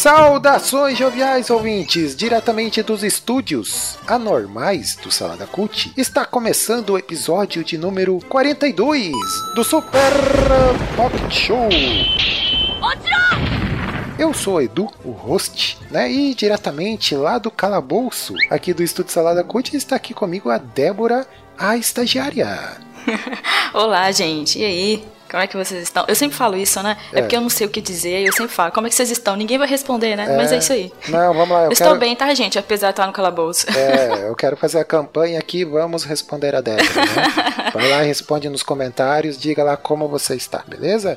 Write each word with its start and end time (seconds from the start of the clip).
Saudações 0.00 0.96
joviais 0.96 1.50
ouvintes, 1.50 2.16
diretamente 2.16 2.82
dos 2.82 3.02
estúdios 3.04 3.98
anormais 4.06 4.96
do 4.96 5.10
Salada 5.10 5.46
Cult. 5.46 5.92
Está 5.94 6.24
começando 6.24 6.88
o 6.88 6.98
episódio 6.98 7.62
de 7.62 7.76
número 7.76 8.18
42 8.30 9.12
do 9.54 9.62
Super 9.62 10.10
Pocket 10.96 11.30
Show. 11.30 11.68
Eu 14.18 14.32
sou 14.32 14.54
o 14.54 14.62
Edu, 14.62 14.90
o 15.04 15.10
host, 15.10 15.76
né? 15.90 16.10
E 16.10 16.34
diretamente 16.34 17.14
lá 17.14 17.36
do 17.36 17.50
calabouço, 17.50 18.34
aqui 18.48 18.72
do 18.72 18.82
Estúdio 18.82 19.12
Salada 19.12 19.44
Cult, 19.44 19.76
está 19.76 19.96
aqui 19.96 20.14
comigo 20.14 20.48
a 20.48 20.56
Débora, 20.56 21.26
a 21.58 21.76
estagiária. 21.76 22.78
Olá, 23.74 24.10
gente. 24.12 24.60
E 24.60 24.64
aí? 24.64 25.19
Como 25.30 25.42
é 25.42 25.46
que 25.46 25.56
vocês 25.56 25.82
estão? 25.82 26.04
Eu 26.08 26.14
sempre 26.14 26.36
falo 26.36 26.56
isso, 26.56 26.82
né? 26.82 26.96
É, 27.12 27.18
É. 27.18 27.22
porque 27.22 27.36
eu 27.36 27.40
não 27.40 27.48
sei 27.50 27.66
o 27.66 27.70
que 27.70 27.80
dizer, 27.80 28.20
eu 28.26 28.32
sempre 28.32 28.52
falo. 28.52 28.72
Como 28.72 28.86
é 28.86 28.90
que 28.90 28.96
vocês 28.96 29.10
estão? 29.10 29.36
Ninguém 29.36 29.58
vai 29.58 29.68
responder, 29.68 30.16
né? 30.16 30.34
Mas 30.36 30.50
é 30.52 30.58
isso 30.58 30.72
aí. 30.72 30.92
Não, 31.08 31.32
vamos 31.32 31.50
lá, 31.50 31.60
eu 31.60 31.66
Eu 31.66 31.72
estou 31.72 31.86
quero... 31.88 32.00
bem, 32.00 32.16
tá, 32.16 32.32
gente? 32.34 32.58
Apesar 32.58 32.88
de 32.88 32.92
estar 32.92 33.06
no 33.06 33.12
calabouço. 33.12 33.66
É, 33.70 34.26
eu 34.28 34.34
quero 34.34 34.56
fazer 34.56 34.80
a 34.80 34.84
campanha 34.84 35.38
aqui, 35.38 35.64
vamos 35.64 36.04
responder 36.04 36.54
a 36.54 36.60
Débora, 36.60 36.82
né? 36.84 37.70
Vai 37.72 37.88
lá, 37.88 38.00
responde 38.02 38.48
nos 38.48 38.62
comentários, 38.64 39.38
diga 39.38 39.62
lá 39.62 39.76
como 39.76 40.08
você 40.08 40.34
está, 40.34 40.62
beleza? 40.66 41.16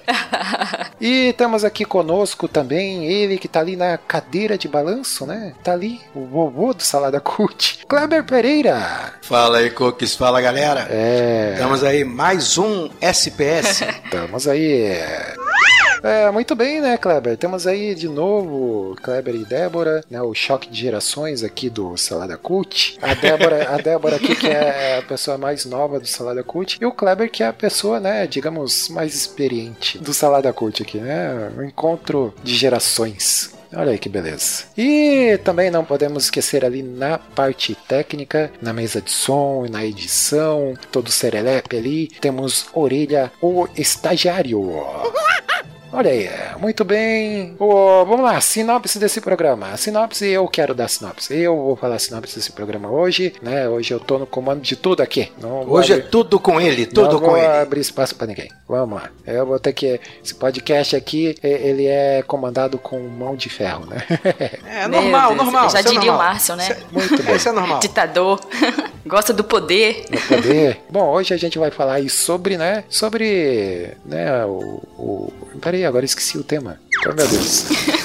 E 1.02 1.34
temos 1.34 1.64
aqui 1.66 1.84
conosco 1.84 2.48
também 2.48 3.06
ele 3.06 3.38
que 3.40 3.48
tá 3.48 3.60
ali 3.60 3.76
na 3.76 3.98
cadeira 3.98 4.58
de 4.58 4.68
balanço, 4.68 5.26
né? 5.26 5.54
Tá 5.64 5.72
ali, 5.74 6.00
o 6.14 6.26
vovô 6.28 6.74
do 6.74 6.84
Salada 6.84 7.20
Cult, 7.20 7.80
Kleber 7.88 8.24
Pereira. 8.24 9.14
Fala 9.24 9.58
aí, 9.58 9.70
Cookies. 9.72 10.16
Fala, 10.16 10.40
galera. 10.42 10.88
É, 10.92 11.54
Estamos 11.56 11.84
aí, 11.84 12.04
mais 12.04 12.58
um 12.58 12.90
SPS. 13.02 13.82
Estamos 14.06 14.48
aí. 14.48 14.98
É, 16.04 16.30
muito 16.32 16.54
bem, 16.54 16.82
né, 16.82 16.98
Kleber? 16.98 17.38
Temos 17.38 17.66
aí 17.66 17.96
de 17.96 18.10
novo 18.10 18.94
Kleber 19.02 19.36
e 19.36 19.46
Débora, 19.46 20.04
né? 20.12 20.22
O 20.22 20.34
choque 20.34 20.70
de 20.70 20.78
gerações 20.82 21.44
aqui 21.44 21.70
do 21.70 21.96
Salada 21.96 22.38
Cult. 22.38 22.98
A 23.02 23.14
Débora, 23.14 23.70
a 23.74 23.78
Débora 23.78 24.18
aqui 24.18 24.36
que 24.36 24.48
é 24.48 24.98
a 24.98 25.02
pessoa 25.04 25.38
mais 25.38 25.64
nova 25.64 26.02
do 26.02 26.08
Salada 26.08 26.44
Cult 26.44 26.78
e 26.82 26.86
o 26.86 26.92
Kleber 26.92 27.32
que 27.32 27.42
é 27.42 27.48
a 27.48 27.54
pessoa, 27.54 28.02
né, 28.02 28.28
digamos, 28.28 28.90
mais 28.90 29.16
experiente 29.16 29.98
do 29.98 30.14
Salada 30.14 30.52
Cult 30.52 30.84
aqui, 30.84 30.98
né? 30.98 31.50
Um 31.58 31.64
encontro 31.64 32.34
de 32.44 32.54
gerações. 32.54 33.54
Olha 33.76 33.92
aí 33.92 33.98
que 33.98 34.10
beleza. 34.10 34.66
E 34.78 35.40
também 35.44 35.72
não 35.72 35.84
podemos 35.84 36.26
esquecer 36.26 36.64
ali 36.64 36.84
na 36.84 37.18
parte 37.18 37.76
técnica, 37.88 38.52
na 38.62 38.74
mesa 38.74 39.02
de 39.02 39.12
som, 39.12 39.66
na 39.70 39.86
edição, 39.86 40.74
todo 40.92 41.12
serelepe 41.12 41.78
ali, 41.78 42.08
temos 42.08 42.68
Orelha, 42.74 43.32
o 43.42 43.68
estagiário. 43.76 44.62
Olha 45.96 46.10
aí, 46.10 46.28
muito 46.60 46.84
bem. 46.84 47.56
Ô, 47.60 48.04
vamos 48.06 48.22
lá, 48.22 48.42
sinopse 48.42 48.98
desse 48.98 49.22
programa. 49.22 49.68
A 49.70 49.78
sinopse, 49.78 50.26
eu 50.28 50.48
quero 50.48 50.74
dar 50.74 50.88
sinopse. 50.88 51.36
Eu 51.38 51.56
vou 51.56 51.76
falar 51.76 51.96
a 51.96 52.00
sinopse 52.00 52.36
desse 52.36 52.52
programa 52.52 52.90
hoje, 52.90 53.32
né? 53.44 53.70
Hoje 53.70 53.94
eu 53.94 54.00
tô 54.00 54.18
no 54.18 54.26
comando 54.26 54.62
de 54.62 54.76
tudo 54.76 55.04
aqui. 55.04 55.32
Não 55.40 55.64
vou 55.64 55.78
Hoje 55.78 55.94
é 55.94 55.98
abrir- 55.98 56.10
tudo 56.10 56.40
com 56.40 56.60
ele, 56.60 56.88
tudo 56.88 57.12
não 57.14 57.20
com 57.20 57.28
vou 57.28 57.38
ele. 57.38 57.46
abrir 57.46 57.80
espaço 57.82 58.16
pra 58.16 58.26
ninguém. 58.26 58.50
Vamos 58.68 58.96
lá. 59.02 59.10
Eu 59.28 59.46
vou 59.46 59.60
ter 59.60 59.72
que. 59.74 60.00
Esse 60.24 60.34
podcast 60.34 60.96
aqui, 60.96 61.36
ele 61.44 61.86
é 61.86 62.24
comandado 62.26 62.80
com 62.80 63.00
mão 63.00 63.36
de 63.36 63.50
ferro, 63.50 63.86
né? 63.86 63.98
É 64.66 64.88
normal, 64.88 65.30
Deus, 65.36 65.44
normal. 65.44 65.70
Já 65.70 65.80
é 65.80 65.84
diria 65.84 66.12
o. 66.14 66.18
Márcio, 66.18 66.56
né? 66.56 66.64
Isso 66.64 66.72
é- 66.74 66.78
Muito 66.92 67.24
bem. 67.24 67.36
Isso 67.36 67.50
é 67.50 67.52
normal. 67.52 67.80
Ditador. 67.80 68.40
Gosta 69.06 69.32
do 69.34 69.44
poder. 69.44 70.06
no 70.10 70.20
poder. 70.22 70.82
Bom, 70.90 71.10
hoje 71.12 71.34
a 71.34 71.38
gente 71.38 71.60
vai 71.60 71.70
falar 71.70 71.96
aí 71.96 72.10
sobre, 72.10 72.58
né? 72.58 72.84
Sobre. 72.90 73.90
né, 74.06 74.44
o. 74.46 74.82
o... 74.98 75.34
Peraí, 75.62 75.83
agora 75.86 76.06
esqueci 76.06 76.38
o 76.38 76.44
tema. 76.44 76.80
Oh, 77.06 77.14
meu 77.14 77.28
Deus. 77.28 77.66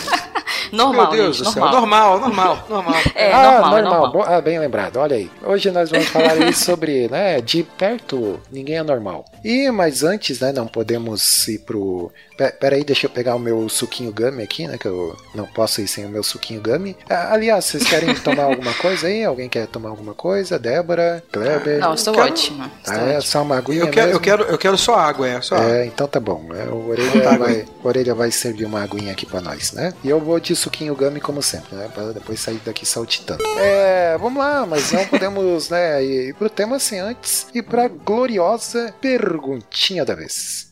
Normal, 0.70 1.10
Meu 1.12 1.22
Deus 1.22 1.36
gente, 1.38 1.46
do 1.46 1.52
céu. 1.52 1.64
normal. 1.64 2.20
Normal, 2.20 2.20
normal, 2.20 2.66
normal. 2.68 3.00
É, 3.14 3.32
ah, 3.32 3.52
normal, 3.52 3.78
é 3.78 3.82
normal. 3.82 4.12
Bo- 4.12 4.22
Ah, 4.22 4.38
bem 4.40 4.58
lembrado, 4.58 4.98
olha 4.98 5.16
aí. 5.16 5.30
Hoje 5.42 5.70
nós 5.70 5.88
vamos 5.90 6.06
falar 6.08 6.32
aí 6.32 6.52
sobre, 6.52 7.08
né, 7.08 7.40
de 7.40 7.62
perto, 7.62 8.38
ninguém 8.52 8.76
é 8.76 8.82
normal. 8.82 9.24
E, 9.42 9.70
mas 9.70 10.02
antes, 10.02 10.40
né, 10.40 10.52
não 10.52 10.66
podemos 10.66 11.48
ir 11.48 11.60
pro... 11.60 12.12
Pe- 12.38 12.52
Pera 12.52 12.76
aí, 12.76 12.84
deixa 12.84 13.06
eu 13.06 13.10
pegar 13.10 13.34
o 13.34 13.38
meu 13.38 13.68
suquinho 13.68 14.12
gummy 14.12 14.42
aqui, 14.44 14.66
né, 14.68 14.78
que 14.78 14.86
eu 14.86 15.14
não 15.34 15.44
posso 15.44 15.80
ir 15.80 15.88
sem 15.88 16.06
o 16.06 16.08
meu 16.08 16.22
suquinho 16.22 16.62
gummy. 16.62 16.96
Ah, 17.10 17.32
aliás, 17.34 17.64
vocês 17.64 17.82
querem 17.84 18.14
tomar 18.22 18.44
alguma 18.44 18.72
coisa 18.74 19.08
aí? 19.08 19.24
Alguém 19.24 19.48
quer 19.48 19.66
tomar 19.66 19.88
alguma 19.90 20.14
coisa? 20.14 20.58
Débora? 20.58 21.22
Kleber? 21.32 21.80
Não, 21.80 21.94
estou 21.94 22.14
Quero- 22.14 22.26
ótima. 22.28 22.70
Estou 22.78 22.94
Ah, 22.94 22.98
é 22.98 23.06
ótima. 23.16 23.20
só 23.22 23.42
uma 23.42 23.58
aguinha 23.58 23.80
Eu 23.80 23.90
quero, 23.90 24.10
eu, 24.12 24.20
quero, 24.20 24.42
eu 24.44 24.56
quero 24.58 24.78
só 24.78 24.94
água, 24.96 25.28
é. 25.28 25.40
Só 25.40 25.56
água. 25.56 25.70
É, 25.78 25.86
então 25.86 26.06
tá 26.06 26.20
bom. 26.20 26.46
É, 26.54 26.64
o 26.68 26.88
Orelha, 26.90 27.20
Tá, 27.22 27.36
vai, 27.36 27.64
o 27.82 27.88
Orelha 27.88 28.14
vai 28.14 28.30
servir 28.30 28.64
uma 28.66 28.82
aguinha 28.82 29.10
aqui 29.12 29.26
pra 29.26 29.40
nós, 29.40 29.72
né? 29.72 29.92
E 30.04 30.08
eu 30.08 30.20
vou 30.20 30.38
de 30.38 30.54
suquinho 30.54 30.94
gummy 30.94 31.20
como 31.20 31.42
sempre, 31.42 31.74
né? 31.74 31.88
Pra 31.92 32.12
depois 32.12 32.38
sair 32.38 32.60
daqui 32.64 32.86
saltitando. 32.86 33.42
É, 33.58 34.16
vamos 34.18 34.38
lá, 34.38 34.64
mas 34.64 34.92
não 34.92 35.04
podemos, 35.08 35.68
né, 35.70 36.02
ir 36.04 36.34
pro 36.34 36.48
tema 36.48 36.76
assim 36.76 36.98
antes 37.00 37.48
e 37.52 37.60
pra 37.62 37.88
gloriosa 37.88 38.94
perguntinha 39.00 40.04
da 40.04 40.14
vez. 40.14 40.68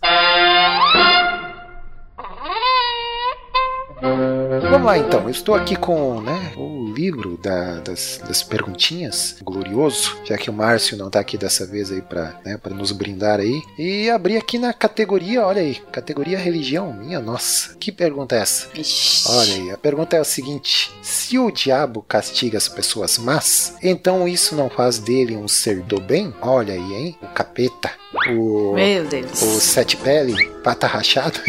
Vamos 4.71 4.87
lá 4.87 4.99
então, 4.99 5.22
eu 5.25 5.31
estou 5.31 5.55
aqui 5.55 5.77
com 5.77 6.21
né, 6.21 6.53
o 6.56 6.93
livro 6.93 7.37
da- 7.43 7.81
das, 7.81 8.21
das 8.27 8.43
perguntinhas, 8.43 9.37
glorioso, 9.43 10.17
já 10.25 10.37
que 10.37 10.49
o 10.50 10.53
Márcio 10.53 10.97
não 10.97 11.06
está 11.09 11.21
aqui 11.21 11.37
dessa 11.37 11.67
vez 11.67 11.91
aí 11.93 12.00
para 12.03 12.34
né, 12.45 12.56
pra 12.56 12.75
nos 12.75 12.91
brindar 12.93 13.39
aí. 13.41 13.62
E 13.78 14.09
abri 14.11 14.37
aqui 14.37 14.59
na 14.59 14.72
categoria, 14.72 15.45
olha 15.47 15.61
aí, 15.61 15.75
categoria 15.93 16.39
religião, 16.39 16.93
minha 16.93 17.21
nossa, 17.21 17.75
que 17.78 17.93
pergunta 17.93 18.34
é 18.34 18.41
essa? 18.41 18.69
Olha 19.28 19.55
aí, 19.55 19.71
a 19.71 19.77
pergunta 19.78 20.16
é 20.16 20.21
a 20.21 20.25
seguinte: 20.25 20.91
se 21.03 21.39
o 21.39 21.50
diabo 21.50 22.03
castiga 22.03 22.56
as 22.59 22.69
pessoas 22.69 23.19
más, 23.19 23.77
então 23.83 24.27
isso 24.27 24.55
não 24.56 24.69
faz 24.71 24.99
dele 24.99 25.37
um 25.37 25.47
ser 25.49 25.81
do 25.83 26.00
bem? 26.00 26.34
Olha 26.41 26.75
aí, 26.75 26.95
hein? 26.95 27.19
O 27.22 27.27
capeta, 27.28 27.91
o, 28.31 28.72
Meu 28.75 29.05
Deus. 29.05 29.43
o 29.43 29.61
sete 29.61 29.97
pele, 29.97 30.34
pata 30.65 30.87
rachada. 30.87 31.39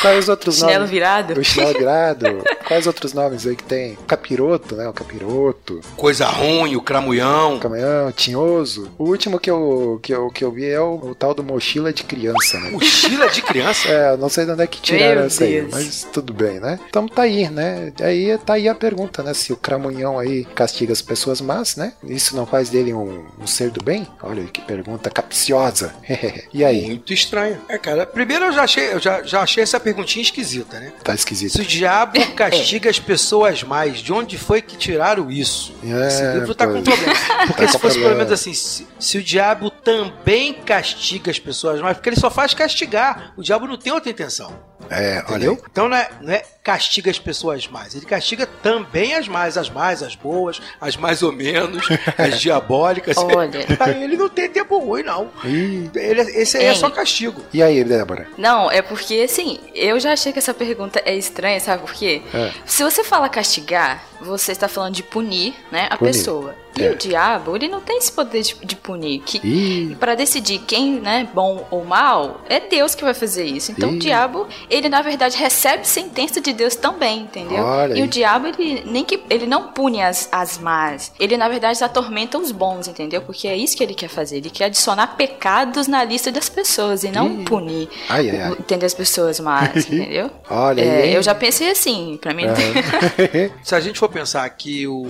Quais 0.00 0.18
os 0.24 0.28
outros 0.28 0.56
Chinelo 0.58 0.83
nomes? 0.84 0.90
virado. 0.90 1.40
O 1.40 1.44
chinelo 1.44 1.78
virado. 1.78 2.44
Quais 2.66 2.86
outros 2.86 3.12
nomes 3.12 3.46
aí 3.46 3.56
que 3.56 3.64
tem? 3.64 3.94
O 3.94 4.04
capiroto, 4.04 4.76
né? 4.76 4.88
O 4.88 4.92
capiroto. 4.92 5.80
Coisa 5.96 6.26
ruim, 6.26 6.76
o 6.76 6.82
cramulhão. 6.82 7.56
O 7.56 7.60
caminhão, 7.60 8.12
tinhoso. 8.12 8.90
O 8.98 9.04
último 9.04 9.38
que 9.38 9.50
eu, 9.50 9.98
que 10.02 10.14
eu, 10.14 10.30
que 10.30 10.44
eu 10.44 10.50
vi 10.50 10.66
é 10.66 10.80
o, 10.80 10.94
o 10.94 11.14
tal 11.14 11.34
do 11.34 11.42
mochila 11.42 11.92
de 11.92 12.04
criança, 12.04 12.58
né? 12.58 12.70
Mochila 12.70 13.28
de 13.28 13.42
criança. 13.42 13.88
É, 13.88 14.12
eu 14.12 14.18
não 14.18 14.28
sei 14.28 14.44
de 14.44 14.52
onde 14.52 14.62
é 14.62 14.66
que 14.66 14.80
tiraram 14.80 15.14
Meu 15.14 15.24
essa 15.26 15.44
aí, 15.44 15.62
mas 15.70 16.06
tudo 16.12 16.32
bem, 16.32 16.60
né? 16.60 16.78
Então 16.88 17.06
tá 17.06 17.22
aí, 17.22 17.48
né? 17.48 17.92
Aí 18.00 18.36
tá 18.38 18.54
aí 18.54 18.68
a 18.68 18.74
pergunta, 18.74 19.22
né? 19.22 19.34
Se 19.34 19.52
o 19.52 19.56
cramunhão 19.56 20.18
aí 20.18 20.44
castiga 20.54 20.92
as 20.92 21.02
pessoas 21.02 21.40
más, 21.40 21.76
né? 21.76 21.92
Isso 22.04 22.36
não 22.36 22.46
faz 22.46 22.70
dele 22.70 22.92
um, 22.92 23.24
um 23.38 23.46
ser 23.46 23.70
do 23.70 23.82
bem? 23.82 24.06
Olha 24.22 24.42
aí 24.42 24.48
que 24.48 24.60
pergunta 24.60 25.10
capciosa. 25.10 25.94
e 26.52 26.64
aí? 26.64 26.86
Muito 26.86 27.12
estranho. 27.12 27.60
É, 27.68 27.78
cara, 27.78 28.06
primeiro 28.06 28.46
eu 28.46 28.52
já 28.52 28.64
achei, 28.64 28.92
eu 28.92 29.00
já, 29.00 29.22
já 29.22 29.40
achei 29.42 29.62
essa 29.62 29.80
perguntinha 29.80 30.22
esquisita, 30.22 30.63
né? 30.72 30.92
Tá 31.02 31.14
esquisito. 31.14 31.52
Se 31.52 31.60
o 31.60 31.64
diabo 31.64 32.18
castiga 32.34 32.88
as 32.90 32.98
pessoas 32.98 33.62
mais, 33.62 33.98
de 33.98 34.12
onde 34.12 34.38
foi 34.38 34.60
que 34.62 34.76
tiraram 34.76 35.30
isso? 35.30 35.74
É, 35.84 36.08
Esse 36.08 36.32
livro 36.34 36.54
tá 36.54 36.66
com 36.66 36.82
pois. 36.82 36.84
problema. 36.84 37.14
Porque 37.46 37.62
Tá 37.62 37.68
se 37.68 37.72
com 37.74 37.78
fosse 37.80 37.94
pelo 37.94 38.06
problema. 38.06 38.14
menos 38.24 38.32
assim, 38.32 38.54
se, 38.54 38.86
se 38.98 39.18
o 39.18 39.22
diabo 39.22 39.70
também 39.70 40.54
castiga 40.54 41.30
as 41.30 41.38
pessoas 41.38 41.80
mais, 41.80 41.96
porque 41.96 42.08
ele 42.10 42.20
só 42.20 42.30
faz 42.30 42.54
castigar. 42.54 43.32
O 43.36 43.42
diabo 43.42 43.66
não 43.66 43.76
tem 43.76 43.92
outra 43.92 44.10
intenção. 44.10 44.52
É, 44.90 45.16
olha 45.28 45.36
Entendeu? 45.36 45.52
aí. 45.52 45.58
Então 45.70 45.88
não 45.88 45.96
é, 45.96 46.10
não 46.20 46.32
é 46.32 46.42
castiga 46.62 47.10
as 47.10 47.18
pessoas 47.18 47.66
mais, 47.68 47.94
ele 47.94 48.04
castiga 48.06 48.46
também 48.46 49.14
as 49.14 49.26
mais, 49.28 49.56
as 49.58 49.68
mais, 49.70 50.02
as 50.02 50.14
boas, 50.14 50.60
as 50.80 50.96
mais 50.96 51.22
ou 51.22 51.32
menos, 51.32 51.86
as 52.18 52.40
diabólicas. 52.40 53.16
Olha. 53.18 53.64
Ele 54.04 54.16
não 54.16 54.28
tem 54.28 54.48
tempo 54.48 54.78
ruim, 54.78 55.02
não. 55.02 55.30
Ih, 55.44 55.90
Ele, 55.94 56.20
esse 56.38 56.56
aí 56.56 56.66
é 56.66 56.74
só 56.74 56.88
castigo. 56.90 57.42
E 57.52 57.62
aí, 57.62 57.82
Débora? 57.84 58.26
Não, 58.38 58.70
é 58.70 58.80
porque, 58.82 59.22
assim, 59.28 59.58
eu 59.74 59.98
já 60.00 60.12
achei 60.12 60.32
que 60.32 60.38
essa 60.38 60.53
pergunta 60.54 61.02
é 61.04 61.14
estranha, 61.16 61.60
sabe 61.60 61.82
por 61.82 61.92
quê? 61.92 62.22
É. 62.32 62.52
Se 62.64 62.82
você 62.82 63.04
fala 63.04 63.28
castigar, 63.28 64.04
você 64.20 64.52
está 64.52 64.68
falando 64.68 64.94
de 64.94 65.02
punir, 65.02 65.54
né, 65.70 65.86
a 65.90 65.96
Punir. 65.96 66.12
pessoa. 66.12 66.54
E 66.76 66.82
É. 66.84 66.90
o 66.90 66.96
diabo, 66.96 67.54
ele 67.56 67.68
não 67.68 67.80
tem 67.80 67.98
esse 67.98 68.10
poder 68.10 68.42
de, 68.42 68.54
de 68.64 68.76
punir. 68.76 69.20
Que, 69.24 69.96
Pra 70.00 70.14
decidir 70.14 70.58
quem, 70.66 71.00
né, 71.00 71.28
bom 71.32 71.66
ou 71.70 71.84
mal, 71.84 72.40
é 72.48 72.60
Deus 72.60 72.94
que 72.94 73.04
vai 73.04 73.14
fazer 73.14 73.44
isso. 73.44 73.70
Então 73.72 73.92
Ih. 73.92 73.96
o 73.96 73.98
diabo, 73.98 74.46
ele 74.68 74.88
na 74.88 75.00
verdade 75.02 75.36
recebe 75.36 75.86
sentença 75.86 76.40
de 76.40 76.52
Deus 76.52 76.74
também, 76.76 77.20
entendeu? 77.22 77.62
Olha 77.62 77.94
e 77.94 77.98
aí. 77.98 78.02
o 78.02 78.08
diabo, 78.08 78.46
ele 78.48 78.82
nem 78.86 79.04
que 79.04 79.22
ele 79.30 79.46
não 79.46 79.68
pune 79.68 80.02
as, 80.02 80.28
as 80.32 80.58
más. 80.58 81.12
Ele 81.20 81.36
na 81.36 81.48
verdade 81.48 81.82
atormenta 81.82 82.38
os 82.38 82.50
bons, 82.50 82.88
entendeu? 82.88 83.22
Porque 83.22 83.46
é 83.48 83.56
isso 83.56 83.76
que 83.76 83.82
ele 83.82 83.94
quer 83.94 84.08
fazer. 84.08 84.38
Ele 84.38 84.50
quer 84.50 84.64
adicionar 84.66 85.08
pecados 85.16 85.86
na 85.86 86.02
lista 86.04 86.30
das 86.32 86.48
pessoas 86.48 87.04
e 87.04 87.08
não 87.10 87.40
Ih. 87.40 87.44
punir, 87.44 87.88
Ai, 88.08 88.30
ai, 88.30 88.40
ai. 88.42 88.52
entender 88.52 88.86
as 88.86 88.94
pessoas 88.94 89.38
más, 89.40 89.76
entendeu? 89.90 90.30
Olha 90.50 90.80
É, 90.82 91.16
eu 91.16 91.22
já 91.22 91.34
pensei 91.34 91.70
assim, 91.70 92.18
pra 92.20 92.34
mim. 92.34 92.44
Aham. 92.46 93.50
Se 93.62 93.74
a 93.74 93.80
gente 93.80 93.98
for 93.98 94.08
pensar 94.08 94.48
que 94.50 94.86
o 94.86 95.04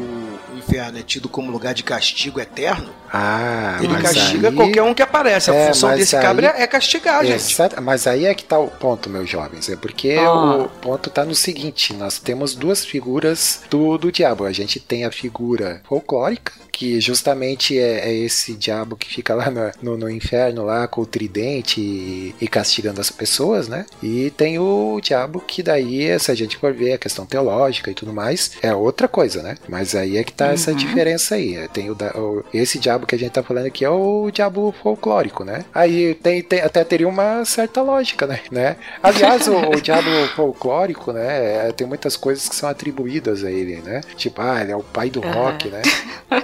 o 0.55 0.59
inferno 0.59 0.99
é 0.99 1.03
tido 1.03 1.29
como 1.29 1.51
lugar 1.55 1.73
de 1.75 1.83
castigo 1.83 2.41
eterno, 2.41 2.91
ah, 3.13 3.79
ele 3.83 3.97
castiga 4.03 4.49
aí... 4.49 4.55
qualquer 4.55 4.83
um 4.83 4.93
que 4.93 5.03
aparece. 5.03 5.51
A 5.51 5.55
É, 5.55 5.67
função 5.69 5.95
desse 5.97 6.17
aí- 6.17 6.23
cabra 6.23 6.55
é 6.59 6.67
castigar, 6.67 7.25
gente. 7.25 7.53
Exato, 7.53 7.81
mas 7.81 8.07
aí 8.07 8.27
é 8.27 8.35
que 8.35 8.45
tá 8.45 8.59
o 8.59 8.69
ponto, 8.69 9.09
meus 9.09 9.29
jovens. 9.31 9.69
É 9.69 9.77
porque 9.77 10.17
Ah. 10.19 10.33
o 10.57 10.69
ponto 10.69 11.09
tá 11.11 11.25
no 11.25 11.35
seguinte: 11.35 11.93
nós 11.95 12.19
temos 12.19 12.55
duas 12.55 12.85
figuras 12.85 13.61
do, 13.71 13.97
do 13.97 14.11
diabo. 14.13 14.45
A 14.45 14.53
gente 14.53 14.81
tem 14.81 15.05
a 15.05 15.13
figura 15.13 15.81
folclórica, 15.89 16.53
que 16.73 17.01
justamente 17.01 17.79
é, 17.79 18.09
é 18.09 18.13
esse 18.13 18.53
diabo 18.55 18.97
que 18.97 19.07
fica 19.09 19.33
lá 19.35 19.49
no, 19.49 19.71
no, 19.81 19.97
no 19.97 20.11
inferno, 20.11 20.65
lá 20.65 20.89
com 20.89 21.03
o 21.03 21.07
tridente 21.07 21.81
e, 21.81 22.35
e 22.41 22.49
castigando 22.49 23.01
as 23.01 23.11
pessoas, 23.11 23.69
né? 23.69 23.87
E 24.03 24.31
tem 24.37 24.59
o 24.59 24.99
diabo 25.01 25.41
que 25.41 25.63
daí, 25.63 26.19
se 26.19 26.31
a 26.33 26.35
gente 26.35 26.57
for 26.57 26.73
ver 26.75 26.95
a 26.95 26.99
questão 26.99 27.25
teológica 27.25 27.91
e 27.91 27.95
tudo 27.95 28.13
mais, 28.13 28.53
é 28.61 28.75
outra 28.75 29.07
coisa, 29.07 29.41
né? 29.43 29.57
Mas 29.69 29.95
aí 29.95 30.17
é 30.19 30.25
que 30.25 30.33
tá 30.33 30.49
essa 30.49 30.73
Uhum. 30.73 30.77
diferença 30.77 31.37
aí. 31.37 31.44
É, 31.57 31.69
Tem 31.69 31.91
o, 31.91 31.97
o- 32.17 32.45
esse 32.53 32.79
diabo 32.79 33.07
que 33.07 33.15
a 33.15 33.19
gente 33.19 33.33
tá 33.33 33.43
falando 33.43 33.67
aqui 33.67 33.85
é 33.85 33.91
o 33.91 34.31
diabo 34.33 34.75
folclórico, 34.83 35.45
né? 35.45 35.65
Aí 35.75 36.15
tem, 36.15 36.43
tem- 36.43 36.61
até 36.63 36.83
teria 36.85 37.09
uma 37.09 37.45
certa 37.45 37.83
lógica, 37.83 38.27
né? 38.27 38.41
né? 38.51 38.77
Aliás, 39.03 39.47
o, 39.49 39.57
o 39.57 39.81
diabo 39.81 40.09
folclórico, 40.35 41.13
né? 41.13 41.69
é, 41.69 41.73
Tem 41.73 41.87
muitas 41.87 42.17
coisas 42.17 42.49
que 42.49 42.57
são 42.57 42.69
atribuídas 42.69 43.45
a 43.45 43.51
ele, 43.51 43.77
né? 43.83 44.01
Tipo, 44.17 44.41
ah, 44.41 44.61
ele 44.61 44.73
é 44.73 44.77
o 44.77 44.83
pai 44.83 45.11
do 45.11 45.23
Aham. 45.23 45.33
rock, 45.35 45.69
né? 45.69 45.83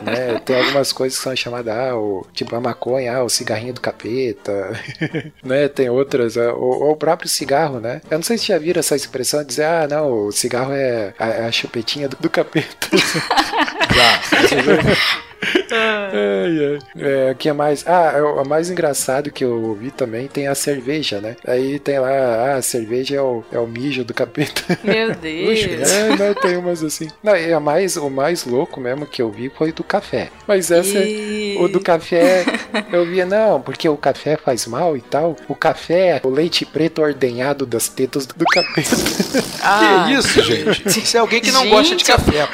né? 0.02 0.40
Tem 0.44 0.58
algumas 0.60 0.92
coisas 0.92 1.18
que 1.18 1.24
são 1.24 1.34
chamadas, 1.34 1.74
ah, 1.76 1.96
o, 1.96 2.26
tipo 2.32 2.54
a 2.54 2.60
maconha, 2.60 3.16
ah, 3.16 3.24
o 3.24 3.28
cigarrinho 3.28 3.72
do 3.74 3.80
capeta, 3.80 4.70
né? 5.42 5.68
Tem 5.68 5.88
outras, 5.88 6.36
ah, 6.36 6.52
ou, 6.54 6.82
ou 6.84 6.90
o 6.92 6.96
próprio 6.96 7.28
cigarro, 7.28 7.80
né? 7.80 8.00
Eu 8.10 8.18
não 8.18 8.22
sei 8.24 8.36
se 8.38 8.46
já 8.46 8.58
viram 8.58 8.80
essa 8.80 8.96
expressão 8.96 9.40
de 9.40 9.46
dizer, 9.48 9.64
ah, 9.64 9.86
não, 9.88 10.26
o 10.26 10.32
cigarro 10.32 10.72
é 10.72 11.14
a, 11.18 11.28
é 11.28 11.46
a 11.46 11.52
chupetinha 11.52 12.08
do, 12.08 12.16
do 12.16 12.30
capeta. 12.30 12.88
아, 14.00 14.46
진 14.46 14.64
짜. 14.64 15.29
Ai, 15.70 16.58
ai. 16.74 16.78
É, 16.98 17.32
o 17.32 17.34
que 17.34 17.48
é 17.48 17.52
mais? 17.52 17.84
Ah, 17.86 18.12
é 18.16 18.22
o 18.22 18.44
mais 18.44 18.70
engraçado 18.70 19.30
que 19.30 19.44
eu 19.44 19.62
ouvi 19.62 19.90
também 19.90 20.28
tem 20.28 20.48
a 20.48 20.54
cerveja, 20.54 21.20
né? 21.20 21.36
Aí 21.46 21.78
tem 21.78 21.98
lá, 21.98 22.08
ah, 22.10 22.54
a 22.56 22.62
cerveja 22.62 23.16
é 23.16 23.20
o, 23.20 23.42
é 23.52 23.58
o 23.58 23.66
mijo 23.66 24.04
do 24.04 24.12
capeta. 24.14 24.62
Meu 24.84 25.14
Deus. 25.16 25.60
É, 25.90 26.16
né, 26.16 26.34
tem 26.40 26.56
umas 26.56 26.82
assim. 26.82 27.08
Não, 27.22 27.32
a 27.56 27.60
mais, 27.60 27.96
o 27.96 28.10
mais 28.10 28.44
louco 28.44 28.80
mesmo 28.80 29.06
que 29.06 29.22
eu 29.22 29.30
vi 29.30 29.48
foi 29.50 29.72
do 29.72 29.82
café. 29.84 30.28
Mas 30.46 30.70
essa, 30.70 30.98
E- 30.98 31.56
o 31.58 31.68
do 31.68 31.80
café, 31.80 32.44
eu 32.92 33.04
via, 33.06 33.24
não, 33.26 33.60
porque 33.60 33.88
o 33.88 33.96
café 33.96 34.36
faz 34.36 34.66
mal 34.66 34.96
e 34.96 35.00
tal. 35.00 35.36
O 35.48 35.54
café 35.54 36.16
é 36.16 36.20
o 36.22 36.28
leite 36.30 36.64
preto 36.66 37.00
ordenhado 37.02 37.64
das 37.66 37.88
tetas 37.88 38.26
do, 38.26 38.44
capeta. 38.44 38.90
Ah, 39.62 40.06
Que 40.08 40.14
isso, 40.14 40.42
gente? 40.42 40.88
Isso 41.00 41.16
é 41.16 41.20
alguém 41.20 41.40
que 41.40 41.52
não 41.52 41.62
Gente, 41.62 41.70
gosta 41.70 41.96
de 41.96 42.04
café. 42.04 42.48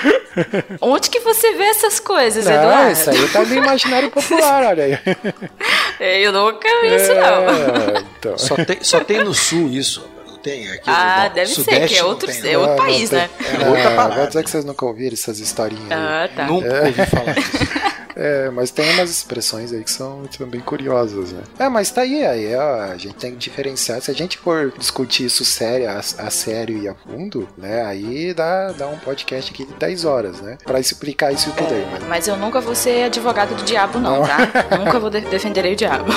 Onde 0.81 1.09
que 1.09 1.21
você 1.21 1.53
vê 1.55 1.63
essas 1.65 2.01
coisas, 2.01 2.47
Não, 2.85 2.91
Eduardo? 2.91 2.93
isso 2.93 3.11
aí 3.11 3.29
tá 3.29 3.45
no 3.45 3.55
imaginário 3.55 4.11
popular, 4.11 4.65
olha 4.65 4.85
aí. 4.85 4.99
É, 5.99 6.21
Eu 6.21 6.31
nunca 6.31 6.69
vi 6.83 6.95
isso, 6.95 7.15
não. 7.15 7.23
É, 7.23 8.05
então. 8.19 8.37
Só 8.37 8.55
tem, 8.57 8.79
só 8.83 9.01
tem 9.01 9.25
no 9.25 9.33
sul 9.33 9.69
isso. 9.71 10.07
Não 10.47 10.53
tem 10.55 10.71
aqui 10.71 10.83
Ah, 10.91 11.27
no 11.29 11.35
deve 11.35 11.49
ser, 11.49 11.55
Sudeste 11.63 11.89
que 11.89 11.95
é 11.99 12.03
não 12.03 12.09
outro- 12.09 12.27
tem, 12.29 12.39
é 12.39 12.53
não. 12.53 12.61
outro 12.61 12.77
Não, 12.77 12.77
não 12.77 12.85
país, 12.85 13.11
né? 13.11 13.31
É 13.41 13.69
outra 13.69 13.91
parada. 13.97 14.15
Vou 14.17 14.27
dizer 14.29 14.45
que 14.45 14.51
vocês 14.51 14.65
nunca 14.65 14.85
ouviram 14.87 15.15
essas 15.15 15.39
historinhas. 15.41 15.91
Ah, 15.91 16.29
tá. 16.35 16.47
Nunca 16.47 16.83
ouvi 16.85 17.07
falar 17.07 17.35
disso. 17.35 17.87
É, 18.19 18.49
mas 18.49 18.71
tem 18.71 18.91
umas 18.95 19.11
expressões 19.11 19.75
aí 19.75 19.85
que 19.85 19.91
são, 19.91 20.23
bem 20.49 20.59
curiosas, 20.63 21.33
né? 21.33 21.43
É, 21.59 21.69
mas 21.69 21.91
tá 21.91 22.01
aí, 22.01 22.25
aí 22.25 22.55
ó, 22.57 22.85
a 22.85 22.97
gente 22.97 23.13
tem 23.17 23.33
que 23.33 23.37
diferenciar. 23.37 24.01
Se 24.01 24.11
a 24.11 24.15
gente 24.15 24.39
for 24.39 24.73
discutir 24.79 25.27
isso 25.27 25.45
sério, 25.45 25.91
a, 25.91 25.99
a 25.99 26.31
sério 26.31 26.79
e 26.83 26.89
a 26.89 26.95
fundo, 26.95 27.47
né? 27.59 27.85
Aí 27.85 28.33
dá, 28.33 28.73
dá 28.73 28.89
um 28.89 28.97
podcast 28.97 29.53
aqui 29.53 29.67
de 29.67 29.75
10 29.75 30.07
horas, 30.07 30.41
né? 30.41 30.57
Pra 30.65 30.81
explicar 30.81 31.31
isso 31.31 31.53
tudo 31.53 31.75
aí. 31.75 31.87
Mas 31.93 32.05
Mas 32.09 32.29
eu 32.29 32.39
nunca 32.39 32.59
vou 32.59 32.75
ser 32.75 33.05
advogado 33.05 33.55
do 33.55 33.63
diabo, 33.65 33.99
não, 33.99 34.23
tá? 34.27 34.39
nunca 34.79 34.99
vou 34.99 35.11
de 35.11 35.21
defenderei 35.21 35.75
o 35.75 35.77
diabo. 35.77 36.11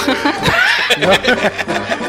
Tem 0.96 2.00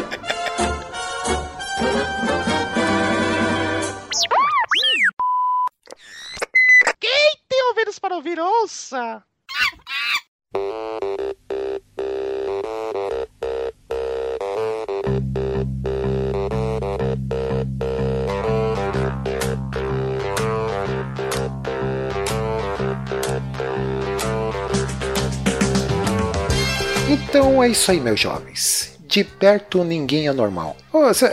Então 27.41 27.63
é 27.63 27.69
isso 27.69 27.89
aí, 27.89 27.99
meus 27.99 28.19
jovens. 28.19 28.80
De 29.11 29.25
perto 29.25 29.83
ninguém 29.83 30.27
é 30.29 30.31
normal. 30.31 30.77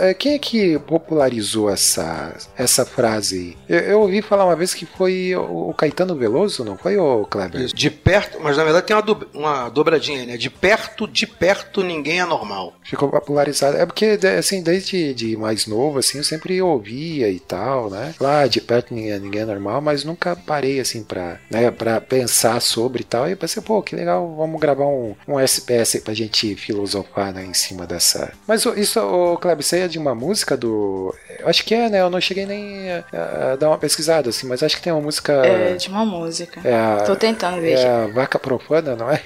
É, 0.01 0.13
quem 0.13 0.35
é 0.35 0.39
que 0.39 0.77
popularizou 0.81 1.71
essa, 1.71 2.35
essa 2.57 2.85
frase? 2.85 3.57
Eu, 3.69 3.79
eu 3.79 4.01
ouvi 4.01 4.21
falar 4.21 4.45
uma 4.47 4.57
vez 4.57 4.75
que 4.75 4.85
foi 4.85 5.33
o, 5.37 5.73
Caetano 5.75 6.17
Veloso, 6.17 6.65
não 6.65 6.77
foi, 6.77 6.97
o 6.97 7.25
Kleber? 7.25 7.61
Isso. 7.61 7.75
De 7.77 7.89
perto, 7.89 8.39
mas 8.41 8.57
na 8.57 8.65
verdade 8.65 8.87
tem 8.87 8.97
uma, 8.97 9.03
do- 9.03 9.29
uma 9.33 9.69
dobradinha 9.69 10.27
né? 10.27 10.37
De 10.37 10.51
perto, 10.51 11.07
de 11.07 11.25
perto 11.25 11.83
ninguém 11.85 12.21
é 12.21 12.25
normal. 12.25 12.75
Ficou 12.83 13.09
popularizado. 13.09 13.77
É 13.77 13.87
porque, 13.87 14.19
assim, 14.37 14.61
desde 14.61 15.15
de 15.15 15.37
mais 15.37 15.67
novo, 15.69 16.01
assim, 16.01 16.19
eu 16.19 16.25
sempre 16.25 16.61
ouvia 16.61 17.31
e 17.31 17.39
tal, 17.39 17.91
né? 17.91 18.13
Lá 18.21 18.49
de 18.49 18.61
perto 18.61 18.93
ninguém, 18.93 19.21
ninguém 19.21 19.43
é 19.43 19.47
normal, 19.47 19.81
mas 19.81 20.03
nunca 20.03 20.35
parei, 20.35 20.81
assim, 20.81 21.05
pra, 21.05 21.39
né, 21.49 21.71
pra 21.71 22.01
pensar 22.01 22.61
sobre 22.61 23.03
e 23.03 23.05
tal. 23.05 23.29
E 23.29 23.33
eu 23.33 23.37
pensei, 23.37 23.63
pô, 23.63 23.81
que 23.83 23.95
legal, 23.95 24.35
vamos 24.37 24.61
gravar 24.61 24.87
um, 24.87 25.15
um 25.29 25.39
SPS 25.39 26.01
pra 26.03 26.13
gente 26.13 26.57
filosofar, 26.57 27.33
né, 27.33 27.45
em 27.45 27.55
cima 27.55 27.68
dessa. 27.87 28.32
Mas 28.47 28.65
isso, 28.76 29.00
o 29.00 29.37
Kleber, 29.37 29.61
isso 29.61 29.75
aí 29.75 29.82
é 29.82 29.88
de 29.88 29.99
uma 29.99 30.15
música 30.15 30.56
do. 30.56 31.15
Eu 31.38 31.49
acho 31.49 31.65
que 31.65 31.75
é, 31.75 31.88
né? 31.88 32.00
Eu 32.00 32.11
não 32.11 32.20
cheguei 32.20 32.47
nem 32.47 32.91
a, 32.91 33.53
a 33.53 33.56
dar 33.56 33.69
uma 33.69 33.79
pesquisada, 33.79 34.31
assim, 34.31 34.47
mas 34.47 34.62
acho 34.62 34.76
que 34.76 34.82
tem 34.82 34.93
uma 34.93 35.03
música. 35.03 35.32
É, 35.32 35.75
de 35.75 35.88
uma 35.88 36.05
música. 36.05 36.61
É 36.65 36.75
a, 36.75 37.05
Tô 37.06 37.17
tentando 37.17 37.61
ver 37.61 37.79
é 37.79 37.88
a 37.88 38.06
Vaca 38.06 38.38
Profana, 38.38 38.97
não 38.97 39.11
é? 39.11 39.20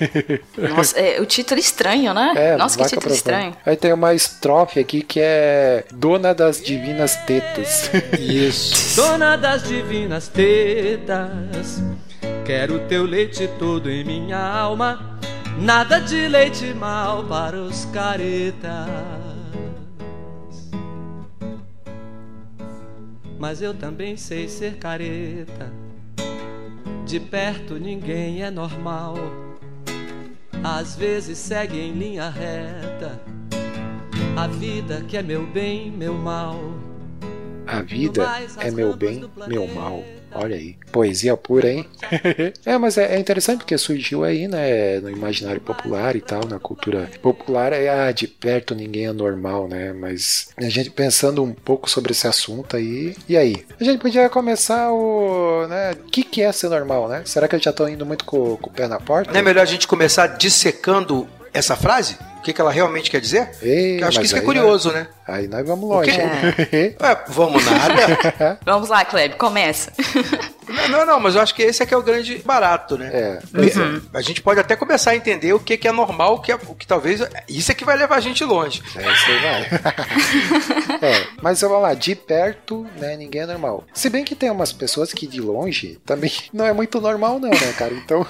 Nossa, 0.57 0.99
é, 0.99 1.21
o 1.21 1.27
título 1.27 1.59
é 1.59 1.63
estranho, 1.63 2.15
né? 2.15 2.33
É, 2.37 2.57
Nossa, 2.57 2.77
que 2.77 2.85
título 2.85 3.01
profana. 3.01 3.17
estranho. 3.17 3.57
Aí 3.65 3.77
tem 3.77 3.93
uma 3.93 4.15
estrofe 4.15 4.81
aqui 4.81 5.03
que 5.03 5.21
é 5.21 5.85
Dona 5.93 6.35
das 6.35 6.61
Divinas 6.63 7.17
Tetas. 7.17 7.91
Isso. 8.19 8.97
Dona 9.01 9.37
das 9.37 9.63
divinas 9.63 10.29
tetas, 10.29 11.83
quero 12.45 12.79
teu 12.89 13.05
leite 13.05 13.49
todo 13.59 13.91
em 13.91 14.05
minha 14.05 14.39
alma. 14.39 15.19
Nada 15.61 16.01
de 16.01 16.29
leite 16.29 16.75
mal 16.75 17.25
para 17.25 17.57
os 17.57 17.85
caretas. 17.87 18.89
Mas 23.39 23.61
eu 23.61 23.75
também 23.75 24.17
sei 24.17 24.49
ser 24.49 24.77
careta. 24.77 25.73
De 27.05 27.21
perto 27.21 27.75
ninguém 27.75 28.43
é 28.43 28.51
normal. 28.51 29.17
Às 30.65 30.97
vezes 30.97 31.39
segue 31.39 31.79
em 31.79 31.93
linha 31.93 32.31
reta. 32.31 33.21
A 34.37 34.47
vida 34.47 35.03
que 35.03 35.17
é 35.17 35.23
meu 35.23 35.47
bem, 35.47 35.91
meu 35.91 36.15
mal. 36.15 36.57
A 37.67 37.83
vida 37.83 38.27
é 38.59 38.71
meu 38.71 38.97
bem, 38.97 39.29
meu 39.49 39.67
mal. 39.69 40.03
Olha 40.35 40.57
aí, 40.57 40.77
poesia 40.91 41.37
pura, 41.37 41.71
hein? 41.71 41.87
é, 42.65 42.79
mas 42.79 42.97
é, 42.97 43.15
é 43.15 43.19
interessante 43.19 43.59
porque 43.59 43.77
surgiu 43.77 44.25
aí, 44.25 44.49
né, 44.49 45.01
no 45.01 45.11
imaginário 45.11 45.61
popular 45.61 46.17
e 46.17 46.21
tal, 46.21 46.47
na 46.47 46.59
cultura 46.59 47.11
popular, 47.21 47.73
é 47.73 47.89
ah, 47.89 48.13
de 48.13 48.27
perto 48.27 48.75
ninguém 48.75 49.07
é 49.07 49.13
normal, 49.13 49.69
né? 49.69 49.93
Mas 49.93 50.49
a 50.57 50.69
gente 50.69 50.91
pensando 50.91 51.43
um 51.43 51.53
pouco 51.53 51.89
sobre 51.89 52.13
esse 52.13 52.27
assunto 52.27 52.77
aí, 52.77 53.15
e 53.29 53.37
aí? 53.37 53.65
A 53.79 53.85
gente 53.85 54.01
podia 54.01 54.29
começar 54.29 54.91
o, 54.91 55.67
né, 55.69 55.93
o 55.93 56.11
que 56.11 56.23
que 56.23 56.43
é 56.43 56.51
ser 56.53 56.69
normal, 56.69 57.09
né? 57.09 57.23
Será 57.25 57.47
que 57.47 57.57
eu 57.57 57.61
já 57.61 57.73
tô 57.73 57.87
indo 57.87 58.07
muito 58.07 58.25
com, 58.25 58.57
com 58.57 58.71
o 58.71 58.73
pé 58.73 58.89
na 58.89 59.01
porta? 59.01 59.33
Não 59.33 59.41
é 59.41 59.43
melhor 59.43 59.63
a 59.63 59.67
gente 59.67 59.87
começar 59.87 60.27
dissecando 60.27 61.29
essa 61.53 61.77
frase? 61.77 62.17
O 62.43 62.45
que, 62.45 62.53
que 62.53 62.61
ela 62.61 62.73
realmente 62.73 63.09
quer 63.09 63.21
dizer? 63.21 63.51
Ei, 63.63 64.03
Eu 64.03 64.09
acho 64.09 64.19
que 64.19 64.25
isso 64.27 64.35
que 64.35 64.41
é 64.41 64.45
curioso, 64.45 64.91
né? 64.91 65.07
nós- 65.09 65.23
Aí 65.25 65.47
nós 65.47 65.65
vamos 65.65 65.89
longe, 65.89 66.11
hein? 66.11 66.97
Ué, 67.01 67.25
vamos 67.29 67.65
nada. 67.65 68.59
Vamos 68.67 68.89
lá, 68.89 69.05
Kleb, 69.05 69.37
começa. 69.37 69.93
Não, 70.69 70.89
não, 70.89 71.07
não, 71.07 71.21
mas 71.21 71.37
eu 71.37 71.41
acho 71.41 71.55
que 71.55 71.63
esse 71.63 71.81
é 71.83 71.87
que 71.87 71.95
é 71.95 71.97
o 71.97 72.03
grande 72.03 72.39
barato, 72.45 72.99
né? 72.99 73.09
É, 73.13 73.39
Me- 73.53 74.03
A 74.13 74.21
gente 74.21 74.43
pode 74.43 74.59
até 74.59 74.75
começar 74.75 75.13
a 75.13 75.17
entender 75.17 75.53
o 75.53 75.61
que, 75.61 75.77
que 75.77 75.87
é 75.87 75.93
normal, 75.93 76.35
o 76.35 76.41
que, 76.41 76.51
é, 76.51 76.57
o 76.57 76.75
que 76.75 76.87
talvez. 76.87 77.21
Isso 77.49 77.71
é 77.71 77.75
que 77.75 77.85
vai 77.85 77.97
levar 77.97 78.17
a 78.17 78.21
gente 78.21 78.43
longe. 78.45 78.83
É, 78.97 79.13
isso 79.13 79.27
aí 79.31 79.39
vai. 79.41 79.63
é, 81.01 81.27
mas 81.41 81.61
vamos 81.61 81.83
lá, 81.83 81.95
de 81.95 82.15
perto, 82.17 82.85
né, 82.99 83.17
ninguém 83.17 83.43
é 83.43 83.47
normal. 83.47 83.85
Se 83.95 84.11
bem 84.11 84.25
que 84.25 84.35
tem 84.35 84.51
umas 84.51 84.73
pessoas 84.73 85.13
que 85.13 85.27
de 85.27 85.41
longe 85.41 86.01
também 86.05 86.33
não 86.53 86.65
é 86.67 86.73
muito 86.73 87.01
normal, 87.01 87.39
não, 87.39 87.51
né, 87.51 87.73
cara? 87.79 87.95
Então, 87.95 88.27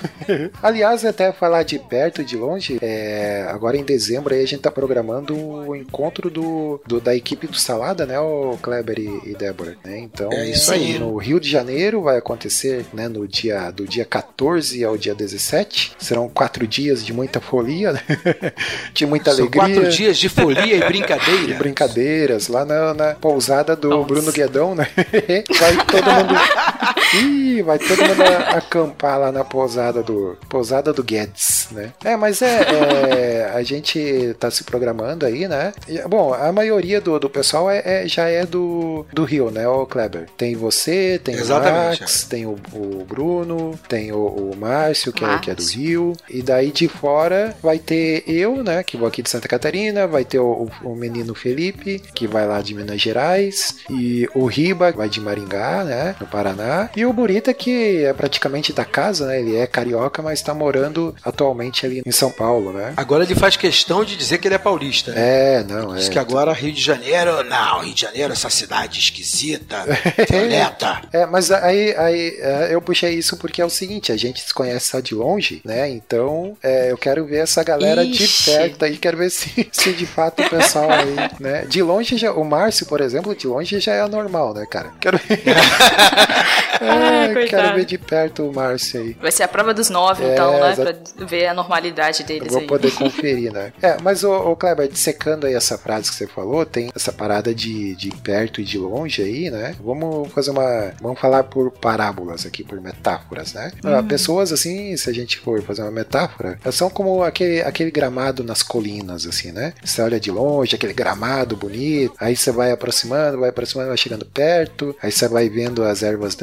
aliás, 0.62 1.04
até 1.06 1.32
falar 1.32 1.62
de 1.62 1.78
perto 1.78 2.20
e 2.20 2.24
de 2.24 2.36
longe, 2.36 2.78
é, 2.82 3.46
agora 3.48 3.76
em 3.78 3.82
dezembro 3.84 4.01
aí 4.10 4.42
a 4.42 4.46
gente 4.46 4.60
tá 4.60 4.70
programando 4.70 5.34
o 5.36 5.74
encontro 5.76 6.30
do, 6.30 6.80
do- 6.86 7.00
da 7.00 7.14
equipe 7.14 7.46
do 7.46 7.56
Salada, 7.56 8.04
né, 8.06 8.18
o 8.18 8.56
Kleber 8.62 8.98
e, 8.98 9.30
e 9.30 9.34
Débora, 9.34 9.76
né? 9.84 9.98
Então, 9.98 10.32
É 10.32 10.50
isso 10.50 10.72
aí. 10.72 10.98
no 10.98 11.16
Rio 11.16 11.38
de 11.40 11.48
Janeiro 11.48 12.02
vai 12.02 12.18
acontecer, 12.18 12.84
né, 12.92 13.08
no 13.08 13.26
dia 13.26 13.70
do 13.70 13.86
dia 13.86 14.04
14 14.04 14.84
ao 14.84 14.96
dia 14.96 15.14
17. 15.14 15.92
Serão 15.98 16.28
quatro 16.28 16.66
dias 16.66 17.04
de 17.04 17.12
muita 17.12 17.40
folia, 17.40 17.92
né? 17.92 18.00
de 18.94 19.06
muita 19.06 19.30
São 19.32 19.40
alegria. 19.44 19.62
quatro 19.74 19.88
dias 19.90 20.16
de 20.18 20.28
folia 20.28 20.76
e 20.76 20.80
brincadeira. 20.86 21.46
de 21.46 21.54
brincadeiras 21.54 22.48
lá 22.48 22.64
na, 22.64 22.94
na 22.94 23.14
pousada 23.14 23.74
do 23.76 24.04
Bruno 24.04 24.32
Guedão, 24.32 24.74
né? 24.74 24.88
Vai 24.96 25.76
todo 25.86 26.12
mundo. 26.12 26.34
Ih, 27.14 27.62
vai 27.62 27.78
todo 27.78 27.98
mundo 28.02 28.22
acampar 28.56 29.18
lá 29.18 29.32
na 29.32 29.44
pousada 29.44 30.02
do 30.02 30.36
pousada 30.48 30.92
do 30.92 31.02
Guedes, 31.02 31.68
né? 31.70 31.92
É, 32.04 32.16
mas 32.16 32.42
é, 32.42 32.60
é, 32.62 33.52
a 33.54 33.62
gente 33.62 34.34
tá 34.38 34.50
se 34.50 34.64
programando 34.64 35.26
aí, 35.26 35.46
né? 35.46 35.72
E, 35.88 35.98
bom, 36.08 36.32
a 36.34 36.50
maioria 36.52 37.00
do, 37.00 37.18
do 37.18 37.28
pessoal 37.30 37.70
é, 37.70 37.82
é- 38.04 38.08
já 38.08 38.28
é 38.28 38.44
do, 38.46 39.06
do 39.12 39.24
Rio, 39.24 39.50
né, 39.50 39.66
o 39.68 39.86
Kleber? 39.86 40.26
Tem 40.36 40.54
você, 40.56 41.20
tem 41.22 41.34
Exatamente, 41.34 41.98
o 41.98 42.00
Max, 42.02 42.24
tem 42.24 42.46
o, 42.46 42.56
o 42.72 43.04
Bruno, 43.06 43.78
tem 43.88 44.12
o, 44.12 44.18
o 44.26 44.56
Márcio, 44.56 45.12
que 45.12 45.24
é, 45.24 45.38
que 45.38 45.50
é 45.50 45.54
do. 45.54 45.62
Rio, 45.62 46.12
e 46.28 46.42
daí 46.42 46.70
de 46.70 46.88
fora 46.88 47.54
vai 47.62 47.78
ter 47.78 48.24
eu, 48.26 48.62
né, 48.62 48.82
que 48.82 48.96
vou 48.96 49.06
aqui 49.08 49.22
de 49.22 49.30
Santa 49.30 49.48
Catarina, 49.48 50.06
vai 50.06 50.24
ter 50.24 50.38
o, 50.38 50.68
o- 50.82 50.90
o 50.92 50.96
menino 50.96 51.34
Felipe, 51.34 52.00
que 52.14 52.26
vai 52.26 52.46
lá 52.46 52.60
de 52.60 52.74
Minas 52.74 53.00
Gerais, 53.00 53.76
e 53.90 54.28
o 54.34 54.46
Riba 54.46 54.92
vai 54.92 55.08
de 55.08 55.20
Maringá, 55.20 55.84
né, 55.84 56.14
no 56.20 56.26
Paraná, 56.26 56.71
e 56.96 57.04
o 57.06 57.12
Burita, 57.12 57.52
que 57.54 58.04
é 58.04 58.12
praticamente 58.12 58.72
da 58.72 58.84
casa, 58.84 59.26
né, 59.26 59.40
ele 59.40 59.56
é 59.56 59.66
carioca, 59.66 60.22
mas 60.22 60.40
tá 60.42 60.54
morando 60.54 61.14
atualmente 61.24 61.84
ali 61.86 62.02
em 62.04 62.12
São 62.12 62.30
Paulo, 62.30 62.72
né. 62.72 62.92
Agora 62.96 63.24
ele 63.24 63.34
faz 63.34 63.56
questão 63.56 64.04
de 64.04 64.16
dizer 64.16 64.38
que 64.38 64.48
ele 64.48 64.54
é 64.54 64.58
paulista. 64.58 65.12
né? 65.12 65.60
É, 65.60 65.64
não, 65.64 65.94
é. 65.94 65.98
Diz 65.98 66.08
que 66.08 66.18
agora 66.18 66.52
Rio 66.52 66.72
de 66.72 66.80
Janeiro, 66.80 67.42
não, 67.44 67.80
Rio 67.80 67.94
de 67.94 68.00
Janeiro, 68.00 68.32
essa 68.32 68.50
cidade 68.50 68.98
esquisita, 68.98 69.84
violenta. 70.28 71.02
É, 71.12 71.26
mas 71.26 71.50
aí, 71.50 71.94
aí 71.96 72.36
é, 72.40 72.68
eu 72.70 72.80
puxei 72.80 73.14
isso 73.14 73.36
porque 73.36 73.60
é 73.60 73.64
o 73.64 73.70
seguinte, 73.70 74.12
a 74.12 74.16
gente 74.16 74.40
se 74.40 74.52
conhece 74.52 74.86
só 74.86 75.00
de 75.00 75.14
longe, 75.14 75.60
né? 75.64 75.88
Então 75.90 76.56
é, 76.62 76.90
eu 76.90 76.98
quero 76.98 77.24
ver 77.26 77.38
essa 77.38 77.62
galera 77.62 78.04
Ixi. 78.04 78.26
de 78.26 78.50
perto 78.50 78.84
aí, 78.84 78.96
quero 78.96 79.16
ver 79.16 79.30
se, 79.30 79.68
se 79.72 79.92
de 79.92 80.06
fato 80.06 80.42
o 80.42 80.50
pessoal 80.50 80.90
aí, 80.90 81.14
né? 81.40 81.64
De 81.66 81.82
longe 81.82 82.16
já, 82.16 82.32
o 82.32 82.44
Márcio, 82.44 82.86
por 82.86 83.00
exemplo, 83.00 83.34
de 83.34 83.46
longe 83.46 83.80
já 83.80 83.94
é 83.94 84.08
normal, 84.08 84.54
né, 84.54 84.66
cara? 84.68 84.92
Quero 85.00 85.18
ver. 85.18 85.42
Ah, 86.80 87.28
quero 87.48 87.74
ver 87.76 87.84
de 87.84 87.98
perto 87.98 88.48
o 88.48 88.52
Márcio 88.54 89.00
aí. 89.00 89.16
Vai 89.20 89.30
ser 89.32 89.42
a 89.44 89.48
prova 89.48 89.72
dos 89.74 89.88
nove, 89.90 90.24
É, 90.24 90.32
então, 90.32 90.60
né? 90.60 90.72
exa- 90.72 90.82
Pra 91.16 91.26
ver 91.26 91.46
a 91.46 91.54
normalidade 91.54 92.22
Eu 92.22 92.26
deles 92.26 92.52
vou 92.52 92.60
aí. 92.60 92.66
poder 92.66 92.90
conferir, 92.96 93.52
né? 93.52 93.72
É, 93.82 93.96
mas 94.02 94.24
o, 94.24 94.32
o 94.32 94.56
Kleber, 94.56 94.88
dissecando 94.88 95.46
aí 95.46 95.54
essa 95.54 95.78
frase 95.78 96.10
que 96.10 96.16
você 96.16 96.26
falou, 96.26 96.64
tem 96.66 96.90
essa 96.94 97.12
parada 97.12 97.54
de, 97.54 97.94
de 97.94 98.10
perto 98.10 98.60
e 98.60 98.64
de 98.64 98.78
longe 98.78 99.22
aí, 99.22 99.50
né? 99.50 99.74
Vamos 99.82 100.30
fazer 100.32 100.50
uma. 100.50 100.92
Vamos 101.00 101.20
falar 101.20 101.44
por 101.44 101.70
parábolas 101.70 102.46
aqui, 102.46 102.64
por 102.64 102.80
metáforas, 102.80 103.52
né? 103.54 103.72
Ah, 103.84 104.02
pessoas 104.02 104.52
assim, 104.52 104.96
se 104.96 105.08
a 105.08 105.12
gente 105.12 105.38
for 105.38 105.62
fazer 105.62 105.82
uma 105.82 105.90
metáfora, 105.90 106.58
elas 106.62 106.74
são 106.74 106.88
como 106.90 107.22
aquele, 107.22 107.60
aquele 107.62 107.90
gramado 107.90 108.42
nas 108.44 108.62
colinas, 108.62 109.26
assim, 109.26 109.52
né? 109.52 109.72
Você 109.84 110.00
olha 110.02 110.18
de 110.18 110.30
longe, 110.30 110.74
aquele 110.74 110.92
gramado 110.92 111.56
bonito, 111.56 112.14
aí 112.18 112.34
você 112.36 112.50
vai 112.50 112.70
aproximando, 112.72 113.38
vai 113.38 113.50
aproximando, 113.50 113.88
vai 113.88 113.96
chegando 113.96 114.24
perto, 114.26 114.96
aí 115.02 115.10
você 115.12 115.28
vai 115.28 115.48
vendo 115.48 115.82
as 115.84 116.02
ervas 116.02 116.34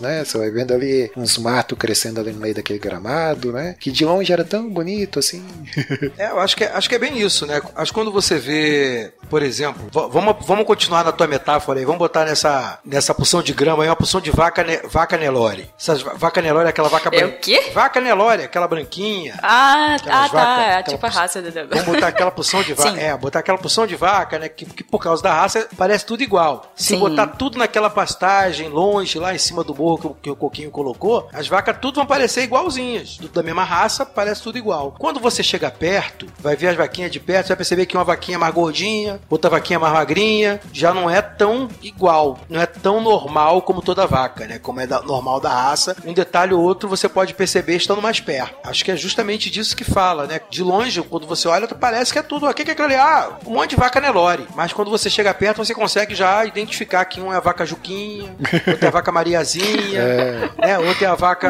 né? 0.00 0.24
Você 0.24 0.38
vai 0.38 0.50
vendo 0.50 0.72
ali 0.74 1.10
uns 1.16 1.38
matos 1.38 1.78
crescendo 1.78 2.20
ali 2.20 2.32
no 2.32 2.40
meio 2.40 2.54
daquele 2.54 2.78
gramado, 2.78 3.52
né? 3.52 3.74
Que 3.78 3.90
de 3.90 4.04
longe 4.04 4.32
era 4.32 4.44
tão 4.44 4.68
bonito 4.68 5.18
assim. 5.18 5.44
É, 6.18 6.30
eu 6.30 6.40
acho 6.40 6.56
que, 6.56 6.64
é, 6.64 6.72
acho 6.72 6.88
que 6.88 6.94
é 6.94 6.98
bem 6.98 7.18
isso, 7.18 7.46
né? 7.46 7.60
Acho 7.74 7.92
que 7.92 7.98
quando 7.98 8.12
você 8.12 8.38
vê, 8.38 9.12
por 9.28 9.42
exemplo, 9.42 9.88
vamos, 9.92 10.36
vamos 10.46 10.66
continuar 10.66 11.04
na 11.04 11.12
tua 11.12 11.26
metáfora 11.26 11.78
aí, 11.78 11.84
vamos 11.84 11.98
botar 11.98 12.24
nessa, 12.24 12.78
nessa 12.84 13.14
porção 13.14 13.42
de 13.42 13.52
grama 13.52 13.82
aí 13.82 13.88
uma 13.88 13.96
porção 13.96 14.20
de 14.20 14.30
vaca, 14.30 14.62
ne, 14.62 14.78
vaca 14.88 15.16
Nelore. 15.16 15.70
Essas 15.78 16.02
va- 16.02 16.14
vaca 16.14 16.42
Nelore 16.42 16.66
é 16.66 16.70
aquela 16.70 16.88
vaca 16.88 17.08
É 17.12 17.18
branca. 17.18 17.36
o 17.36 17.40
quê? 17.40 17.70
Vaca 17.72 18.00
Nelore, 18.00 18.42
aquela 18.42 18.66
branquinha. 18.68 19.38
Ah, 19.42 19.96
ah 20.06 20.28
tá. 20.28 20.62
É 20.62 20.74
aquela 20.76 20.82
tipo 20.82 21.06
a 21.06 21.08
raça 21.08 21.40
do 21.40 21.50
Vamos 21.50 21.84
botar 21.84 22.08
aquela 22.08 22.30
porção 22.30 22.62
de 22.62 22.74
vaca. 22.74 22.90
Sim. 22.90 22.98
É, 22.98 23.16
botar 23.16 23.38
aquela 23.38 23.58
porção 23.58 23.86
de 23.86 23.96
vaca, 23.96 24.38
né? 24.38 24.48
Que, 24.48 24.66
que 24.66 24.84
por 24.84 24.98
causa 24.98 25.22
da 25.22 25.32
raça 25.32 25.68
parece 25.76 26.04
tudo 26.04 26.22
igual. 26.22 26.70
Se 26.74 26.88
Sim. 26.88 26.98
botar 26.98 27.26
tudo 27.28 27.58
naquela 27.58 27.88
pastagem, 27.88 28.68
longe, 28.68 29.18
lá 29.18 29.29
em 29.34 29.38
cima 29.38 29.62
do 29.64 29.74
morro 29.74 29.98
que, 29.98 30.06
o- 30.06 30.16
que 30.22 30.30
o 30.30 30.36
Coquinho 30.36 30.70
colocou, 30.70 31.28
as 31.32 31.46
vacas 31.48 31.76
tudo 31.80 31.96
vão 31.96 32.06
parecer 32.06 32.42
igualzinhas. 32.42 33.16
Tudo 33.16 33.32
da 33.32 33.42
mesma 33.42 33.64
raça, 33.64 34.04
parece 34.06 34.42
tudo 34.42 34.58
igual. 34.58 34.94
Quando 34.98 35.20
você 35.20 35.42
chega 35.42 35.70
perto, 35.70 36.26
vai 36.38 36.56
ver 36.56 36.68
as 36.68 36.76
vaquinhas 36.76 37.10
de 37.10 37.20
perto, 37.20 37.46
você 37.46 37.52
vai 37.52 37.56
perceber 37.58 37.86
que 37.86 37.96
uma 37.96 38.04
vaquinha 38.04 38.36
é 38.36 38.38
mais 38.38 38.54
gordinha, 38.54 39.20
outra 39.28 39.50
vaquinha 39.50 39.76
é 39.76 39.80
mais 39.80 39.92
magrinha, 39.92 40.60
já 40.72 40.92
não 40.94 41.08
é 41.08 41.20
tão 41.22 41.68
igual, 41.82 42.38
não 42.48 42.60
é 42.60 42.66
tão 42.66 43.00
normal 43.00 43.62
como 43.62 43.82
toda 43.82 44.06
vaca, 44.06 44.46
né? 44.46 44.58
Como 44.58 44.80
é 44.80 44.86
da- 44.86 45.02
normal 45.02 45.40
da 45.40 45.50
raça. 45.50 45.96
Um 46.04 46.12
detalhe 46.12 46.54
ou 46.54 46.62
outro 46.62 46.88
você 46.88 47.08
pode 47.08 47.34
perceber 47.34 47.76
estando 47.76 48.02
mais 48.02 48.20
perto. 48.20 48.54
Acho 48.64 48.84
que 48.84 48.90
é 48.90 48.96
justamente 48.96 49.50
disso 49.50 49.76
que 49.76 49.84
fala, 49.84 50.26
né? 50.26 50.40
De 50.50 50.62
longe, 50.62 51.02
quando 51.02 51.26
você 51.26 51.48
olha, 51.48 51.66
parece 51.68 52.12
que 52.12 52.18
é 52.18 52.22
tudo. 52.22 52.46
O 52.48 52.54
que 52.54 52.62
é 52.62 52.72
aquilo 52.72 52.86
ali? 52.86 52.96
Ah, 52.96 53.38
um 53.46 53.52
monte 53.54 53.70
de 53.70 53.76
vaca 53.76 54.00
Nelore. 54.00 54.46
Mas 54.54 54.72
quando 54.72 54.90
você 54.90 55.08
chega 55.08 55.32
perto, 55.34 55.58
você 55.58 55.74
consegue 55.74 56.14
já 56.14 56.44
identificar 56.44 57.04
que 57.04 57.20
um 57.20 57.32
é 57.32 57.36
a 57.36 57.40
vaca 57.40 57.64
Juquinha, 57.66 58.34
outra 58.66 58.86
é 58.86 58.88
a 58.88 58.90
vaca 58.90 59.12
Mariazinha, 59.20 60.50
né? 60.58 60.78
Outra 60.78 61.06
é 61.06 61.10
a 61.10 61.14
vaca. 61.14 61.48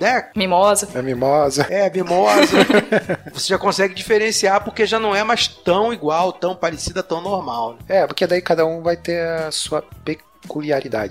né? 0.00 0.28
Mimosa. 0.34 0.88
É 0.94 1.02
mimosa. 1.02 1.66
É, 1.68 1.90
mimosa. 1.90 2.56
você 3.32 3.48
já 3.48 3.58
consegue 3.58 3.94
diferenciar 3.94 4.64
porque 4.64 4.86
já 4.86 4.98
não 4.98 5.14
é 5.14 5.22
mais 5.22 5.46
tão 5.46 5.92
igual, 5.92 6.32
tão 6.32 6.56
parecida, 6.56 7.02
tão 7.02 7.20
normal. 7.20 7.72
né? 7.88 8.00
É, 8.00 8.06
porque 8.06 8.26
daí 8.26 8.40
cada 8.40 8.64
um 8.64 8.82
vai 8.82 8.96
ter 8.96 9.20
a 9.20 9.50
sua 9.50 9.82
peculiaridade, 9.82 10.33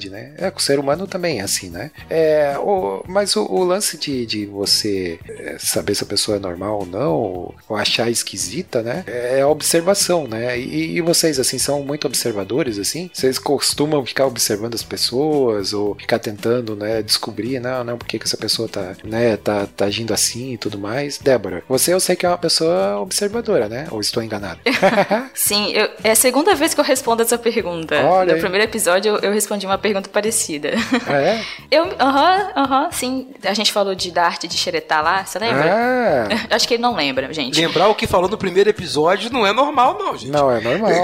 né? 0.10 0.34
É, 0.38 0.52
com 0.52 0.60
o 0.60 0.62
ser 0.62 0.80
humano 0.80 1.08
também 1.08 1.40
é 1.40 1.44
assim, 1.44 1.70
né? 1.70 1.92
É, 2.10 2.56
o, 2.58 3.04
mas 3.08 3.36
o, 3.36 3.44
o 3.46 3.64
lance 3.64 3.98
de, 3.98 4.26
de 4.26 4.46
você 4.46 5.20
é, 5.28 5.58
saber 5.60 5.96
se 5.96 6.04
a 6.04 6.08
pessoa 6.08 6.38
é 6.38 6.40
normal 6.40 6.80
ou 6.80 6.86
não, 6.86 7.14
ou, 7.14 7.56
ou 7.70 7.76
achar 7.78 8.10
esquisita, 8.10 8.82
né? 8.82 9.04
É 9.08 9.42
a 9.42 9.48
observação, 9.48 10.28
né? 10.28 10.58
E, 10.60 10.98
e 10.98 11.02
vocês, 11.02 11.40
assim, 11.40 11.58
são 11.58 11.84
muito 11.84 12.06
observadores, 12.08 12.78
assim? 12.80 13.10
Vocês 13.14 13.38
costumam 13.40 14.06
ficar 14.06 14.26
observando 14.26 14.76
as 14.76 14.84
pessoas 14.84 15.74
ou 15.74 15.96
ficar 15.96 16.20
tentando, 16.20 16.76
né, 16.76 17.02
descobrir, 17.02 17.60
não, 17.60 17.84
não, 17.84 17.98
por 17.98 18.08
que, 18.08 18.20
que 18.20 18.26
essa 18.26 18.38
pessoa 18.38 18.68
tá, 18.68 18.96
né, 19.04 19.38
tá, 19.38 19.68
tá 19.68 19.86
agindo 19.86 20.14
assim 20.14 20.54
e 20.54 20.58
tudo 20.58 20.78
mais? 20.78 21.18
Débora, 21.18 21.64
você 21.68 21.94
eu 21.94 22.00
sei 22.00 22.16
que 22.16 22.26
é 22.26 22.30
uma 22.30 22.38
pessoa 22.38 23.00
observadora, 23.00 23.68
né? 23.68 23.88
Ou 23.92 24.00
estou 24.02 24.22
enganado? 24.24 24.60
Sim, 25.34 25.72
eu- 25.74 25.90
é 26.04 26.12
a 26.12 26.16
segunda 26.16 26.56
vez 26.56 26.74
que 26.74 26.80
eu 26.80 26.84
respondo 26.84 27.22
essa 27.22 27.38
pergunta. 27.38 27.96
Olha 28.06 28.34
no 28.36 28.40
primeiro 28.40 28.66
episódio 28.66 29.16
eu, 29.16 29.20
eu 29.24 29.32
respondi 29.32 29.66
uma 29.66 29.78
pergunta 29.78 30.10
parecida. 30.10 30.72
ah, 31.08 31.18
é? 31.18 31.42
Eu, 31.72 31.86
aham, 32.00 32.52
aham, 32.56 32.92
sim. 32.92 33.28
A 33.44 33.54
gente 33.54 33.72
falou 33.72 33.96
de, 33.96 34.12
da 34.12 34.24
arte 34.26 34.48
de 34.48 34.56
xeretar 34.58 35.04
lá, 35.04 35.26
você 35.26 35.40
lembra? 35.40 35.74
Ah, 35.74 36.56
Acho 36.56 36.68
que 36.68 36.76
ele 36.76 36.84
não 36.84 36.96
lembra, 36.96 37.34
gente. 37.34 37.60
Lembrar 37.60 37.88
o 37.88 37.96
que 37.96 38.06
falou 38.06 38.30
no 38.30 38.38
primeiro 38.38 38.70
episódio 38.70 39.32
não 39.32 39.46
é 39.46 39.52
normal, 39.52 39.98
não, 39.98 40.16
gente. 40.16 40.32
não, 40.32 40.52
é 40.52 40.60
normal. 40.62 40.92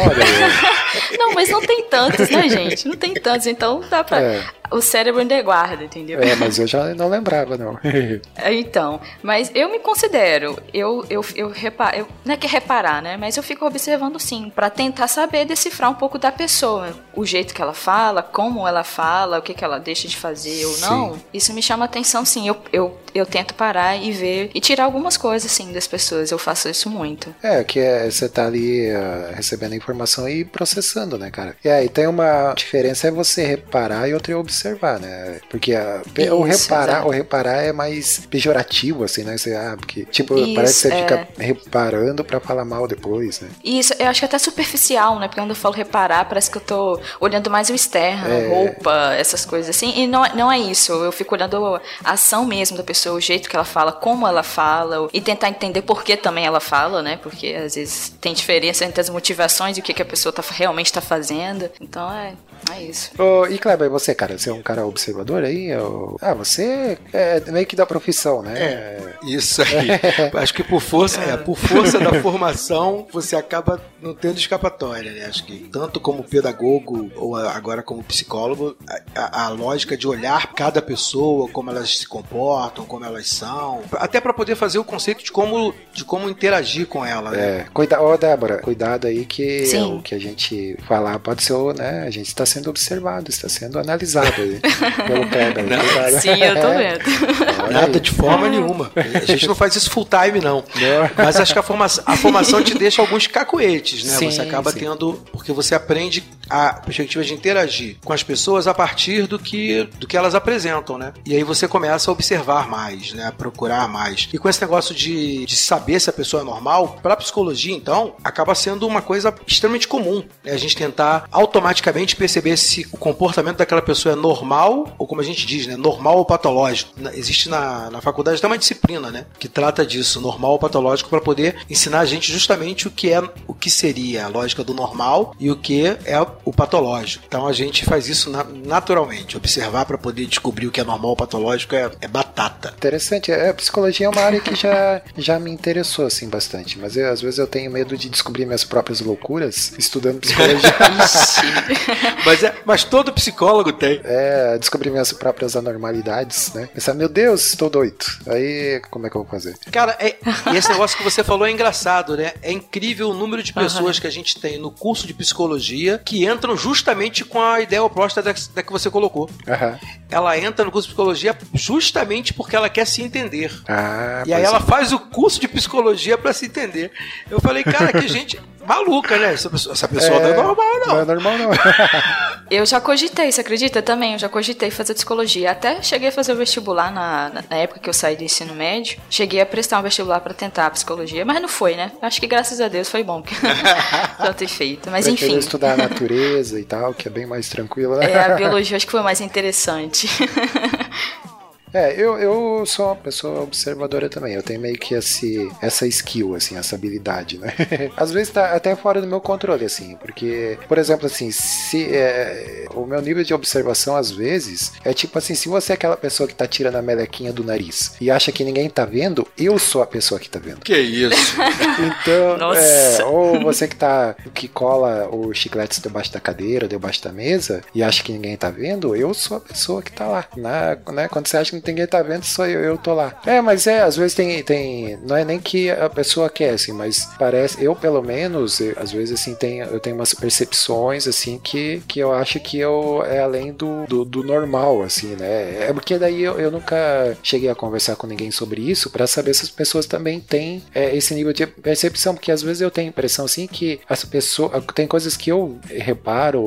Não, 1.19 1.33
mas 1.33 1.49
não 1.49 1.61
tem 1.61 1.83
tantos, 1.83 2.29
né, 2.29 2.49
gente? 2.49 2.87
Não 2.87 2.95
tem 2.95 3.13
tantos, 3.13 3.45
então 3.45 3.81
dá 3.89 4.03
pra. 4.03 4.19
É. 4.21 4.43
O 4.71 4.81
cérebro 4.81 5.19
ainda 5.21 5.39
guarda, 5.41 5.83
entendeu? 5.83 6.19
É, 6.21 6.35
mas 6.35 6.57
eu 6.59 6.67
já 6.67 6.93
não 6.95 7.09
lembrava, 7.09 7.57
não. 7.57 7.77
Então, 8.51 8.99
mas 9.21 9.51
eu 9.55 9.69
me 9.69 9.79
considero, 9.79 10.57
eu, 10.73 11.03
eu, 11.09 11.25
eu, 11.35 11.49
repa, 11.49 11.91
eu 11.95 12.07
não 12.23 12.33
é 12.33 12.37
que 12.37 12.45
é 12.45 12.49
reparar, 12.49 13.01
né? 13.01 13.17
Mas 13.17 13.35
eu 13.37 13.43
fico 13.43 13.65
observando 13.65 14.19
sim, 14.19 14.51
pra 14.55 14.69
tentar 14.69 15.07
saber 15.07 15.45
decifrar 15.45 15.89
um 15.89 15.95
pouco 15.95 16.17
da 16.19 16.31
pessoa, 16.31 16.95
o 17.19 17.25
jeito 17.25 17.53
que 17.53 17.61
ela 17.61 17.73
fala, 17.73 18.23
como 18.23 18.65
ela 18.65 18.83
fala, 18.83 19.39
o 19.39 19.41
que, 19.41 19.53
que 19.53 19.63
ela 19.63 19.77
deixa 19.77 20.07
de 20.07 20.15
fazer 20.15 20.65
ou 20.65 20.77
não. 20.79 21.19
Isso 21.33 21.53
me 21.53 21.61
chama 21.61 21.83
atenção, 21.83 22.23
sim. 22.23 22.47
Eu, 22.47 22.55
eu, 22.71 22.97
eu 23.13 23.25
tento 23.25 23.53
parar 23.53 23.97
e 23.97 24.11
ver 24.11 24.51
e 24.53 24.61
tirar 24.61 24.85
algumas 24.85 25.17
coisas, 25.17 25.51
sim, 25.51 25.73
das 25.73 25.85
pessoas. 25.85 26.31
Eu 26.31 26.37
faço 26.37 26.69
isso 26.69 26.89
muito. 26.89 27.35
É, 27.43 27.61
que 27.63 27.79
é, 27.79 28.09
você 28.09 28.29
tá 28.29 28.47
ali 28.47 28.89
ah, 28.89 29.33
recebendo 29.35 29.73
a 29.73 29.75
informação 29.75 30.29
e 30.29 30.45
processando, 30.45 31.17
né, 31.17 31.29
cara? 31.29 31.55
E 31.63 31.69
aí 31.69 31.89
tem 31.89 32.07
uma 32.07 32.53
diferença 32.53 33.07
é 33.07 33.11
você 33.11 33.45
reparar 33.45 34.07
e 34.07 34.13
outra 34.13 34.33
é 34.33 34.35
observar, 34.35 34.99
né? 34.99 35.39
Porque 35.49 35.75
ah, 35.75 36.01
o 36.31 36.43
reparar, 36.43 36.93
exato. 36.93 37.07
o 37.07 37.11
reparar 37.11 37.63
é 37.63 37.73
mais 37.73 38.25
pejorativo, 38.29 39.03
assim, 39.03 39.23
né? 39.23 39.37
Você, 39.37 39.53
ah, 39.53 39.75
porque, 39.77 40.05
tipo, 40.05 40.37
Isso, 40.37 40.55
parece 40.55 40.73
que 40.73 40.79
você 40.79 40.93
é. 40.93 41.01
fica 41.01 41.27
reparando 41.37 42.23
pra 42.23 42.39
falar 42.39 42.63
mal 42.63 42.87
depois, 42.87 43.41
né? 43.41 43.49
Isso 43.61 43.93
eu 43.99 44.07
acho 44.07 44.21
que 44.21 44.25
é 44.25 44.27
até 44.27 44.39
superficial, 44.39 45.19
né? 45.19 45.27
Porque 45.27 45.41
quando 45.41 45.49
eu 45.49 45.55
falo 45.55 45.75
reparar, 45.75 46.25
parece 46.25 46.49
que 46.49 46.57
eu 46.57 46.61
tô 46.61 46.99
olhando 47.19 47.49
mais 47.49 47.69
o 47.69 47.73
externo, 47.75 48.27
É. 48.29 48.47
roupa, 48.47 49.13
essas 49.15 49.45
coisas 49.45 49.75
assim. 49.75 49.93
E 49.95 50.07
não, 50.07 50.25
é- 50.25 50.33
não 50.35 50.51
é 50.51 50.57
isso. 50.59 50.91
Eu 50.91 51.11
fico 51.11 51.35
olhando 51.35 51.75
a 52.03 52.11
ação 52.11 52.45
mesmo 52.45 52.77
da 52.77 52.83
pessoa, 52.83 53.15
o 53.15 53.21
jeito 53.21 53.49
que 53.49 53.55
ela 53.55 53.65
fala, 53.65 53.91
como 53.91 54.27
ela 54.27 54.43
fala, 54.43 55.07
e 55.13 55.21
tentar 55.21 55.49
entender 55.49 55.81
por 55.81 56.03
que 56.03 56.15
também 56.17 56.45
ela 56.45 56.59
fala, 56.59 57.01
né? 57.01 57.17
Porque 57.21 57.47
às 57.53 57.75
vezes 57.75 58.09
tem 58.21 58.33
diferença 58.33 58.85
entre 58.85 59.01
as 59.01 59.09
motivações 59.09 59.77
e 59.77 59.79
o 59.79 59.83
que, 59.83 59.93
que 59.93 60.01
a 60.01 60.05
pessoa 60.05 60.31
tá, 60.33 60.43
realmente 60.49 60.91
tá 60.91 61.01
fazendo. 61.01 61.69
Então 61.79 62.11
é, 62.11 62.33
é 62.71 62.83
isso. 62.83 63.11
Ô, 63.21 63.45
e 63.47 63.57
Kleber, 63.57 63.87
e 63.87 63.89
você, 63.89 64.13
cara? 64.15 64.37
Você 64.37 64.49
é 64.49 64.53
um 64.53 64.61
cara 64.61 64.85
observador 64.85 65.43
aí? 65.43 65.75
Ou- 65.77 66.17
Ah, 66.21 66.33
você 66.33 66.97
é 67.13 67.39
meio 67.51 67.65
que 67.65 67.75
da 67.75 67.85
profissão, 67.85 68.41
né? 68.41 68.53
É, 68.59 68.99
isso 69.25 69.61
aí. 69.61 69.89
Acho 70.41 70.53
que 70.53 70.63
por 70.63 70.81
força, 70.81 71.21
é, 71.21 71.35
por 71.37 71.57
força 71.57 71.99
da 71.99 72.13
formação, 72.21 73.07
você 73.11 73.35
acaba 73.35 73.81
não 74.01 74.13
tendo 74.13 74.37
escapatória, 74.37 75.11
né? 75.11 75.25
Acho 75.25 75.43
que 75.45 75.59
tanto 75.71 75.99
como 75.99 76.23
pedagogo 76.23 77.11
ou 77.15 77.35
a- 77.35 77.51
agora 77.51 77.81
como 77.83 78.03
psicólogo, 78.03 78.75
a, 79.15 79.21
a- 79.21 79.45
a 79.45 79.49
lógica 79.49 79.97
de 79.97 80.07
olhar 80.07 80.53
cada 80.53 80.81
pessoa, 80.81 81.47
como 81.49 81.69
elas 81.69 81.97
se 81.97 82.07
comportam, 82.07 82.85
como 82.85 83.05
elas 83.05 83.27
são, 83.29 83.81
até 83.93 84.19
para 84.21 84.33
poder 84.33 84.55
fazer 84.55 84.79
o 84.79 84.83
conceito 84.83 85.23
de 85.23 85.31
como 85.31 85.73
de 85.93 86.03
como 86.05 86.29
interagir 86.29 86.87
com 86.87 87.05
ela, 87.05 87.31
né? 87.31 87.59
É, 87.61 87.65
cuida, 87.73 88.01
ô 88.01 88.17
Débora, 88.17 88.59
cuidado 88.59 89.07
aí 89.07 89.25
que 89.25 89.65
Sim. 89.65 89.97
o 89.97 90.01
que 90.01 90.15
a 90.15 90.19
gente 90.19 90.77
falar 90.87 91.19
pode 91.19 91.43
ser, 91.43 91.49
né? 91.75 92.03
A 92.05 92.09
gente 92.09 92.27
está 92.27 92.45
sendo 92.49 92.69
observado, 92.69 93.29
está 93.29 93.47
sendo 93.47 93.79
analisado 93.79 94.33
aí 94.41 94.59
pelo 95.07 95.27
Kleber. 95.29 95.65
cuidado. 96.09 96.21
Sim, 96.21 96.43
eu 96.43 96.55
tô 96.55 96.69
vendo. 96.69 97.63
Olha 97.63 97.81
Nada 97.81 97.99
de 97.99 98.11
forma 98.11 98.49
nenhuma. 98.49 98.91
A 98.95 99.25
gente 99.25 99.47
não 99.47 99.55
faz 99.55 99.75
isso 99.75 99.89
full 99.89 100.05
time, 100.05 100.39
não. 100.39 100.63
Não. 100.75 101.09
Mas 101.17 101.37
acho 101.37 101.53
que 101.53 101.59
a 101.59 101.63
formação, 101.63 102.03
a 102.05 102.15
formação 102.17 102.61
te 102.61 102.73
deixa 102.73 103.01
alguns 103.01 103.27
cacoetes, 103.27 104.03
né? 104.03 104.17
Sim, 104.17 104.31
você 104.31 104.41
acaba 104.41 104.71
sim. 104.71 104.79
tendo. 104.79 105.21
Porque 105.31 105.51
você 105.51 105.75
aprende 105.75 106.23
a 106.49 106.73
perspectiva 106.73 107.23
de 107.23 107.33
interagir 107.33 107.97
com 108.03 108.13
as 108.13 108.23
pessoas 108.23 108.67
a 108.67 108.73
partir 108.73 109.27
do 109.27 109.37
que, 109.37 109.83
do 109.99 110.07
que 110.07 110.17
elas 110.17 110.35
apresentam, 110.35 110.97
né? 110.97 111.13
E 111.25 111.35
aí 111.35 111.43
você 111.43 111.67
começa 111.67 112.09
a 112.09 112.13
observar 112.13 112.67
mais, 112.67 113.13
né? 113.13 113.27
A 113.27 113.31
procurar 113.31 113.87
mais. 113.87 114.27
E 114.33 114.37
com 114.37 114.49
esse 114.49 114.61
negócio 114.61 114.93
de, 114.95 115.45
de 115.45 115.55
saber 115.55 115.99
se 115.99 116.09
a 116.09 116.13
pessoa 116.13 116.41
é 116.41 116.45
normal, 116.45 116.99
para 117.01 117.15
psicologia, 117.15 117.75
então, 117.75 118.15
acaba 118.23 118.55
sendo 118.55 118.87
uma 118.87 119.01
coisa 119.01 119.33
extremamente 119.45 119.87
comum. 119.87 120.23
Né? 120.43 120.51
A 120.51 120.57
gente 120.57 120.75
tentar 120.75 121.25
automaticamente 121.31 122.15
perceber 122.15 122.57
se 122.57 122.87
o 122.91 122.97
comportamento 122.97 123.57
daquela 123.57 123.81
pessoa 123.81 124.13
é 124.13 124.15
normal, 124.15 124.95
ou 124.97 125.07
como 125.07 125.21
a 125.21 125.23
gente 125.23 125.45
diz, 125.45 125.67
né? 125.67 125.75
Normal 125.75 126.17
ou 126.17 126.25
patológico. 126.25 126.93
Existe 127.13 127.49
na, 127.49 127.89
na 127.89 128.01
faculdade 128.01 128.37
até 128.37 128.47
uma 128.47 128.57
disciplina, 128.57 129.11
né? 129.11 129.25
Que 129.37 129.47
trata 129.47 129.85
disso, 129.85 130.21
normal 130.21 130.51
ou 130.51 130.59
patológico, 130.59 131.09
para 131.09 131.21
poder 131.21 131.57
ensinar 131.69 131.99
a 131.99 132.05
gente 132.05 132.31
justamente 132.31 132.87
o 132.87 132.91
que 132.91 133.11
é 133.11 133.19
o 133.47 133.53
que 133.53 133.69
seria 133.69 134.25
a 134.25 134.27
lógica 134.27 134.63
do 134.63 134.73
normal 134.73 135.35
e 135.39 135.51
o 135.51 135.55
que 135.55 135.85
é 135.85 135.97
o 136.45 136.51
patológico. 136.53 137.23
Então 137.27 137.47
a 137.47 137.53
gente 137.53 137.85
faz 137.85 138.07
isso 138.07 138.29
na- 138.29 138.43
naturalmente. 138.43 139.37
Observar 139.37 139.85
para 139.85 139.97
poder 139.97 140.25
descobrir 140.25 140.67
o 140.67 140.71
que 140.71 140.79
é 140.81 140.83
normal 140.83 141.11
ou 141.11 141.15
patológico 141.15 141.75
é, 141.75 141.89
é 142.01 142.07
batata. 142.07 142.73
Interessante. 142.77 143.31
É, 143.31 143.51
psicologia 143.53 144.05
é 144.05 144.09
uma 144.09 144.21
área 144.21 144.39
que 144.39 144.55
já, 144.55 145.01
já 145.17 145.39
me 145.39 145.51
interessou 145.51 146.05
assim 146.05 146.29
bastante, 146.29 146.77
mas 146.79 146.95
eu, 146.95 147.11
às 147.11 147.21
vezes 147.21 147.37
eu 147.39 147.47
tenho 147.47 147.71
medo 147.71 147.97
de 147.97 148.09
descobrir 148.09 148.45
minhas 148.45 148.63
próprias 148.63 148.99
loucuras 149.01 149.73
estudando 149.77 150.19
psicologia. 150.19 150.59
Mas, 152.25 152.43
é, 152.43 152.53
mas 152.65 152.83
todo 152.83 153.11
psicólogo 153.13 153.71
tem. 153.73 154.01
é, 154.03 154.57
descobrir 154.57 154.89
minhas 154.89 155.11
próprias 155.13 155.55
anormalidades, 155.55 156.53
né? 156.53 156.69
Pensar, 156.73 156.93
meu 156.93 157.07
Deus, 157.09 157.47
estou 157.47 157.69
doido. 157.69 158.05
Aí, 158.27 158.81
como 158.89 159.07
é 159.07 159.09
que 159.09 159.15
eu 159.15 159.23
vou 159.23 159.29
fazer? 159.31 159.57
Cara, 159.71 159.95
é- 159.99 160.15
e 160.53 160.57
esse 160.57 160.69
negócio 160.69 160.97
que 160.97 161.03
você 161.03 161.23
falou 161.23 161.47
é 161.47 161.51
engraçado, 161.51 162.15
né? 162.17 162.33
É 162.41 162.51
incrível 162.51 163.09
o 163.09 163.13
número 163.13 163.41
de 163.41 163.53
pessoas 163.53 163.99
que 163.99 164.07
a 164.07 164.11
gente 164.11 164.39
tem 164.39 164.57
no 164.59 164.71
curso 164.71 165.07
de 165.07 165.13
psicologia 165.13 165.99
que 166.03 166.25
entram 166.29 166.55
justamente 166.55 167.25
com 167.25 167.41
a 167.41 167.59
ideia 167.61 167.83
oposta 167.83 168.21
da, 168.21 168.33
da 168.53 168.63
que 168.63 168.71
você 168.71 168.89
colocou. 168.89 169.29
Aham. 169.47 169.79
Ela 170.09 170.37
entra 170.37 170.63
no 170.65 170.71
curso 170.71 170.87
de 170.87 170.93
psicologia 170.93 171.37
justamente 171.53 172.33
porque 172.33 172.55
ela 172.55 172.69
quer 172.69 172.85
se 172.85 173.01
entender. 173.01 173.51
Ah, 173.67 174.23
E 174.25 174.33
aí 174.33 174.43
ela 174.43 174.59
faz 174.59 174.91
o 174.91 174.99
curso 174.99 175.39
de 175.39 175.47
psicologia 175.47 176.17
pra 176.17 176.33
se 176.33 176.45
entender. 176.45 176.91
Eu 177.29 177.39
falei, 177.39 177.63
cara, 177.63 177.91
que 177.91 178.07
gente 178.09 178.39
maluca, 178.69 179.17
né? 179.17 179.33
Essa 179.33 179.49
pessoa, 179.49 179.73
essa 179.73 179.87
pessoa 179.87 180.19
não 180.19 180.29
é 180.29 180.33
normal, 180.33 180.65
Não 180.79 180.87
não. 180.95 180.99
é 181.01 181.05
normal, 181.05 181.37
não. 181.37 181.49
Eu 182.49 182.65
já 182.65 182.81
cogitei, 182.81 183.31
você 183.31 183.41
acredita? 183.41 183.79
Também, 183.79 184.13
eu 184.13 184.17
já 184.17 184.27
cogitei 184.27 184.71
fazer 184.71 184.95
psicologia. 184.95 185.51
Até 185.51 185.83
cheguei 185.83 186.09
a 186.09 186.11
fazer 186.11 186.31
o 186.33 186.35
vestibular 186.35 186.91
na, 186.91 187.29
na- 187.29 187.43
na 187.47 187.57
época 187.57 187.79
que 187.79 187.87
eu 187.87 187.93
saí 187.93 188.15
do 188.15 188.23
ensino 188.23 188.55
médio. 188.55 188.99
Cheguei 189.07 189.39
a 189.39 189.45
prestar 189.45 189.77
um 189.77 189.83
vestibular 189.83 190.19
pra 190.19 190.33
tentar 190.33 190.65
a 190.65 190.69
psicologia, 190.71 191.23
mas 191.23 191.39
não 191.39 191.47
foi, 191.47 191.75
né? 191.75 191.91
Acho 192.01 192.19
que 192.19 192.25
graças 192.25 192.59
a 192.59 192.67
Deus 192.67 192.89
foi 192.89 193.03
bom 193.03 193.21
que 193.21 193.35
já 194.19 194.33
ter 194.33 194.47
feito. 194.47 194.89
Mas 194.89 195.05
Prefiro 195.05 195.29
enfim, 195.33 195.39
estudar 195.39 195.73
a 195.73 195.77
natureza 195.77 196.59
e 196.59 196.63
tal, 196.63 196.91
que 196.91 197.07
é 197.07 197.11
bem 197.11 197.27
mais 197.27 197.47
tranquilo, 197.49 197.97
né? 197.97 198.09
é, 198.11 198.19
a 198.19 198.29
biologia 198.35 198.77
acho 198.77 198.85
que 198.87 198.91
foi 198.93 199.03
mais 199.03 199.21
interessante. 199.21 200.07
É, 201.73 201.93
eu, 201.93 202.17
eu 202.17 202.65
sou 202.65 202.87
uma 202.87 202.95
pessoa 202.95 203.41
observadora 203.41 204.09
também. 204.09 204.33
Eu 204.33 204.43
tenho 204.43 204.59
meio 204.59 204.77
que 204.77 204.95
esse, 204.95 205.49
essa 205.61 205.85
skill, 205.87 206.35
assim, 206.35 206.57
essa 206.57 206.75
habilidade, 206.75 207.37
né? 207.37 207.53
Às 207.95 208.11
vezes 208.11 208.33
tá 208.33 208.55
até 208.55 208.75
fora 208.75 209.01
do 209.01 209.07
meu 209.07 209.21
controle, 209.21 209.65
assim, 209.65 209.95
porque, 209.97 210.57
por 210.67 210.77
exemplo, 210.77 211.05
assim, 211.05 211.31
se 211.31 211.95
é, 211.95 212.65
o 212.73 212.85
meu 212.85 213.01
nível 213.01 213.23
de 213.23 213.33
observação, 213.33 213.95
às 213.95 214.11
vezes, 214.11 214.73
é 214.83 214.93
tipo 214.93 215.17
assim: 215.17 215.35
se 215.35 215.47
você 215.47 215.73
é 215.73 215.75
aquela 215.75 215.97
pessoa 215.97 216.27
que 216.27 216.35
tá 216.35 216.47
tirando 216.47 216.75
a 216.75 216.81
melequinha 216.81 217.31
do 217.31 217.43
nariz 217.43 217.93
e 218.01 218.09
acha 218.09 218.31
que 218.31 218.43
ninguém 218.43 218.69
tá 218.69 218.85
vendo, 218.85 219.27
eu 219.37 219.57
sou 219.59 219.81
a 219.81 219.87
pessoa 219.87 220.19
que 220.19 220.29
tá 220.29 220.39
vendo. 220.39 220.61
Que 220.61 220.77
isso? 220.77 221.35
Então, 221.79 222.37
Nossa. 222.37 222.59
é, 222.59 223.05
ou 223.05 223.41
você 223.41 223.67
que 223.67 223.75
tá 223.75 224.15
que 224.33 224.47
cola 224.47 225.07
os 225.09 225.37
chicletes 225.37 225.79
debaixo 225.79 226.11
da 226.11 226.19
cadeira, 226.19 226.67
debaixo 226.67 227.03
da 227.03 227.11
mesa 227.11 227.61
e 227.73 227.81
acha 227.81 228.03
que 228.03 228.11
ninguém 228.11 228.35
tá 228.35 228.49
vendo, 228.49 228.95
eu 228.95 229.13
sou 229.13 229.37
a 229.37 229.39
pessoa 229.39 229.81
que 229.81 229.91
tá 229.91 230.05
lá, 230.05 230.25
né? 230.35 230.77
né? 230.91 231.07
Quando 231.07 231.27
você 231.27 231.37
acha 231.37 231.51
que 231.51 231.58
ninguém 231.65 231.87
tá 231.87 232.01
vendo, 232.01 232.23
sou 232.23 232.45
eu, 232.45 232.61
eu 232.61 232.77
tô 232.77 232.93
lá. 232.93 233.19
É, 233.25 233.41
mas 233.41 233.67
é, 233.67 233.81
às 233.81 233.95
vezes 233.95 234.13
tem, 234.13 234.43
tem 234.43 234.97
não 235.05 235.15
é 235.15 235.25
nem 235.25 235.39
que 235.39 235.69
a 235.69 235.89
pessoa 235.89 236.29
quer 236.29 236.51
assim, 236.51 236.71
mas 236.71 237.09
parece, 237.17 237.63
eu 237.63 237.75
pelo 237.75 238.01
menos, 238.01 238.59
eu, 238.59 238.75
às 238.77 238.91
vezes 238.91 239.19
assim 239.19 239.35
tenho, 239.35 239.65
eu 239.65 239.79
tenho 239.79 239.95
umas 239.95 240.13
percepções 240.13 241.07
assim 241.07 241.39
que, 241.39 241.81
que 241.87 241.99
eu 241.99 242.13
acho 242.13 242.39
que 242.39 242.57
eu 242.59 243.03
é 243.05 243.19
além 243.19 243.51
do, 243.51 243.85
do, 243.87 244.05
do 244.05 244.23
normal 244.23 244.81
assim, 244.83 245.15
né? 245.15 245.67
É 245.69 245.73
porque 245.73 245.97
daí 245.97 246.23
eu, 246.23 246.39
eu 246.39 246.51
nunca 246.51 247.17
cheguei 247.23 247.49
a 247.49 247.55
conversar 247.55 247.95
com 247.95 248.07
ninguém 248.07 248.31
sobre 248.31 248.61
isso 248.61 248.89
pra 248.89 249.07
saber 249.07 249.33
se 249.33 249.43
as 249.43 249.49
pessoas 249.49 249.85
também 249.85 250.19
têm 250.19 250.63
é, 250.73 250.95
esse 250.95 251.13
nível 251.13 251.33
de 251.33 251.45
percepção, 251.47 252.13
porque 252.13 252.31
às 252.31 252.41
vezes 252.41 252.61
eu 252.61 252.71
tenho 252.71 252.87
a 252.87 252.89
impressão 252.89 253.25
assim 253.25 253.47
que 253.47 253.79
as 253.87 254.03
pessoas 254.03 254.63
tem 254.73 254.87
coisas 254.87 255.15
que 255.15 255.31
eu 255.31 255.59
reparo 255.69 256.41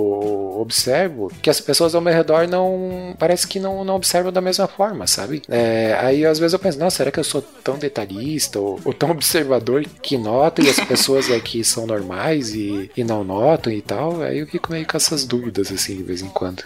observo 0.60 1.30
que 1.42 1.50
as 1.50 1.60
pessoas 1.60 1.94
ao 1.94 2.00
meu 2.00 2.12
redor 2.12 2.46
não 2.48 3.14
parece 3.18 3.46
que 3.46 3.60
não, 3.60 3.84
não 3.84 3.96
observam 3.96 4.32
da 4.32 4.40
mesma 4.40 4.66
forma, 4.66 5.01
sabe? 5.06 5.42
É, 5.48 5.96
aí 6.00 6.24
às 6.24 6.38
vezes 6.38 6.52
eu 6.52 6.58
penso, 6.58 6.78
nossa, 6.78 6.96
será 6.98 7.10
que 7.10 7.18
eu 7.20 7.24
sou 7.24 7.42
tão 7.42 7.78
detalhista 7.78 8.58
ou, 8.58 8.80
ou 8.84 8.92
tão 8.92 9.10
observador 9.10 9.84
que 10.02 10.16
nota 10.16 10.62
e 10.62 10.68
as 10.68 10.78
pessoas 10.80 11.30
aqui 11.30 11.62
são 11.64 11.86
normais 11.86 12.54
e, 12.54 12.90
e 12.96 13.04
não 13.04 13.24
notam 13.24 13.72
e 13.72 13.80
tal? 13.82 14.22
Aí 14.22 14.38
eu 14.38 14.46
fico 14.46 14.72
meio 14.72 14.86
com 14.86 14.96
essas 14.96 15.24
dúvidas 15.24 15.70
assim 15.72 15.96
de 15.96 16.02
vez 16.02 16.22
em 16.22 16.28
quando. 16.28 16.62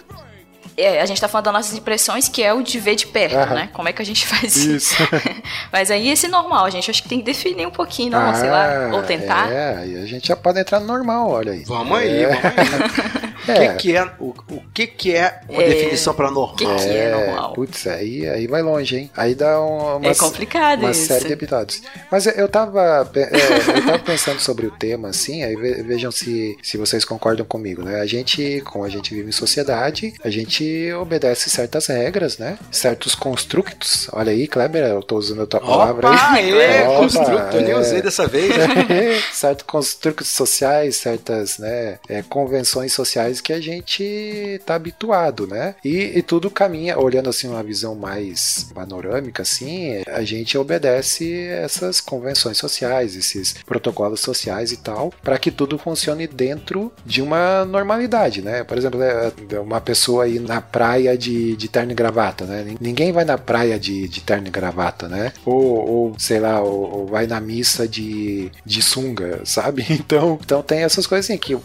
É, 0.79 1.01
a 1.01 1.05
gente 1.07 1.19
tá 1.19 1.27
falando 1.27 1.45
das 1.45 1.53
nossas 1.55 1.75
impressões, 1.75 2.29
que 2.29 2.43
é 2.43 2.53
o 2.53 2.61
de 2.61 2.79
ver 2.79 2.95
de 2.95 3.07
perto, 3.07 3.35
Aham. 3.35 3.55
né? 3.55 3.69
Como 3.73 3.89
é 3.89 3.93
que 3.93 3.99
a 3.99 4.05
gente 4.05 4.27
faz 4.27 4.55
isso? 4.55 4.93
Isso. 4.93 4.95
Mas 5.73 5.89
aí 5.89 6.07
esse 6.07 6.27
normal, 6.27 6.65
a 6.65 6.69
gente 6.69 6.91
acho 6.91 7.01
que 7.01 7.09
tem 7.09 7.17
que 7.17 7.25
definir 7.25 7.65
um 7.65 7.71
pouquinho, 7.71 8.11
não, 8.11 8.35
sei 8.35 8.47
lá, 8.51 8.91
ou 8.93 9.01
tentar. 9.01 9.51
É, 9.51 9.75
aí 9.77 9.97
a 9.97 10.05
gente 10.05 10.27
já 10.27 10.35
pode 10.35 10.59
entrar 10.59 10.79
no 10.79 10.85
normal, 10.85 11.31
olha 11.31 11.53
aí. 11.53 11.63
Vamos 11.65 11.97
aí, 11.97 12.25
É. 12.25 12.27
vamos 12.27 12.45
aí. 12.45 13.27
O 13.47 13.51
É. 13.51 13.69
que, 13.69 13.75
que 13.91 13.95
é, 13.97 14.03
o, 14.19 14.33
o 14.49 14.61
que, 14.73 14.87
que 14.87 15.15
é 15.15 15.41
uma 15.49 15.61
É, 15.63 15.67
definição 15.69 16.13
para 16.13 16.31
normal? 16.31 16.55
que 16.55 16.65
que 16.65 16.89
é 16.89 17.11
normal? 17.11 17.53
Putz, 17.53 17.87
aí, 17.87 18.27
aí 18.27 18.47
vai 18.47 18.61
longe, 18.61 18.97
hein? 18.97 19.11
Aí 19.15 19.35
dá 19.35 19.61
um, 19.61 19.97
uma, 19.97 20.07
É 20.07 20.15
complicado 20.15 20.79
uma 20.79 20.91
isso. 20.91 21.05
série 21.07 21.25
de 21.25 21.33
episódios. 21.33 21.81
Mas 22.11 22.25
eu 22.27 22.47
tava, 22.47 23.09
é, 23.15 23.77
eu 23.77 23.85
tava 23.85 23.99
pensando 23.99 24.39
sobre 24.39 24.65
o 24.67 24.71
tema, 24.71 25.09
assim, 25.09 25.43
aí 25.43 25.55
ve- 25.55 25.83
vejam 25.83 26.11
se, 26.11 26.57
se 26.63 26.77
vocês 26.77 27.03
concordam 27.05 27.45
comigo, 27.45 27.83
né? 27.83 27.99
A 27.99 28.05
gente, 28.05 28.61
como 28.65 28.83
a 28.83 28.89
gente 28.89 29.13
vive 29.13 29.29
em 29.29 29.31
sociedade, 29.31 30.13
a 30.23 30.29
gente 30.29 30.91
obedece 30.93 31.49
certas 31.49 31.87
regras, 31.87 32.37
né? 32.37 32.57
Certos 32.71 33.15
constructos. 33.15 34.09
Olha 34.13 34.31
aí, 34.31 34.47
Kleber, 34.47 34.83
eu 34.85 35.01
tô 35.01 35.17
usando 35.17 35.43
a 35.43 35.45
tua 35.47 35.59
palavra 35.61 36.09
Opa, 36.09 36.31
aí. 36.33 36.51
é, 36.59 36.87
Opa, 36.87 36.97
construto, 36.99 37.55
eu 37.57 37.61
nem 37.61 37.71
é. 37.71 37.77
usei 37.77 38.01
dessa 38.01 38.27
vez. 38.27 38.47
certos 39.31 39.65
construtos 39.65 40.27
sociais, 40.27 40.95
certas 40.97 41.57
né, 41.57 41.99
é, 42.07 42.21
convenções 42.23 42.93
sociais 42.93 43.26
que 43.41 43.53
a 43.53 43.59
gente 43.59 44.59
tá 44.65 44.75
habituado, 44.75 45.47
né? 45.47 45.75
E, 45.83 46.17
e 46.17 46.21
tudo 46.21 46.49
caminha, 46.49 46.99
olhando 46.99 47.29
assim 47.29 47.47
uma 47.47 47.63
visão 47.63 47.95
mais 47.95 48.69
panorâmica, 48.73 49.43
assim, 49.43 50.03
a 50.07 50.23
gente 50.23 50.57
obedece 50.57 51.47
essas 51.47 51.99
convenções 51.99 52.57
sociais, 52.57 53.15
esses 53.15 53.53
protocolos 53.65 54.19
sociais 54.19 54.71
e 54.71 54.77
tal, 54.77 55.13
para 55.21 55.37
que 55.37 55.51
tudo 55.51 55.77
funcione 55.77 56.27
dentro 56.27 56.91
de 57.05 57.21
uma 57.21 57.65
normalidade, 57.65 58.41
né? 58.41 58.63
Por 58.63 58.77
exemplo, 58.77 59.01
é, 59.01 59.59
uma 59.59 59.81
pessoa 59.81 60.25
aí 60.25 60.39
na 60.39 60.61
praia 60.61 61.17
de, 61.17 61.55
de 61.55 61.67
terno 61.67 61.91
e 61.91 61.95
gravata, 61.95 62.45
né? 62.45 62.75
Ninguém 62.79 63.11
vai 63.11 63.25
na 63.25 63.37
praia 63.37 63.79
de, 63.79 64.07
de 64.07 64.21
terno 64.21 64.47
e 64.47 64.51
gravata, 64.51 65.07
né? 65.07 65.33
Ou, 65.45 65.89
ou 65.89 66.15
sei 66.17 66.39
lá, 66.39 66.61
ou, 66.61 66.99
ou 66.99 67.07
vai 67.07 67.27
na 67.27 67.39
missa 67.39 67.87
de, 67.87 68.51
de 68.65 68.81
sunga, 68.81 69.41
sabe? 69.45 69.85
Então, 69.89 70.39
então 70.43 70.61
tem 70.61 70.83
essas 70.83 71.07
coisas 71.07 71.27
que 71.39 71.57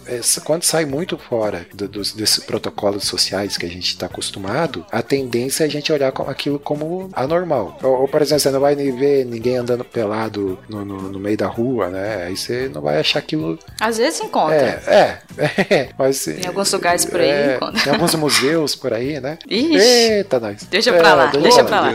quando 0.44 0.64
sai 0.64 0.84
muito 0.84 1.16
fora 1.18 1.51
fora 1.52 1.66
do- 1.74 1.88
dos, 1.88 2.12
desses 2.12 2.42
protocolos 2.44 3.04
sociais 3.04 3.56
que 3.56 3.66
a 3.66 3.68
gente 3.68 3.88
está 3.88 4.06
acostumado, 4.06 4.84
a 4.90 5.02
tendência 5.02 5.64
é 5.64 5.66
a 5.66 5.70
gente 5.70 5.92
olhar 5.92 6.12
aquilo 6.26 6.58
como 6.58 7.10
anormal. 7.12 7.78
Ou, 7.82 8.02
ou, 8.02 8.08
por 8.08 8.22
exemplo, 8.22 8.40
você 8.40 8.50
não 8.50 8.60
vai 8.60 8.74
nem 8.74 8.94
ver 8.96 9.24
ninguém 9.26 9.56
andando 9.56 9.84
pelado 9.84 10.58
no, 10.68 10.84
no- 10.84 11.02
no 11.10 11.18
meio 11.18 11.36
da 11.36 11.46
rua, 11.46 11.88
né? 11.88 12.24
Aí 12.26 12.36
você 12.36 12.68
não 12.72 12.80
vai 12.80 12.98
achar 12.98 13.18
aquilo. 13.18 13.58
Às 13.80 13.98
vezes 13.98 14.20
encontra. 14.20 14.54
É, 14.56 15.20
é, 15.38 15.74
é. 15.74 15.88
Mas, 15.98 16.26
Em 16.26 16.46
alguns 16.46 16.72
lugares 16.72 17.04
por 17.04 17.20
aí 17.20 17.28
é, 17.30 17.56
encontra. 17.56 17.82
Tem 17.82 17.92
alguns 17.92 18.14
museus 18.14 18.74
por 18.74 18.92
aí, 18.92 19.20
né? 19.20 19.38
Ixi. 19.48 19.76
Eita, 19.76 20.40
nós. 20.40 20.62
Deixa 20.64 20.92
pra 20.92 21.14
lá, 21.14 21.26
deixa 21.26 21.64
pra 21.64 21.80
lá. 21.80 21.92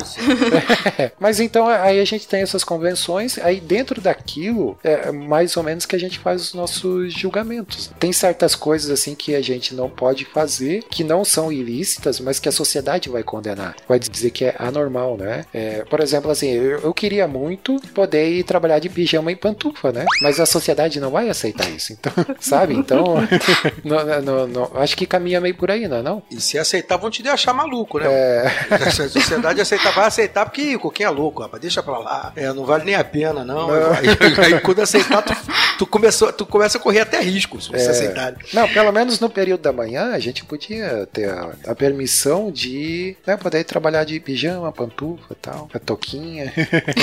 É, 0.98 1.12
Mas 1.20 1.40
então 1.40 1.68
aí 1.68 2.00
a 2.00 2.06
gente 2.06 2.28
tem 2.28 2.42
essas 2.42 2.64
convenções, 2.64 3.38
aí 3.40 3.60
dentro 3.60 4.00
daquilo 4.02 4.78
é 4.84 5.12
mais 5.12 5.56
ou 5.58 5.64
menos 5.64 5.86
que 5.86 5.96
a 5.96 6.00
gente 6.00 6.20
faz 6.20 6.42
os 6.42 6.54
nossos 6.54 7.14
julgamentos. 7.14 7.92
Tem 8.00 8.12
certas 8.14 8.56
coisas 8.56 8.90
assim 8.92 9.16
que 9.16 9.36
a 9.36 9.42
gente 9.48 9.74
não 9.76 9.90
pode 9.90 10.26
fazer, 10.26 10.84
que 10.90 11.04
não 11.04 11.24
são 11.26 11.52
ilícitas, 11.52 12.20
mas 12.20 12.40
que 12.40 12.50
a 12.50 12.52
sociedade 12.52 13.10
vai 13.10 13.24
condenar. 13.24 13.76
Vai 13.88 14.00
dizer 14.00 14.32
que 14.32 14.46
é 14.46 14.56
anormal, 14.60 15.18
né? 15.18 15.46
É, 15.54 15.84
por 15.90 16.00
exemplo, 16.00 16.30
assim, 16.32 16.50
eu, 16.52 16.80
eu 16.80 16.94
queria 16.94 17.28
muito 17.28 17.80
poder 17.94 18.30
ir 18.30 18.44
trabalhar 18.44 18.80
de 18.80 18.90
pijama 18.90 19.32
e 19.32 19.36
pantufa, 19.36 19.92
né? 19.92 20.06
Mas 20.22 20.40
a 20.40 20.46
sociedade 20.46 21.00
não 21.00 21.12
vai 21.12 21.30
aceitar 21.30 21.70
isso, 21.70 21.94
então, 21.94 22.12
sabe? 22.40 22.74
Então, 22.74 23.16
não- 23.84 24.22
não- 24.22 24.48
não- 24.48 24.72
acho 24.76 24.96
que 24.98 25.06
caminha 25.06 25.40
meio 25.42 25.56
por 25.56 25.72
aí, 25.72 25.88
não 25.88 25.98
é 25.98 26.02
não? 26.02 26.22
E 26.32 26.40
se 26.42 26.58
aceitar, 26.58 26.98
vão 26.98 27.10
te 27.10 27.24
deixar 27.24 27.54
maluco, 27.54 28.00
né? 28.00 28.08
É, 28.08 28.90
Se 28.92 29.02
a 29.04 29.10
sociedade 29.10 29.62
aceitar, 29.62 29.92
vai 29.94 30.06
aceitar 30.06 30.46
porque 30.46 30.76
o 30.76 30.80
coquinho 30.80 31.08
é 31.08 31.10
louco, 31.12 31.42
rapaz. 31.42 31.62
Deixa 31.62 31.82
pra 31.84 31.98
lá. 31.98 32.32
É, 32.36 32.52
não 32.54 32.66
vale 32.66 32.84
nem 32.86 32.96
a 32.96 33.04
pena, 33.04 33.44
não. 33.44 33.70
Aí, 33.72 34.54
aí 34.54 34.60
quando 34.62 34.82
aceitar, 34.82 35.22
tu, 35.22 35.34
tu, 35.80 35.88
começou, 35.88 36.32
tu 36.34 36.46
começa 36.46 36.78
a 36.78 36.82
correr 36.82 37.02
até 37.02 37.20
risco 37.22 37.60
se 37.62 37.74
É. 37.76 37.78
aceitar. 37.90 38.36
Não, 38.54 38.68
pelo 38.70 38.92
menos 38.92 39.20
no 39.20 39.30
período 39.38 39.62
da 39.62 39.72
manhã 39.72 40.14
a 40.14 40.20
gente 40.20 40.44
podia 40.44 41.08
ter 41.14 41.30
a, 41.30 41.52
a 41.68 41.76
permissão 41.76 42.52
de 42.52 43.16
né, 43.24 43.38
poder 43.38 43.64
trabalhar 43.66 44.04
de 44.04 44.20
pijama, 44.20 44.72
pantufa 44.72 45.28
e 45.30 45.36
tal, 45.36 45.70
a 45.72 45.78
toquinha. 45.78 46.52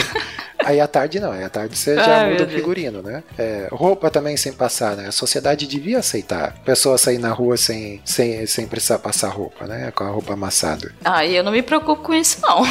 aí 0.59 0.81
à 0.81 0.89
tarde 0.89 1.21
não, 1.21 1.31
aí 1.31 1.45
à 1.45 1.49
tarde 1.49 1.79
você 1.79 1.95
já 1.95 2.23
Ai, 2.23 2.33
muda 2.33 2.43
o 2.43 2.49
figurino, 2.49 3.03
né? 3.03 3.23
É, 3.39 3.69
roupa 3.71 4.11
também 4.11 4.37
sem 4.37 4.53
passar, 4.53 4.97
né? 4.97 5.07
A 5.07 5.13
sociedade 5.13 5.65
devia 5.69 6.01
aceitar. 6.01 6.59
Pessoa 6.65 6.99
sair 6.99 7.19
na 7.19 7.31
rua 7.31 7.57
sem, 7.57 8.01
sem, 8.05 8.45
sem 8.47 8.67
precisar 8.67 8.99
passar 8.99 9.29
roupa, 9.29 9.65
né? 9.69 9.93
Com 9.93 10.03
a 10.03 10.09
roupa 10.09 10.33
amassada. 10.33 10.93
Ah, 11.05 11.25
eu 11.25 11.45
não 11.45 11.53
me 11.53 11.63
preocupo 11.63 12.03
com 12.03 12.15
isso, 12.15 12.39
não. 12.43 12.63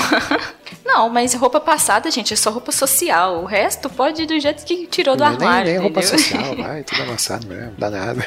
não, 0.84 1.08
mas 1.08 1.34
roupa 1.36 1.62
passada, 1.62 2.12
gente, 2.12 2.34
é 2.34 2.36
só 2.36 2.50
roupa 2.50 2.74
social. 2.74 3.42
O 3.42 3.46
resto 3.46 3.90
pode 3.90 4.24
ir 4.24 4.26
do 4.26 4.38
jeito 4.38 4.66
que 4.66 4.88
tirou 4.88 5.16
do 5.16 5.24
nem, 5.24 5.34
armário. 5.34 5.72
nem 5.72 5.80
roupa 5.80 6.02
entendeu? 6.02 6.20
social, 6.20 6.56
vai, 6.60 6.84
tudo 6.84 7.02
amassado 7.04 7.48
mesmo, 7.48 7.74
dá 7.78 7.90
nada. 7.90 8.26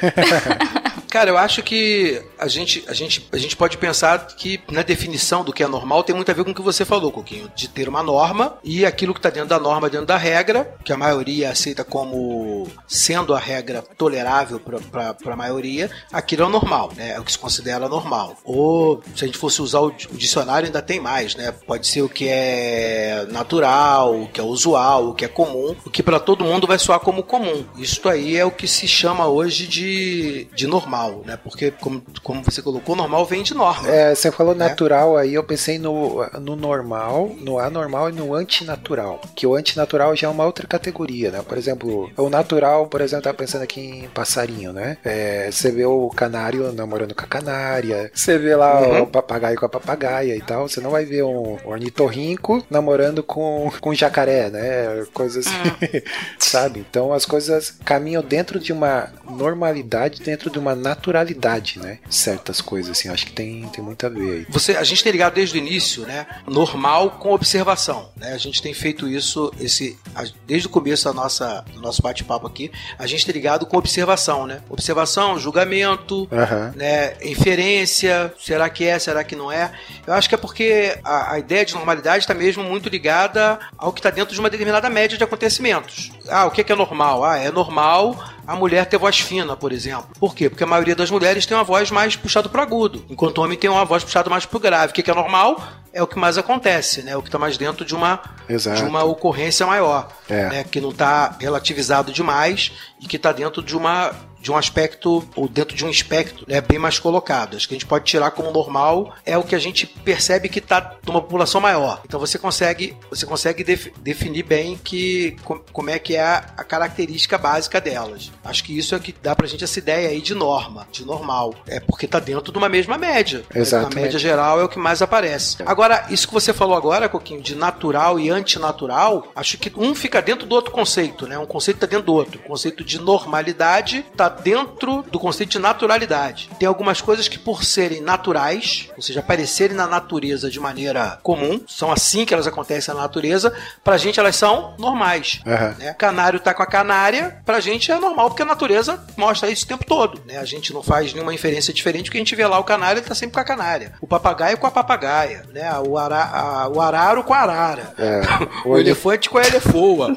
Cara, 1.26 1.38
eu 1.38 1.38
acho 1.38 1.60
que 1.60 2.22
a 2.38 2.46
gente, 2.46 2.84
a, 2.86 2.94
gente, 2.94 3.26
a 3.32 3.36
gente 3.36 3.56
pode 3.56 3.76
pensar 3.78 4.28
que 4.28 4.60
na 4.70 4.82
definição 4.82 5.42
do 5.42 5.52
que 5.52 5.60
é 5.60 5.66
normal 5.66 6.04
tem 6.04 6.14
muito 6.14 6.30
a 6.30 6.34
ver 6.34 6.44
com 6.44 6.52
o 6.52 6.54
que 6.54 6.62
você 6.62 6.84
falou, 6.84 7.10
Coquinho, 7.10 7.50
de 7.52 7.66
ter 7.66 7.88
uma 7.88 8.00
norma 8.00 8.58
e 8.62 8.86
aquilo 8.86 9.12
que 9.12 9.18
está 9.18 9.28
dentro 9.28 9.48
da 9.48 9.58
norma, 9.58 9.90
dentro 9.90 10.06
da 10.06 10.16
regra, 10.16 10.76
que 10.84 10.92
a 10.92 10.96
maioria 10.96 11.50
aceita 11.50 11.82
como 11.82 12.68
sendo 12.86 13.34
a 13.34 13.40
regra 13.40 13.82
tolerável 13.82 14.60
para 14.60 15.32
a 15.32 15.36
maioria, 15.36 15.90
aquilo 16.12 16.44
é 16.44 16.46
o 16.46 16.50
normal, 16.50 16.92
né? 16.94 17.14
É 17.14 17.20
o 17.20 17.24
que 17.24 17.32
se 17.32 17.38
considera 17.38 17.88
normal. 17.88 18.36
Ou 18.44 19.02
se 19.16 19.24
a 19.24 19.26
gente 19.26 19.38
fosse 19.38 19.60
usar 19.60 19.80
o 19.80 19.90
dicionário, 20.12 20.66
ainda 20.66 20.80
tem 20.80 21.00
mais, 21.00 21.34
né? 21.34 21.52
Pode 21.66 21.88
ser 21.88 22.02
o 22.02 22.08
que 22.08 22.28
é 22.28 23.26
natural, 23.32 24.22
o 24.22 24.28
que 24.28 24.40
é 24.40 24.44
usual, 24.44 25.08
o 25.08 25.14
que 25.14 25.24
é 25.24 25.28
comum, 25.28 25.74
o 25.84 25.90
que 25.90 26.04
para 26.04 26.20
todo 26.20 26.44
mundo 26.44 26.68
vai 26.68 26.78
soar 26.78 27.00
como 27.00 27.24
comum. 27.24 27.64
Isso 27.76 28.08
aí 28.08 28.36
é 28.36 28.44
o 28.44 28.50
que 28.52 28.68
se 28.68 28.86
chama 28.86 29.26
hoje 29.26 29.66
de, 29.66 30.46
de 30.54 30.68
normal, 30.68 31.15
né? 31.24 31.38
Porque, 31.42 31.70
como, 31.70 32.02
como 32.22 32.42
você 32.42 32.60
colocou, 32.62 32.96
normal 32.96 33.24
vem 33.26 33.42
de 33.42 33.54
norma. 33.54 33.88
É, 33.88 34.14
você 34.14 34.30
falou 34.30 34.54
Né? 34.54 34.68
natural, 34.68 35.16
aí 35.16 35.34
eu 35.34 35.44
pensei 35.44 35.78
no, 35.78 36.24
no 36.40 36.56
normal, 36.56 37.30
no 37.38 37.58
anormal 37.58 38.08
e 38.10 38.12
no 38.12 38.34
antinatural. 38.34 39.20
Que 39.34 39.46
o 39.46 39.54
antinatural 39.54 40.14
já 40.16 40.26
é 40.28 40.30
uma 40.30 40.44
outra 40.44 40.66
categoria, 40.66 41.30
né? 41.30 41.42
Por 41.46 41.56
exemplo, 41.58 42.10
o 42.16 42.28
natural, 42.28 42.86
por 42.86 43.00
exemplo, 43.00 43.24
tá 43.24 43.34
pensando 43.34 43.62
aqui 43.62 43.80
em 43.80 44.08
passarinho, 44.08 44.72
né? 44.72 44.98
É, 45.04 45.50
você 45.50 45.70
vê 45.70 45.84
o 45.84 46.08
canário 46.10 46.72
namorando 46.72 47.14
com 47.14 47.22
a 47.24 47.28
canária, 47.28 48.10
você 48.14 48.38
vê 48.38 48.54
lá 48.54 48.80
Uhum. 48.80 49.02
o 49.02 49.06
papagaio 49.06 49.56
com 49.58 49.66
a 49.66 49.68
papagaia 49.68 50.36
e 50.36 50.40
tal. 50.40 50.68
Você 50.68 50.80
não 50.80 50.90
vai 50.90 51.04
ver 51.04 51.22
um 51.24 51.56
ornitorrinco 51.64 52.64
namorando 52.70 53.22
com, 53.22 53.70
com 53.80 53.90
um 53.90 53.94
jacaré, 53.94 54.50
né? 54.50 55.04
Coisas 55.12 55.46
assim, 55.46 56.02
sabe? 56.38 56.84
Então 56.88 57.12
as 57.12 57.24
coisas 57.24 57.70
caminham 57.84 58.22
dentro 58.22 58.58
de 58.58 58.72
uma 58.72 59.08
normalidade, 59.28 60.22
dentro 60.22 60.50
de 60.50 60.58
uma 60.58 60.74
naturalidade, 61.06 61.78
né? 61.78 61.98
Certas 62.10 62.60
coisas, 62.60 62.98
assim, 62.98 63.08
acho 63.08 63.26
que 63.26 63.32
tem, 63.32 63.68
tem 63.68 63.82
muito 63.82 64.04
a 64.04 64.08
ver 64.08 64.32
aí. 64.32 64.46
Você, 64.48 64.76
a 64.76 64.82
gente 64.82 65.02
tem 65.02 65.12
ligado 65.12 65.34
desde 65.34 65.56
o 65.56 65.58
início, 65.58 66.04
né? 66.04 66.26
Normal 66.46 67.12
com 67.12 67.32
observação, 67.32 68.10
né? 68.16 68.32
A 68.32 68.38
gente 68.38 68.60
tem 68.60 68.74
feito 68.74 69.08
isso 69.08 69.52
esse, 69.60 69.98
desde 70.46 70.66
o 70.66 70.70
começo 70.70 71.04
da 71.04 71.12
nossa, 71.12 71.64
do 71.72 71.80
nosso 71.80 72.02
bate-papo 72.02 72.46
aqui. 72.46 72.70
A 72.98 73.06
gente 73.06 73.24
tem 73.24 73.32
ligado 73.32 73.66
com 73.66 73.76
observação, 73.76 74.46
né? 74.46 74.60
Observação, 74.68 75.38
julgamento, 75.38 76.28
né? 76.74 77.14
Inferência, 77.22 78.32
será 78.38 78.68
que 78.68 78.84
é, 78.84 78.98
será 78.98 79.22
que 79.22 79.36
não 79.36 79.50
é? 79.50 79.72
Eu 80.06 80.14
acho 80.14 80.28
que 80.28 80.34
é 80.34 80.38
porque 80.38 80.98
a, 81.04 81.34
a 81.34 81.38
ideia 81.38 81.64
de 81.64 81.74
normalidade 81.74 82.24
está 82.24 82.34
mesmo 82.34 82.64
muito 82.64 82.88
ligada 82.88 83.58
ao 83.78 83.92
que 83.92 84.00
está 84.00 84.10
dentro 84.10 84.34
de 84.34 84.40
uma 84.40 84.50
determinada 84.50 84.90
média 84.90 85.16
de 85.16 85.24
acontecimentos. 85.24 86.10
Ah, 86.28 86.46
o 86.46 86.50
que 86.50 86.60
é, 86.60 86.64
que 86.64 86.72
é 86.72 86.76
normal? 86.76 87.24
Ah, 87.24 87.38
é 87.38 87.50
normal 87.50 88.16
a 88.46 88.54
mulher 88.54 88.86
ter 88.86 88.98
voz 88.98 89.18
fina, 89.18 89.56
por 89.56 89.72
exemplo. 89.72 90.08
Por 90.18 90.34
quê? 90.34 90.48
Porque 90.48 90.64
a 90.64 90.66
maioria 90.66 90.94
das 90.94 91.10
mulheres 91.10 91.44
tem 91.46 91.56
uma 91.56 91.64
voz 91.64 91.90
mais 91.90 92.16
puxada 92.16 92.48
para 92.48 92.62
agudo, 92.62 93.04
enquanto 93.10 93.38
o 93.38 93.42
homem 93.42 93.58
tem 93.58 93.68
uma 93.68 93.84
voz 93.84 94.04
puxada 94.04 94.30
mais 94.30 94.46
para 94.46 94.60
grave. 94.60 94.92
O 94.92 94.94
que 94.94 95.02
que 95.02 95.10
é 95.10 95.14
normal? 95.14 95.60
É 95.96 96.02
o 96.02 96.06
que 96.06 96.18
mais 96.18 96.36
acontece, 96.36 97.02
né? 97.02 97.16
O 97.16 97.22
que 97.22 97.28
está 97.28 97.38
mais 97.38 97.56
dentro 97.56 97.84
de 97.84 97.94
uma, 97.94 98.20
Exato. 98.48 98.76
de 98.82 98.88
uma 98.88 99.02
ocorrência 99.04 99.66
maior, 99.66 100.08
É. 100.28 100.48
né? 100.50 100.64
Que 100.64 100.80
não 100.80 100.90
está 100.90 101.34
relativizado 101.40 102.12
demais 102.12 102.70
e 103.00 103.06
que 103.06 103.16
está 103.16 103.32
dentro 103.32 103.62
de 103.62 103.76
uma 103.76 104.12
de 104.38 104.52
um 104.52 104.56
aspecto 104.56 105.28
ou 105.34 105.48
dentro 105.48 105.74
de 105.74 105.84
um 105.84 105.90
espectro 105.90 106.44
né, 106.46 106.60
bem 106.60 106.78
mais 106.78 107.00
colocado. 107.00 107.56
Acho 107.56 107.66
que 107.66 107.74
a 107.74 107.78
gente 107.78 107.86
pode 107.86 108.04
tirar 108.04 108.30
como 108.30 108.52
normal 108.52 109.12
é 109.24 109.36
o 109.36 109.42
que 109.42 109.56
a 109.56 109.58
gente 109.58 109.86
percebe 109.88 110.48
que 110.48 110.60
está 110.60 110.94
numa 111.04 111.20
população 111.20 111.60
maior. 111.60 112.00
Então 112.04 112.20
você 112.20 112.38
consegue 112.38 112.96
você 113.10 113.26
consegue 113.26 113.64
def- 113.64 113.88
definir 113.98 114.44
bem 114.44 114.76
que 114.76 115.36
com- 115.42 115.58
como 115.72 115.90
é 115.90 115.98
que 115.98 116.14
é 116.14 116.20
a, 116.22 116.44
a 116.58 116.62
característica 116.62 117.36
básica 117.36 117.80
delas. 117.80 118.30
Acho 118.44 118.62
que 118.62 118.78
isso 118.78 118.94
é 118.94 119.00
que 119.00 119.12
dá 119.20 119.34
pra 119.34 119.48
gente 119.48 119.64
essa 119.64 119.80
ideia 119.80 120.10
aí 120.10 120.20
de 120.20 120.34
norma, 120.34 120.86
de 120.92 121.04
normal. 121.04 121.52
É 121.66 121.80
porque 121.80 122.06
tá 122.06 122.20
dentro 122.20 122.52
de 122.52 122.58
uma 122.58 122.68
mesma 122.68 122.96
média. 122.96 123.42
Exatamente. 123.52 123.98
A 123.98 124.00
média 124.02 124.18
geral 124.18 124.60
é 124.60 124.64
o 124.64 124.68
que 124.68 124.78
mais 124.78 125.02
aparece. 125.02 125.56
Agora, 125.66 125.85
isso 126.10 126.26
que 126.28 126.34
você 126.34 126.52
falou 126.52 126.76
agora, 126.76 127.08
Coquinho, 127.08 127.40
de 127.40 127.54
natural 127.54 128.18
e 128.18 128.30
antinatural, 128.30 129.28
acho 129.34 129.58
que 129.58 129.72
um 129.76 129.94
fica 129.94 130.20
dentro 130.22 130.46
do 130.46 130.54
outro 130.54 130.70
conceito, 130.70 131.26
né? 131.26 131.38
Um 131.38 131.46
conceito 131.46 131.80
tá 131.80 131.86
dentro 131.86 132.06
do 132.06 132.14
outro. 132.14 132.40
O 132.40 132.48
conceito 132.48 132.84
de 132.84 133.00
normalidade 133.00 134.04
tá 134.16 134.28
dentro 134.28 135.02
do 135.10 135.18
conceito 135.18 135.50
de 135.50 135.58
naturalidade. 135.58 136.50
Tem 136.58 136.68
algumas 136.68 137.00
coisas 137.00 137.28
que, 137.28 137.38
por 137.38 137.64
serem 137.64 138.00
naturais, 138.00 138.88
ou 138.96 139.02
seja, 139.02 139.20
aparecerem 139.20 139.76
na 139.76 139.86
natureza 139.86 140.50
de 140.50 140.60
maneira 140.60 141.18
comum, 141.22 141.60
são 141.66 141.90
assim 141.90 142.24
que 142.24 142.34
elas 142.34 142.46
acontecem 142.46 142.94
na 142.94 143.02
natureza, 143.02 143.52
pra 143.82 143.96
gente 143.96 144.20
elas 144.20 144.36
são 144.36 144.74
normais. 144.78 145.40
Aham. 145.46 145.76
né? 145.78 145.94
Canário 145.94 146.40
tá 146.40 146.54
com 146.54 146.62
a 146.62 146.66
canária, 146.66 147.40
pra 147.44 147.60
gente 147.60 147.90
é 147.90 147.98
normal, 147.98 148.28
porque 148.28 148.42
a 148.42 148.46
natureza 148.46 149.04
mostra 149.16 149.50
isso 149.50 149.64
o 149.64 149.68
tempo 149.68 149.84
todo. 149.84 150.22
Né? 150.26 150.38
A 150.38 150.44
gente 150.44 150.72
não 150.72 150.82
faz 150.82 151.12
nenhuma 151.12 151.34
inferência 151.34 151.72
diferente, 151.72 152.04
porque 152.04 152.18
a 152.18 152.20
gente 152.20 152.34
vê 152.34 152.46
lá 152.46 152.58
o 152.58 152.64
canário, 152.64 153.00
ele 153.00 153.08
tá 153.08 153.14
sempre 153.14 153.34
com 153.34 153.40
a 153.40 153.44
canária. 153.44 153.92
O 154.00 154.06
papagaio 154.06 154.58
com 154.58 154.66
a 154.66 154.70
papagaia, 154.70 155.44
né? 155.52 155.62
O, 155.80 155.96
ara, 155.98 156.22
a- 156.24 156.68
o 156.68 156.80
araro 156.80 157.22
com 157.24 157.32
a 157.34 157.38
arara. 157.38 157.94
É, 157.98 158.20
o 158.68 158.70
o 158.72 158.78
elefante 158.78 159.28
com 159.30 159.38
a 159.38 159.46
elefoa. 159.46 160.08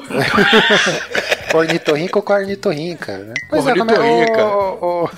Ornitorrinco 1.52 2.22
com 2.22 2.32
ornitorrinca, 2.32 3.18
né? 3.18 3.34
Pois 3.48 3.66
é, 3.66 3.74
como 3.74 3.90
é, 3.90 3.98
Ornitorrinca. 3.98 4.46
o- 4.46 5.04
o- 5.04 5.10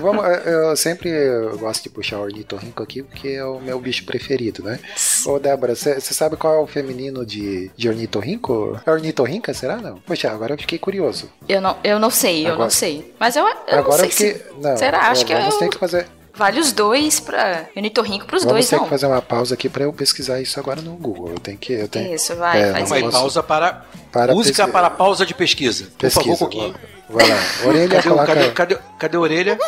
vamos, 0.00 0.24
eu 0.44 0.76
sempre 0.76 1.10
gosto 1.58 1.84
de 1.84 1.88
puxar 1.90 2.18
o 2.18 2.22
ornitorrinco 2.22 2.82
aqui 2.82 3.02
porque 3.02 3.28
é 3.28 3.44
o 3.44 3.60
meu 3.60 3.78
bicho 3.78 4.04
preferido, 4.04 4.64
né? 4.64 4.80
Ô, 5.24 5.38
Débora, 5.38 5.76
você 5.76 6.00
sabe 6.00 6.36
qual 6.36 6.54
é 6.54 6.58
o 6.58 6.66
feminino 6.66 7.24
de, 7.24 7.70
de 7.76 7.88
ornitorrinco? 7.88 8.80
É 8.84 8.90
ornitorrinca, 8.90 9.54
será 9.54 9.76
não? 9.76 9.98
Poxa, 9.98 10.30
agora 10.32 10.54
eu 10.54 10.58
fiquei 10.58 10.78
curioso. 10.80 11.30
Eu 11.48 11.60
não, 11.60 11.76
eu 11.84 11.98
não 12.00 12.10
sei, 12.10 12.42
eu 12.44 12.48
Agora- 12.54 12.64
não 12.64 12.70
sei. 12.70 13.14
Mas 13.20 13.36
eu, 13.36 13.46
eu 13.46 13.54
não 13.70 13.78
agora 13.78 13.98
sei 13.98 14.06
eu 14.06 14.10
fiquei... 14.10 14.34
se... 14.34 14.44
Não, 14.60 14.76
Será? 14.76 14.98
Acho 15.10 15.24
que 15.24 15.32
vamos 15.34 15.54
eu... 15.54 15.58
ter 15.60 15.68
que 15.68 15.78
fazer, 15.78 16.06
Vale 16.38 16.60
os 16.60 16.70
dois 16.72 17.18
pra... 17.18 17.66
Ornitorrinco 17.74 18.24
pros 18.24 18.44
vamos 18.44 18.52
dois, 18.54 18.68
ter 18.70 18.76
não. 18.76 18.84
que 18.84 18.90
fazer 18.90 19.06
uma 19.06 19.20
pausa 19.20 19.54
aqui 19.54 19.68
pra 19.68 19.82
eu 19.82 19.92
pesquisar 19.92 20.40
isso 20.40 20.60
agora 20.60 20.80
no 20.80 20.92
Google. 20.94 21.30
Eu 21.30 21.40
tenho 21.40 21.58
que... 21.58 21.72
Eu 21.72 21.88
tenho, 21.88 22.14
Isso, 22.14 22.36
vai, 22.36 22.62
É, 22.62 22.70
faz 22.72 22.88
Vamos 22.88 23.12
pausa 23.12 23.42
para, 23.42 23.84
Para 24.12 24.32
música 24.32 24.58
pesqui- 24.62 24.72
para 24.72 24.88
pausa 24.88 25.26
de 25.26 25.34
pesquisa. 25.34 25.86
Por 25.86 25.96
pesquisa. 25.98 26.24
favor, 26.24 26.38
Coquinho. 26.38 26.76
Vai 27.10 27.26
lá. 27.28 27.36
Orelha, 27.66 27.96
Cadê, 27.96 28.08
coloca... 28.08 28.26
cadê, 28.34 28.50
cadê, 28.52 28.78
cadê 29.00 29.16
a 29.16 29.20
orelha? 29.20 29.58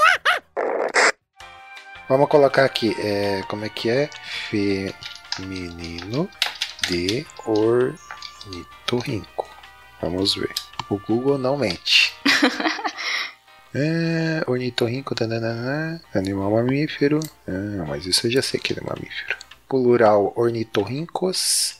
Vamos 2.08 2.28
colocar 2.28 2.64
aqui, 2.64 2.94
é, 3.00 3.42
como 3.48 3.64
é 3.64 3.68
que 3.68 3.90
é? 3.90 4.08
Feminino 4.48 6.28
de 6.88 7.26
ornitorrinco. 7.44 9.48
Vamos 10.00 10.36
ver. 10.36 10.52
O 10.88 10.98
Google 10.98 11.36
não 11.38 11.56
mente. 11.56 12.14
É, 13.74 14.42
ornitorrinco, 14.46 15.14
tananana, 15.14 16.00
animal 16.14 16.50
mamífero. 16.50 17.20
Ah, 17.46 17.84
mas 17.86 18.06
isso 18.06 18.26
eu 18.26 18.30
já 18.30 18.42
sei 18.42 18.58
que 18.58 18.72
ele 18.72 18.80
é 18.80 18.84
mamífero. 18.84 19.36
Plural, 19.68 20.32
ornitorrincos. 20.36 21.76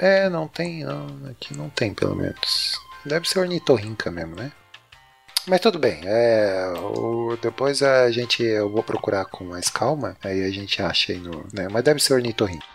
É, 0.00 0.28
não 0.30 0.48
tem, 0.48 0.84
não. 0.84 1.06
Aqui 1.30 1.56
não 1.56 1.68
tem, 1.70 1.92
pelo 1.92 2.14
menos. 2.16 2.78
Deve 3.04 3.28
ser 3.28 3.40
ornitorrinca 3.40 4.10
mesmo, 4.10 4.34
né? 4.36 4.50
Mas 5.46 5.60
tudo 5.60 5.78
bem, 5.78 6.00
é, 6.04 6.68
o- 6.92 7.38
depois 7.40 7.82
a 7.82 8.10
gente, 8.10 8.42
eu 8.42 8.70
vou 8.70 8.82
procurar 8.82 9.24
com 9.24 9.44
mais 9.44 9.70
calma, 9.70 10.14
aí 10.22 10.44
a 10.44 10.50
gente 10.50 10.82
acha 10.82 11.12
aí 11.12 11.18
no, 11.18 11.46
né, 11.54 11.68
mas 11.70 11.82
deve 11.82 12.00
ser 12.02 12.12
ornitorrinco. 12.12 12.66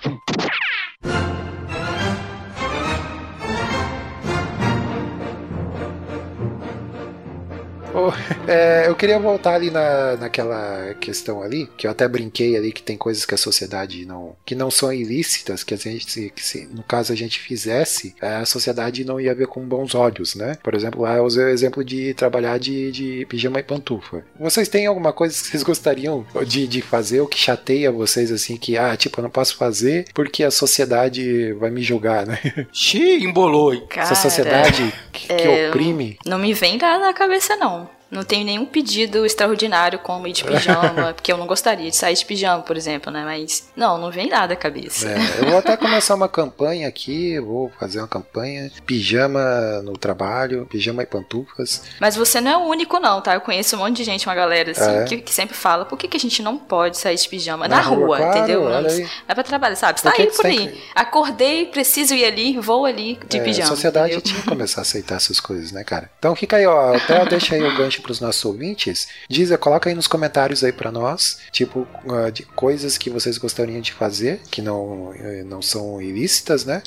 Oh, 7.94 8.12
é, 8.50 8.88
eu 8.88 8.96
queria 8.96 9.20
voltar 9.20 9.54
ali 9.56 9.70
na, 9.70 10.16
naquela 10.18 10.94
questão 11.00 11.42
ali, 11.42 11.68
que 11.78 11.86
eu 11.88 11.92
até 11.92 12.08
brinquei 12.08 12.56
ali 12.58 12.72
que 12.72 12.82
tem 12.84 12.98
coisas 12.98 13.26
que 13.26 13.34
a 13.34 13.38
sociedade 13.38 14.06
não. 14.06 14.36
que 14.46 14.56
não 14.56 14.72
são 14.72 14.92
ilícitas, 14.92 15.64
que 15.64 15.74
a 15.74 15.78
gente, 15.78 16.10
se- 16.12 16.30
que 16.36 16.44
se 16.44 16.66
no 16.74 16.84
caso 16.84 17.14
a 17.14 17.16
gente 17.16 17.40
fizesse, 17.40 18.16
é, 18.22 18.36
a 18.36 18.46
sociedade 18.46 19.06
não 19.06 19.20
ia 19.20 19.34
ver 19.36 19.48
com 19.48 19.62
bons 19.62 19.94
olhos, 19.96 20.36
né? 20.36 20.58
Por 20.64 20.74
exemplo, 20.76 21.02
lá 21.02 21.16
eu 21.18 21.24
usei 21.24 21.44
o 21.46 21.50
exemplo 21.50 21.84
de 21.84 22.14
trabalhar 22.14 22.58
de, 22.60 22.92
de 22.92 23.26
pijama 23.28 23.60
e 23.60 23.64
pantufa. 23.64 24.24
Vocês 24.40 24.68
têm 24.68 24.86
alguma 24.88 25.14
coisa 25.14 25.34
que 25.36 25.48
vocês 25.50 25.64
gostariam 25.64 26.26
de, 26.48 26.68
de 26.68 26.82
fazer, 26.82 27.22
ou 27.22 27.28
que 27.28 27.38
chateia 27.38 27.92
vocês 27.92 28.32
assim, 28.32 28.58
que, 28.58 28.78
ah, 28.78 28.96
tipo, 28.98 29.20
eu 29.20 29.24
não 29.24 29.30
posso 29.30 29.56
fazer 29.56 30.06
porque 30.14 30.44
a 30.44 30.52
sociedade 30.52 31.54
vai 31.54 31.70
me 31.70 31.82
julgar, 31.84 32.26
né? 32.26 32.40
Xiii, 32.72 33.24
embolou? 33.24 33.80
Cara, 33.88 34.04
Essa 34.08 34.16
sociedade 34.16 34.94
que, 35.12 35.28
que 35.28 35.34
é, 35.44 35.70
oprime. 35.70 36.18
Não 36.26 36.38
me 36.40 36.54
vem 36.54 36.78
nada 36.78 37.00
na 37.06 37.14
cabeça, 37.14 37.56
não. 37.56 37.83
Não 38.14 38.24
tenho 38.24 38.46
nenhum 38.46 38.66
pedido 38.66 39.26
extraordinário 39.26 40.00
como 40.00 40.28
ir 40.28 40.34
de 40.34 40.44
pijama, 40.44 41.14
porque 41.16 41.32
eu 41.32 41.38
não 41.38 41.48
gostaria 41.48 41.90
de 41.90 41.96
sair 41.96 42.14
de 42.16 42.26
pijama, 42.26 42.62
por 42.64 42.78
exemplo, 42.78 43.12
né? 43.12 43.24
Mas 43.26 43.70
não, 43.76 43.98
não 43.98 44.12
vem 44.12 44.30
nada 44.30 44.54
à 44.54 44.56
cabeça. 44.56 45.10
É, 45.10 45.18
eu 45.42 45.50
vou 45.50 45.58
até 45.58 45.76
começar 45.78 46.16
uma 46.16 46.30
campanha 46.30 46.88
aqui, 46.88 47.40
vou 47.40 47.72
fazer 47.80 48.00
uma 48.00 48.08
campanha, 48.08 48.72
pijama 48.86 49.82
no 49.84 49.98
trabalho, 49.98 50.66
pijama 50.70 51.04
e 51.04 51.06
pantufas. 51.06 51.84
Mas 52.00 52.16
você 52.16 52.40
não 52.40 52.52
é 52.52 52.58
o 52.58 52.62
único, 52.68 53.00
não, 53.00 53.20
tá? 53.22 53.34
Eu 53.34 53.42
conheço 53.42 53.76
um 53.76 53.80
monte 53.80 53.98
de 53.98 54.04
gente, 54.04 54.26
uma 54.28 54.36
galera 54.36 54.72
assim, 54.72 54.92
É. 54.98 55.04
que, 55.06 55.18
que 55.18 55.34
sempre 55.34 55.56
fala: 55.56 55.86
por 55.86 55.98
que, 55.98 56.08
que 56.08 56.18
a 56.18 56.20
gente 56.20 56.42
não 56.42 56.58
pode 56.58 56.98
sair 56.98 57.16
de 57.16 57.28
pijama? 57.28 57.68
Na 57.68 57.78
Na, 57.78 57.82
rua, 57.82 57.98
rua, 58.06 58.18
claro, 58.18 58.38
entendeu? 58.38 58.70
Não, 58.70 58.90
é 59.28 59.34
pra 59.34 59.44
trabalhar, 59.44 59.76
sabe? 59.76 60.02
Tá 60.02 60.12
que 60.12 60.22
aí 60.22 60.32
por 60.32 60.46
aí. 60.46 60.68
que- 60.70 60.84
Acordei, 60.96 61.66
preciso 61.66 62.14
ir 62.14 62.26
ali, 62.26 62.58
vou 62.60 62.86
ali 62.86 63.20
de 63.28 63.38
É, 63.40 63.44
pijama. 63.44 63.66
a 63.68 63.76
sociedade 63.76 64.06
entendeu? 64.14 64.22
tinha 64.22 64.42
que 64.42 64.48
começar 64.48 64.82
a 64.82 64.84
aceitar 64.84 65.16
essas 65.16 65.40
coisas, 65.40 65.72
né, 65.72 65.84
cara? 65.84 66.10
Então 66.20 66.36
fica 66.36 66.58
aí, 66.58 66.66
ó, 66.68 66.96
até 66.96 67.26
deixa 67.26 67.56
aí 67.56 67.64
o 67.64 67.76
gancho 67.78 68.02
pros 68.04 68.20
nossos 68.20 68.44
ouvintes. 68.46 69.08
Diz, 69.28 69.50
coloca 69.58 69.90
aí 69.90 69.96
nos 69.96 70.08
comentários 70.08 70.64
aí 70.64 70.72
pra 70.72 70.92
nós, 70.92 71.40
tipo, 71.52 71.88
ah, 72.08 72.30
de 72.30 72.44
coisas 72.44 72.98
que 72.98 73.10
vocês 73.10 73.38
gostariam 73.38 73.82
de 73.82 73.94
fazer, 73.94 74.42
que 74.52 74.62
não, 74.62 75.12
eh, 75.16 75.44
não 75.44 75.62
são 75.62 76.02
ilícitas, 76.02 76.66
né? 76.66 76.84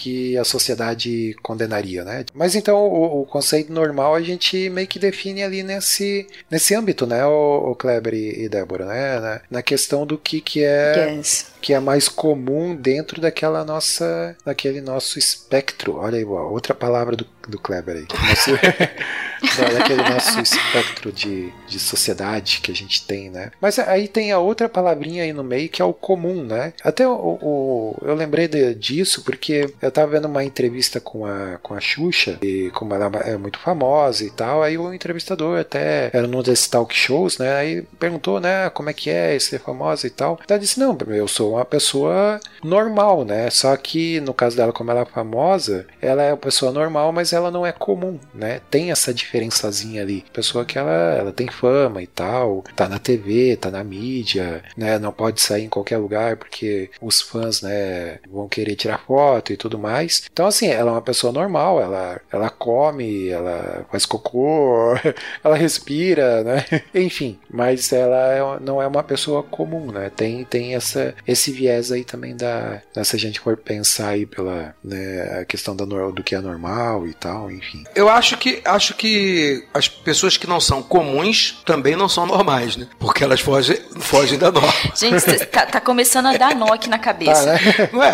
Que 0.00 0.36
a 0.38 0.44
sociedade 0.44 1.36
condenaria, 1.42 2.02
né? 2.04 2.24
Mas 2.32 2.54
então 2.54 2.78
o, 2.78 3.20
o 3.20 3.26
conceito 3.26 3.70
normal 3.70 4.14
a 4.14 4.22
gente 4.22 4.70
meio 4.70 4.86
que 4.88 4.98
define 4.98 5.42
ali 5.42 5.62
nesse, 5.62 6.26
nesse 6.50 6.74
âmbito, 6.74 7.06
né, 7.06 7.22
o, 7.26 7.74
Kleber 7.74 8.14
e, 8.14 8.44
e 8.44 8.48
Débora, 8.48 8.86
né? 8.86 9.20
Na, 9.20 9.40
na 9.50 9.62
questão 9.62 10.06
do 10.06 10.16
que, 10.16 10.40
que 10.40 10.64
é 10.64 11.10
Yes. 11.16 11.46
que 11.60 11.74
é 11.74 11.80
mais 11.80 12.08
comum 12.08 12.74
dentro 12.74 13.20
daquela 13.20 13.62
nossa, 13.64 14.34
daquele 14.44 14.80
nosso 14.80 15.18
espectro. 15.18 15.96
Olha 15.96 16.16
aí, 16.16 16.24
outra 16.24 16.74
palavra 16.74 17.14
do, 17.14 17.26
do 17.46 17.58
Kleber 17.58 17.96
aí. 17.96 18.06
Nosso, 18.30 18.50
daquele 19.74 20.02
nosso 20.02 20.40
espectro 20.40 21.10
de, 21.12 21.50
de 21.66 21.78
sociedade 21.78 22.60
que 22.62 22.70
a 22.70 22.74
gente 22.74 23.06
tem, 23.06 23.30
né? 23.30 23.50
Mas 23.60 23.78
aí 23.78 24.06
tem 24.06 24.32
a 24.32 24.38
outra 24.38 24.68
palavrinha 24.68 25.22
aí 25.24 25.32
no 25.32 25.42
meio 25.42 25.68
que 25.68 25.80
é 25.80 25.84
o 25.84 25.92
comum, 25.94 26.44
né? 26.44 26.72
Até 26.84 27.06
o, 27.08 27.12
o- 27.40 27.96
eu 28.02 28.14
lembrei 28.14 28.46
de- 28.48 28.74
disso 28.74 29.22
porque 29.24 29.72
eu 29.90 29.92
tava 29.92 30.12
vendo 30.12 30.26
uma 30.26 30.44
entrevista 30.44 31.00
com 31.00 31.26
a, 31.26 31.58
com 31.62 31.74
a 31.74 31.80
Xuxa, 31.80 32.38
e 32.42 32.70
como 32.70 32.94
ela 32.94 33.10
é 33.24 33.36
muito 33.36 33.58
famosa 33.58 34.24
e 34.24 34.30
tal, 34.30 34.62
aí 34.62 34.78
o 34.78 34.94
entrevistador 34.94 35.58
até 35.58 36.10
era 36.12 36.26
num 36.26 36.42
desses 36.42 36.68
talk 36.68 36.94
shows, 36.94 37.38
né? 37.38 37.54
Aí 37.56 37.82
perguntou, 37.98 38.40
né, 38.40 38.70
como 38.70 38.88
é 38.88 38.92
que 38.92 39.10
é 39.10 39.38
ser 39.38 39.58
famosa 39.58 40.06
e 40.06 40.10
tal. 40.10 40.38
Ela 40.48 40.58
disse, 40.58 40.78
não, 40.78 40.96
eu 41.08 41.26
sou 41.26 41.54
uma 41.54 41.64
pessoa 41.64 42.38
normal, 42.62 43.24
né? 43.24 43.50
Só 43.50 43.76
que 43.76 44.20
no 44.20 44.32
caso 44.32 44.56
dela, 44.56 44.72
como 44.72 44.90
ela 44.90 45.00
é 45.00 45.04
famosa, 45.04 45.86
ela 46.00 46.22
é 46.22 46.30
uma 46.30 46.36
pessoa 46.36 46.70
normal, 46.70 47.12
mas 47.12 47.32
ela 47.32 47.50
não 47.50 47.66
é 47.66 47.72
comum, 47.72 48.18
né? 48.32 48.60
Tem 48.70 48.92
essa 48.92 49.12
diferençazinha 49.12 50.02
ali. 50.02 50.24
Pessoa 50.32 50.64
que 50.64 50.78
ela, 50.78 50.92
ela 51.18 51.32
tem 51.32 51.48
fama 51.48 52.00
e 52.00 52.06
tal, 52.06 52.64
tá 52.76 52.88
na 52.88 52.98
TV, 52.98 53.56
tá 53.56 53.70
na 53.70 53.82
mídia, 53.82 54.62
né? 54.76 54.98
Não 54.98 55.12
pode 55.12 55.40
sair 55.40 55.64
em 55.64 55.68
qualquer 55.68 55.98
lugar 55.98 56.36
porque 56.36 56.90
os 57.00 57.20
fãs, 57.20 57.62
né, 57.62 58.18
vão 58.30 58.48
querer 58.48 58.76
tirar 58.76 58.98
foto 58.98 59.52
e 59.52 59.56
tudo 59.56 59.79
mais. 59.80 60.22
Então, 60.32 60.46
assim, 60.46 60.68
ela 60.68 60.90
é 60.90 60.94
uma 60.94 61.02
pessoa 61.02 61.32
normal, 61.32 61.80
ela, 61.80 62.20
ela 62.32 62.50
come, 62.50 63.28
ela 63.28 63.84
faz 63.90 64.06
cocô, 64.06 64.94
ela 65.42 65.56
respira, 65.56 66.42
né? 66.44 66.64
Enfim, 66.94 67.38
mas 67.50 67.92
ela 67.92 68.32
é- 68.32 68.60
não 68.60 68.80
é 68.80 68.86
uma 68.86 69.02
pessoa 69.02 69.42
comum, 69.42 69.90
né? 69.90 70.10
Tem, 70.14 70.44
tem 70.44 70.74
essa, 70.74 71.14
esse 71.26 71.50
viés 71.50 71.90
aí 71.90 72.04
também 72.04 72.36
da, 72.36 72.80
né, 72.94 73.04
se 73.04 73.16
a 73.16 73.18
gente 73.18 73.40
for 73.40 73.56
pensar 73.56 74.10
aí 74.10 74.26
pela 74.26 74.74
né, 74.84 75.40
a 75.40 75.44
questão 75.44 75.74
da, 75.74 75.84
do 75.84 76.22
que 76.22 76.34
é 76.34 76.40
normal 76.40 77.06
e 77.06 77.14
tal, 77.14 77.50
enfim. 77.50 77.84
Eu 77.94 78.08
acho 78.08 78.36
que 78.36 78.60
acho 78.64 78.94
que 78.94 79.64
as 79.72 79.88
pessoas 79.88 80.36
que 80.36 80.46
não 80.46 80.60
são 80.60 80.82
comuns 80.82 81.60
também 81.64 81.96
não 81.96 82.08
são 82.08 82.26
normais, 82.26 82.76
né? 82.76 82.86
Porque 82.98 83.24
elas 83.24 83.40
fogem, 83.40 83.76
fogem 83.98 84.38
da 84.38 84.50
norma. 84.52 84.72
Gente, 84.96 85.46
tá, 85.46 85.66
tá 85.66 85.80
começando 85.80 86.26
a 86.26 86.36
dar 86.36 86.54
nó 86.54 86.72
aqui 86.72 86.88
na 86.88 86.98
Tá, 86.98 87.04
cabeça. 87.04 87.52
né? 87.54 87.60
Não 87.92 88.02
é? 88.04 88.12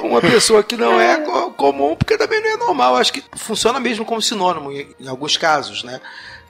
Uma 0.00 0.20
pessoa 0.20 0.62
que 0.62 0.76
não 0.76 0.95
é 1.00 1.16
co- 1.20 1.50
comum, 1.52 1.94
porque 1.96 2.16
também 2.16 2.40
não 2.42 2.50
é 2.50 2.56
normal. 2.56 2.96
Acho 2.96 3.12
que 3.12 3.22
funciona 3.36 3.78
mesmo 3.80 4.04
como 4.04 4.20
sinônimo 4.22 4.70
em 4.72 5.08
alguns 5.08 5.36
casos, 5.36 5.82
né? 5.84 6.00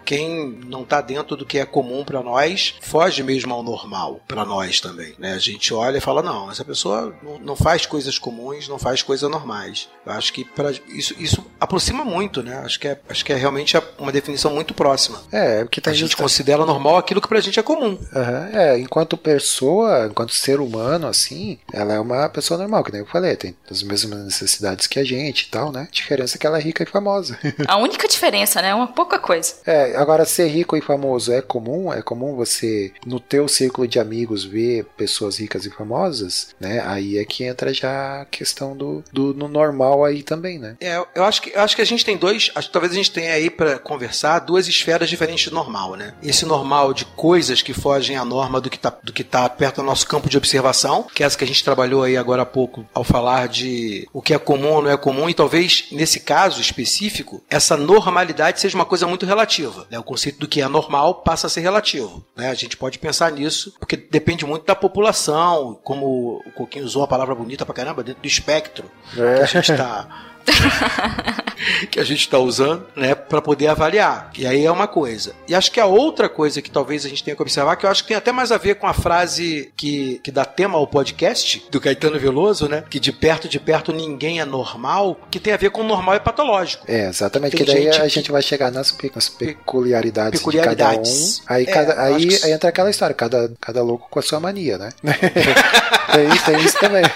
Quem 0.07 0.59
não 0.67 0.85
tá 0.85 1.01
dentro 1.03 1.37
do 1.37 1.45
que 1.45 1.59
é 1.59 1.67
comum 1.67 2.05
pra 2.05 2.23
nós, 2.23 2.75
foge 2.81 3.23
mesmo 3.23 3.53
ao 3.53 3.63
normal 3.63 4.21
pra 4.27 4.45
nós 4.45 4.81
também, 4.81 5.15
né? 5.19 5.35
A 5.35 5.39
gente 5.39 5.75
olha 5.75 5.99
e 5.99 6.01
fala, 6.01 6.23
não, 6.23 6.51
essa 6.51 6.65
pessoa 6.65 7.15
não, 7.43 7.55
faz 7.55 7.85
coisas 7.85 8.19
comuns, 8.19 8.69
não 8.69 8.79
faz 8.79 9.03
coisas 9.03 9.29
normais. 9.31 9.89
Eu 10.07 10.13
acho 10.13 10.33
que 10.33 10.45
pra, 10.45 10.71
isso, 10.89 11.15
isso 11.19 11.45
aproxima 11.61 12.05
muito, 12.05 12.43
né? 12.43 12.57
Acho 12.65 12.81
que 12.81 12.89
é, 12.89 12.99
acho 13.09 13.25
que 13.25 13.33
é 13.33 13.37
realmente 13.37 13.77
uma 13.99 14.13
definição 14.13 14.55
muito 14.55 14.73
próxima. 14.73 15.21
É, 15.31 15.65
porque 15.65 15.81
A 15.85 15.93
gente 15.93 16.07
gente 16.07 16.17
considera 16.17 16.65
normal 16.65 16.97
aquilo 16.97 17.21
que 17.21 17.29
pra 17.29 17.41
gente 17.41 17.59
é 17.59 17.63
comum. 17.63 17.99
Aham, 18.15 18.51
É, 18.53 18.79
enquanto 18.79 19.17
pessoa, 19.17 20.07
enquanto 20.11 20.33
ser 20.33 20.61
humano, 20.61 21.07
assim, 21.07 21.59
ela 21.73 21.95
é 21.95 22.01
uma 22.01 22.29
pessoa 22.29 22.59
normal, 22.59 22.85
que 22.85 22.93
nem 22.93 23.01
eu 23.01 23.07
falei, 23.07 23.37
tem 23.37 23.57
as 23.71 23.83
mesmas 23.83 24.25
necessidades 24.25 24.87
que 24.87 24.99
a 24.99 25.05
gente 25.05 25.43
e 25.43 25.51
tal, 25.51 25.73
né? 25.73 25.89
A 25.89 25.93
diferença 25.93 26.37
é 26.37 26.39
que 26.39 26.47
ela 26.47 26.59
é 26.59 26.63
rica 26.63 26.83
e 26.83 26.87
famosa. 26.87 27.39
A 27.67 27.77
única 27.77 28.07
diferença, 28.09 28.63
né? 28.63 28.75
Uma 28.75 28.87
pouca 28.87 29.19
coisa. 29.19 29.55
É, 29.67 29.96
agora 29.97 30.25
ser 30.25 30.49
rico 30.49 30.77
e 30.77 30.81
famoso 30.81 31.33
é 31.33 31.43
comum? 31.43 31.93
É 31.93 32.03
comum 32.03 32.35
você, 32.35 32.93
no 33.05 33.19
teu 33.21 33.49
círculo 33.49 33.89
de 33.89 33.99
amigos, 33.99 34.45
ver 34.45 34.85
pessoas 34.97 35.39
ricas 35.39 35.65
e 35.67 35.71
famosas, 35.71 36.55
né? 36.61 36.83
Aí 36.85 37.19
é 37.19 37.25
que 37.25 37.45
entra 37.45 37.73
já 37.73 38.23
a 38.23 38.25
questão 38.25 38.77
do, 38.77 39.03
do 39.13 39.35
no 39.35 39.49
normal 39.49 40.05
aí 40.05 40.23
também, 40.23 40.59
né? 40.59 40.77
É, 40.81 40.97
eu 41.15 41.25
acho 41.25 41.43
que 41.43 41.51
eu 41.51 41.61
acho 41.61 41.77
que 41.77 41.83
a 41.83 41.87
gente 41.87 42.05
tem 42.05 42.17
dois, 42.17 42.51
acho 42.55 42.71
talvez 42.71 42.93
a 42.93 42.97
gente 42.97 43.11
tenha 43.11 43.33
aí 43.33 43.51
pra 43.51 43.79
conversar 43.79 44.41
duas 44.41 44.69
esferas 44.69 45.09
diferentes 45.09 45.49
do 45.49 45.55
normal, 45.55 45.97
né? 45.97 46.15
Esse 46.23 46.45
normal 46.45 46.93
de 46.93 47.05
coisas 47.05 47.63
que 47.63 47.73
fogem 47.73 48.17
à 48.17 48.25
norma 48.25 48.61
do 48.61 48.71
que 48.71 48.79
tá 48.79 48.97
do 49.03 49.13
que 49.13 49.25
tá 49.25 49.49
perto 49.49 49.77
do 49.77 49.83
nosso 49.83 50.07
campo 50.07 50.29
de 50.29 50.37
observação, 50.37 51.07
que 51.15 51.23
é 51.23 51.27
essa 51.27 51.37
que 51.37 51.45
a 51.45 51.47
gente 51.47 51.65
trabalhou 51.65 52.03
aí 52.03 52.17
agora 52.17 52.43
há 52.43 52.47
pouco 52.47 52.87
ao 52.95 53.05
falar 53.05 53.49
de 53.49 54.09
o 54.13 54.23
que 54.23 54.35
é 54.35 54.39
comum 54.39 54.73
ou 54.75 54.83
não 54.83 54.91
é 54.91 54.97
comum 54.97 55.29
e 55.29 55.35
talvez 55.35 55.87
nesse 55.93 56.21
caso 56.21 56.61
específico 56.61 57.43
essa 57.49 57.77
normalidade 57.77 58.61
seja 58.61 58.77
uma 58.77 58.85
coisa 58.85 59.07
muito 59.07 59.27
relativa, 59.27 59.86
né? 59.91 59.99
O 59.99 60.03
conceito 60.03 60.39
do 60.39 60.49
que 60.49 60.61
é 60.61 60.69
normal 60.69 61.17
passa 61.17 61.47
a 61.47 61.51
ser 61.51 61.61
relativo, 61.61 62.25
né? 62.37 62.51
A 62.51 62.55
gente 62.55 62.77
pode 62.77 62.99
pensar 62.99 63.31
nisso 63.33 63.75
porque 63.79 63.97
depende 63.97 64.45
muito 64.45 64.67
da 64.67 64.75
população, 64.75 65.79
como 65.83 66.43
o 66.47 66.51
Coquinho 66.53 66.85
usou 66.85 67.03
a 67.03 67.09
palavra 67.09 67.35
bonita 67.35 67.65
pra 67.65 67.75
caramba 67.75 68.03
dentro 68.03 68.23
do 68.23 68.29
espectro 68.29 68.91
que 69.13 69.21
a 69.21 69.47
gente 69.47 69.73
está 69.73 70.09
que 71.91 71.99
a 71.99 72.05
gente 72.05 72.21
está 72.21 72.39
usando, 72.39 72.87
né, 72.95 73.15
para 73.15 73.43
poder 73.43 73.69
avaliar. 73.69 74.31
E 74.37 74.47
aí 74.47 74.65
é 74.65 74.71
uma 74.71 74.87
coisa. 74.87 75.35
E 75.49 75.55
acho 75.55 75.71
que 75.71 75.81
a 75.81 75.87
outra 75.87 76.29
coisa 76.29 76.63
que 76.63 76.71
talvez 76.71 77.05
a 77.05 77.09
gente 77.09 77.23
tenha 77.25 77.35
que 77.37 77.43
observar, 77.43 77.77
que 77.77 77.87
eu 77.87 77.91
acho 77.91 78.03
que 78.03 78.09
tem 78.09 78.17
até 78.17 78.33
mais 78.33 78.53
a 78.53 78.59
ver 78.59 78.77
com 78.77 78.87
a 78.87 78.93
frase 78.93 79.73
que, 79.77 80.21
que 80.23 80.31
dá 80.31 80.45
tema 80.45 80.79
ao 80.79 80.87
podcast 80.87 81.65
do 81.71 81.81
Caetano 81.81 82.19
Veloso, 82.19 82.69
né, 82.69 82.85
que 82.89 83.01
de 83.01 83.13
perto 83.13 83.49
de 83.49 83.59
perto 83.59 83.93
ninguém 83.93 84.41
é 84.41 84.45
normal, 84.45 85.19
que 85.31 85.41
tem 85.41 85.53
a 85.53 85.57
ver 85.57 85.71
com 85.71 85.83
normal 85.83 86.17
e 86.17 86.21
patológico. 86.21 86.85
É, 86.89 87.09
exatamente, 87.09 87.57
Tem 87.57 87.65
que 87.65 87.73
daí 87.73 87.85
gente 87.85 88.01
a 88.01 88.09
gente 88.09 88.31
vai 88.33 88.43
chegar 88.43 88.71
nas, 88.71 88.97
nas 89.15 89.29
peculiaridades, 89.29 90.41
Peculiaridades. 90.41 91.41
de 91.41 91.43
cada 91.43 91.55
um. 91.55 91.57
Aí, 91.57 91.65
É, 91.65 91.73
cada, 91.73 92.03
aí, 92.03 92.27
que 92.27 92.45
aí 92.45 92.53
entra 92.53 92.69
aquela 92.69 92.91
história, 92.91 93.15
cada, 93.15 93.53
cada 93.61 93.83
louco 93.83 94.09
com 94.11 94.19
a 94.19 94.23
sua 94.23 94.41
mania, 94.41 94.79
né? 94.79 94.91
tem, 96.13 96.29
tem 96.55 96.65
isso 96.65 96.79
também. 96.79 97.03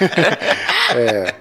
É. 0.93 1.33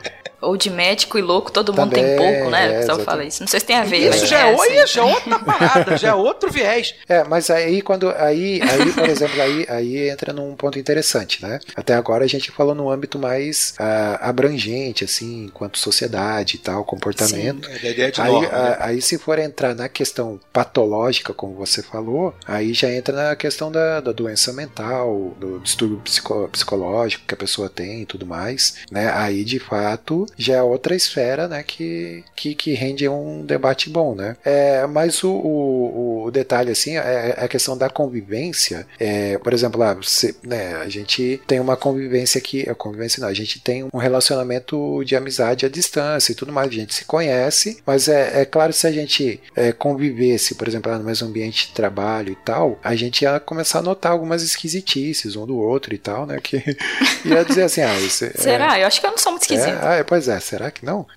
Ou 0.41 0.55
de 0.57 0.69
médico 0.69 1.17
e 1.17 1.21
louco, 1.21 1.51
todo 1.51 1.73
mundo 1.73 1.91
tem 1.91 2.03
Também, 2.03 2.17
pouco, 2.17 2.49
né? 2.49 2.67
é, 2.67 2.69
o 2.71 2.75
pessoal 2.75 2.99
exatamente. 2.99 3.05
fala 3.05 3.23
isso. 3.25 3.41
Não 3.41 3.47
sei 3.47 3.59
se 3.59 3.65
tem 3.65 3.75
a 3.75 3.83
ver, 3.83 4.09
Isso 4.09 4.25
já 4.25 4.39
é 4.39 4.41
é, 4.41 4.53
assim. 4.53 4.59
olha, 4.61 4.87
já 4.87 5.01
é 5.01 5.03
outra 5.03 5.39
parada, 5.39 5.97
já 5.97 6.09
é 6.09 6.13
outro 6.13 6.51
viés. 6.51 6.95
É, 7.07 7.23
mas 7.23 7.49
aí 7.49 7.81
quando 7.81 8.09
aí, 8.11 8.61
aí 8.63 8.93
por 8.93 9.09
exemplo, 9.09 9.41
aí, 9.41 9.65
aí 9.69 10.09
entra 10.09 10.31
num 10.33 10.55
ponto 10.55 10.79
interessante, 10.79 11.41
né? 11.41 11.59
Até 11.75 11.93
agora 11.93 12.23
a 12.23 12.27
gente 12.27 12.51
falou 12.51 12.73
num 12.75 12.89
âmbito 12.89 13.19
mais 13.19 13.73
ah, 13.79 14.29
abrangente, 14.29 15.03
assim, 15.03 15.45
enquanto 15.45 15.77
sociedade 15.77 16.55
e 16.55 16.59
tal, 16.59 16.83
comportamento. 16.85 17.67
É, 17.69 17.79
da 17.79 17.89
ideia 17.89 18.11
de 18.11 18.21
Aí, 18.21 18.31
norma, 18.31 18.47
a- 18.47 18.69
né? 18.69 18.77
aí 18.79 19.01
se 19.01 19.17
for 19.17 19.39
entrar 19.39 19.75
na 19.75 19.89
questão 19.89 20.39
patológica, 20.53 21.33
como 21.33 21.55
você 21.55 21.81
falou, 21.83 22.33
aí 22.47 22.73
já 22.73 22.89
entra 22.91 23.15
na 23.29 23.35
questão 23.35 23.71
da, 23.71 23.99
da 23.99 24.11
doença 24.11 24.53
mental, 24.53 25.33
do 25.37 25.59
distúrbio 25.59 25.99
psico- 25.99 26.47
psicológico 26.51 27.25
que 27.27 27.33
a 27.33 27.37
pessoa 27.37 27.69
tem 27.69 28.01
e 28.01 28.05
tudo 28.05 28.25
mais, 28.25 28.75
né? 28.91 29.11
Aí 29.13 29.43
de 29.43 29.59
fato 29.59 30.25
já 30.37 30.55
é 30.57 30.61
outra 30.61 30.95
esfera, 30.95 31.47
né? 31.47 31.63
Que, 31.63 32.23
que, 32.35 32.55
que 32.55 32.73
rende 32.73 33.07
um 33.07 33.45
debate 33.45 33.89
bom, 33.89 34.15
né? 34.15 34.35
É, 34.43 34.85
mas 34.87 35.23
o, 35.23 35.29
o, 35.31 36.23
o 36.25 36.31
detalhe 36.31 36.71
assim 36.71 36.97
é 36.97 37.35
a 37.37 37.47
questão 37.47 37.77
da 37.77 37.89
convivência. 37.89 38.85
É, 38.99 39.37
por 39.37 39.53
exemplo, 39.53 39.79
lá, 39.79 39.93
você, 39.93 40.35
né, 40.43 40.75
a 40.75 40.89
gente 40.89 41.41
tem 41.47 41.59
uma 41.59 41.75
convivência 41.77 42.39
aqui, 42.39 42.67
a 42.69 42.75
convivência 42.75 43.21
não, 43.21 43.27
a 43.27 43.33
gente 43.33 43.59
tem 43.59 43.87
um 43.93 43.97
relacionamento 43.97 45.03
de 45.03 45.15
amizade 45.15 45.65
à 45.65 45.69
distância 45.69 46.31
e 46.31 46.35
tudo 46.35 46.51
mais, 46.51 46.69
a 46.69 46.73
gente 46.73 46.93
se 46.93 47.05
conhece, 47.05 47.79
mas 47.85 48.07
é, 48.07 48.41
é 48.41 48.45
claro 48.45 48.71
se 48.73 48.85
a 48.87 48.91
gente 48.91 49.41
é, 49.55 49.71
convivesse, 49.71 50.55
por 50.55 50.67
exemplo, 50.67 50.91
lá 50.91 50.97
no 50.97 51.03
mesmo 51.05 51.27
ambiente 51.27 51.67
de 51.67 51.73
trabalho 51.73 52.31
e 52.31 52.35
tal, 52.35 52.79
a 52.83 52.95
gente 52.95 53.21
ia 53.23 53.39
começar 53.39 53.79
a 53.79 53.81
notar 53.81 54.11
algumas 54.11 54.43
esquisitices 54.43 55.35
um 55.35 55.45
do 55.45 55.57
outro 55.57 55.93
e 55.93 55.97
tal, 55.97 56.25
né? 56.25 56.39
Que 56.41 56.57
ia 57.25 57.43
dizer 57.43 57.63
assim, 57.63 57.81
ah, 57.81 57.97
isso 57.99 58.25
é- 58.25 58.31
Será? 58.35 58.79
Eu 58.79 58.87
acho 58.87 58.99
que 58.99 59.05
eu 59.07 59.11
não 59.11 59.17
sou 59.17 59.31
muito 59.31 59.43
É, 59.51 59.55
esquisita. 59.55 59.79
ah, 59.81 59.95
é, 59.95 60.03
pois 60.19 60.27
é, 60.27 60.37
será 60.41 60.69
que 60.69 60.85
não? 60.85 61.07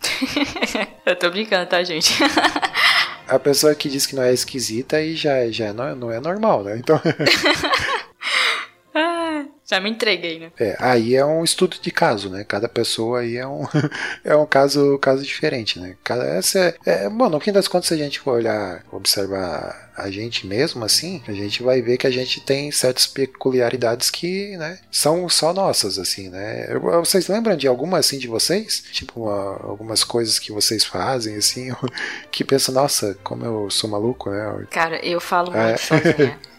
eu 1.04 1.16
tô 1.16 1.28
brincando, 1.28 1.66
tá, 1.66 1.82
gente? 1.82 2.14
A 3.26 3.36
pessoa 3.36 3.74
que 3.74 3.88
diz 3.88 4.06
que 4.06 4.14
não 4.14 4.22
é 4.22 4.32
esquisita 4.32 5.00
e 5.00 5.16
já, 5.16 5.50
já 5.50 5.72
não, 5.72 5.96
não 5.96 6.12
é 6.12 6.20
normal, 6.20 6.62
né? 6.62 6.76
Então, 6.76 7.00
Ah, 8.94 9.44
Já 9.72 9.80
me 9.80 9.88
entreguei, 9.90 10.38
né? 10.38 10.52
é, 10.58 10.76
aí 10.78 11.14
é 11.16 11.24
um 11.24 11.42
estudo 11.42 11.78
de 11.80 11.90
caso, 11.90 12.28
né? 12.28 12.44
Cada 12.44 12.68
pessoa 12.68 13.20
aí 13.20 13.38
é 13.38 13.46
um, 13.46 13.64
é 14.22 14.36
um 14.36 14.44
caso, 14.44 14.98
caso 14.98 15.22
diferente, 15.24 15.80
né? 15.80 15.96
Cada, 16.04 16.24
essa 16.24 16.58
é, 16.58 16.74
é, 17.06 17.08
bom, 17.08 17.30
no 17.30 17.40
fim 17.40 17.52
das 17.52 17.66
contas, 17.66 17.88
se 17.88 17.94
a 17.94 17.96
gente 17.96 18.20
for 18.20 18.32
olhar, 18.34 18.84
observar 18.92 19.90
a 19.96 20.10
gente 20.10 20.46
mesmo, 20.46 20.84
assim, 20.84 21.22
a 21.26 21.32
gente 21.32 21.62
vai 21.62 21.80
ver 21.80 21.96
que 21.96 22.06
a 22.06 22.10
gente 22.10 22.40
tem 22.42 22.70
certas 22.70 23.06
peculiaridades 23.06 24.10
que, 24.10 24.56
né, 24.56 24.78
são 24.90 25.28
só 25.28 25.52
nossas, 25.54 25.98
assim, 25.98 26.28
né? 26.28 26.66
Vocês 27.00 27.28
lembram 27.28 27.56
de 27.56 27.66
alguma, 27.66 27.98
assim, 27.98 28.18
de 28.18 28.28
vocês? 28.28 28.82
Tipo, 28.92 29.22
uma- 29.24 29.58
algumas 29.70 30.04
coisas 30.04 30.38
que 30.38 30.52
vocês 30.52 30.84
fazem, 30.84 31.36
assim, 31.36 31.70
que 32.30 32.44
pensam, 32.44 32.74
nossa, 32.74 33.16
como 33.24 33.44
eu 33.44 33.70
sou 33.70 33.88
maluco, 33.88 34.30
né? 34.30 34.66
Cara, 34.70 34.96
eu 35.04 35.20
falo 35.20 35.50
muito 35.52 35.58
É. 35.62 35.76
sozinha. 35.78 36.38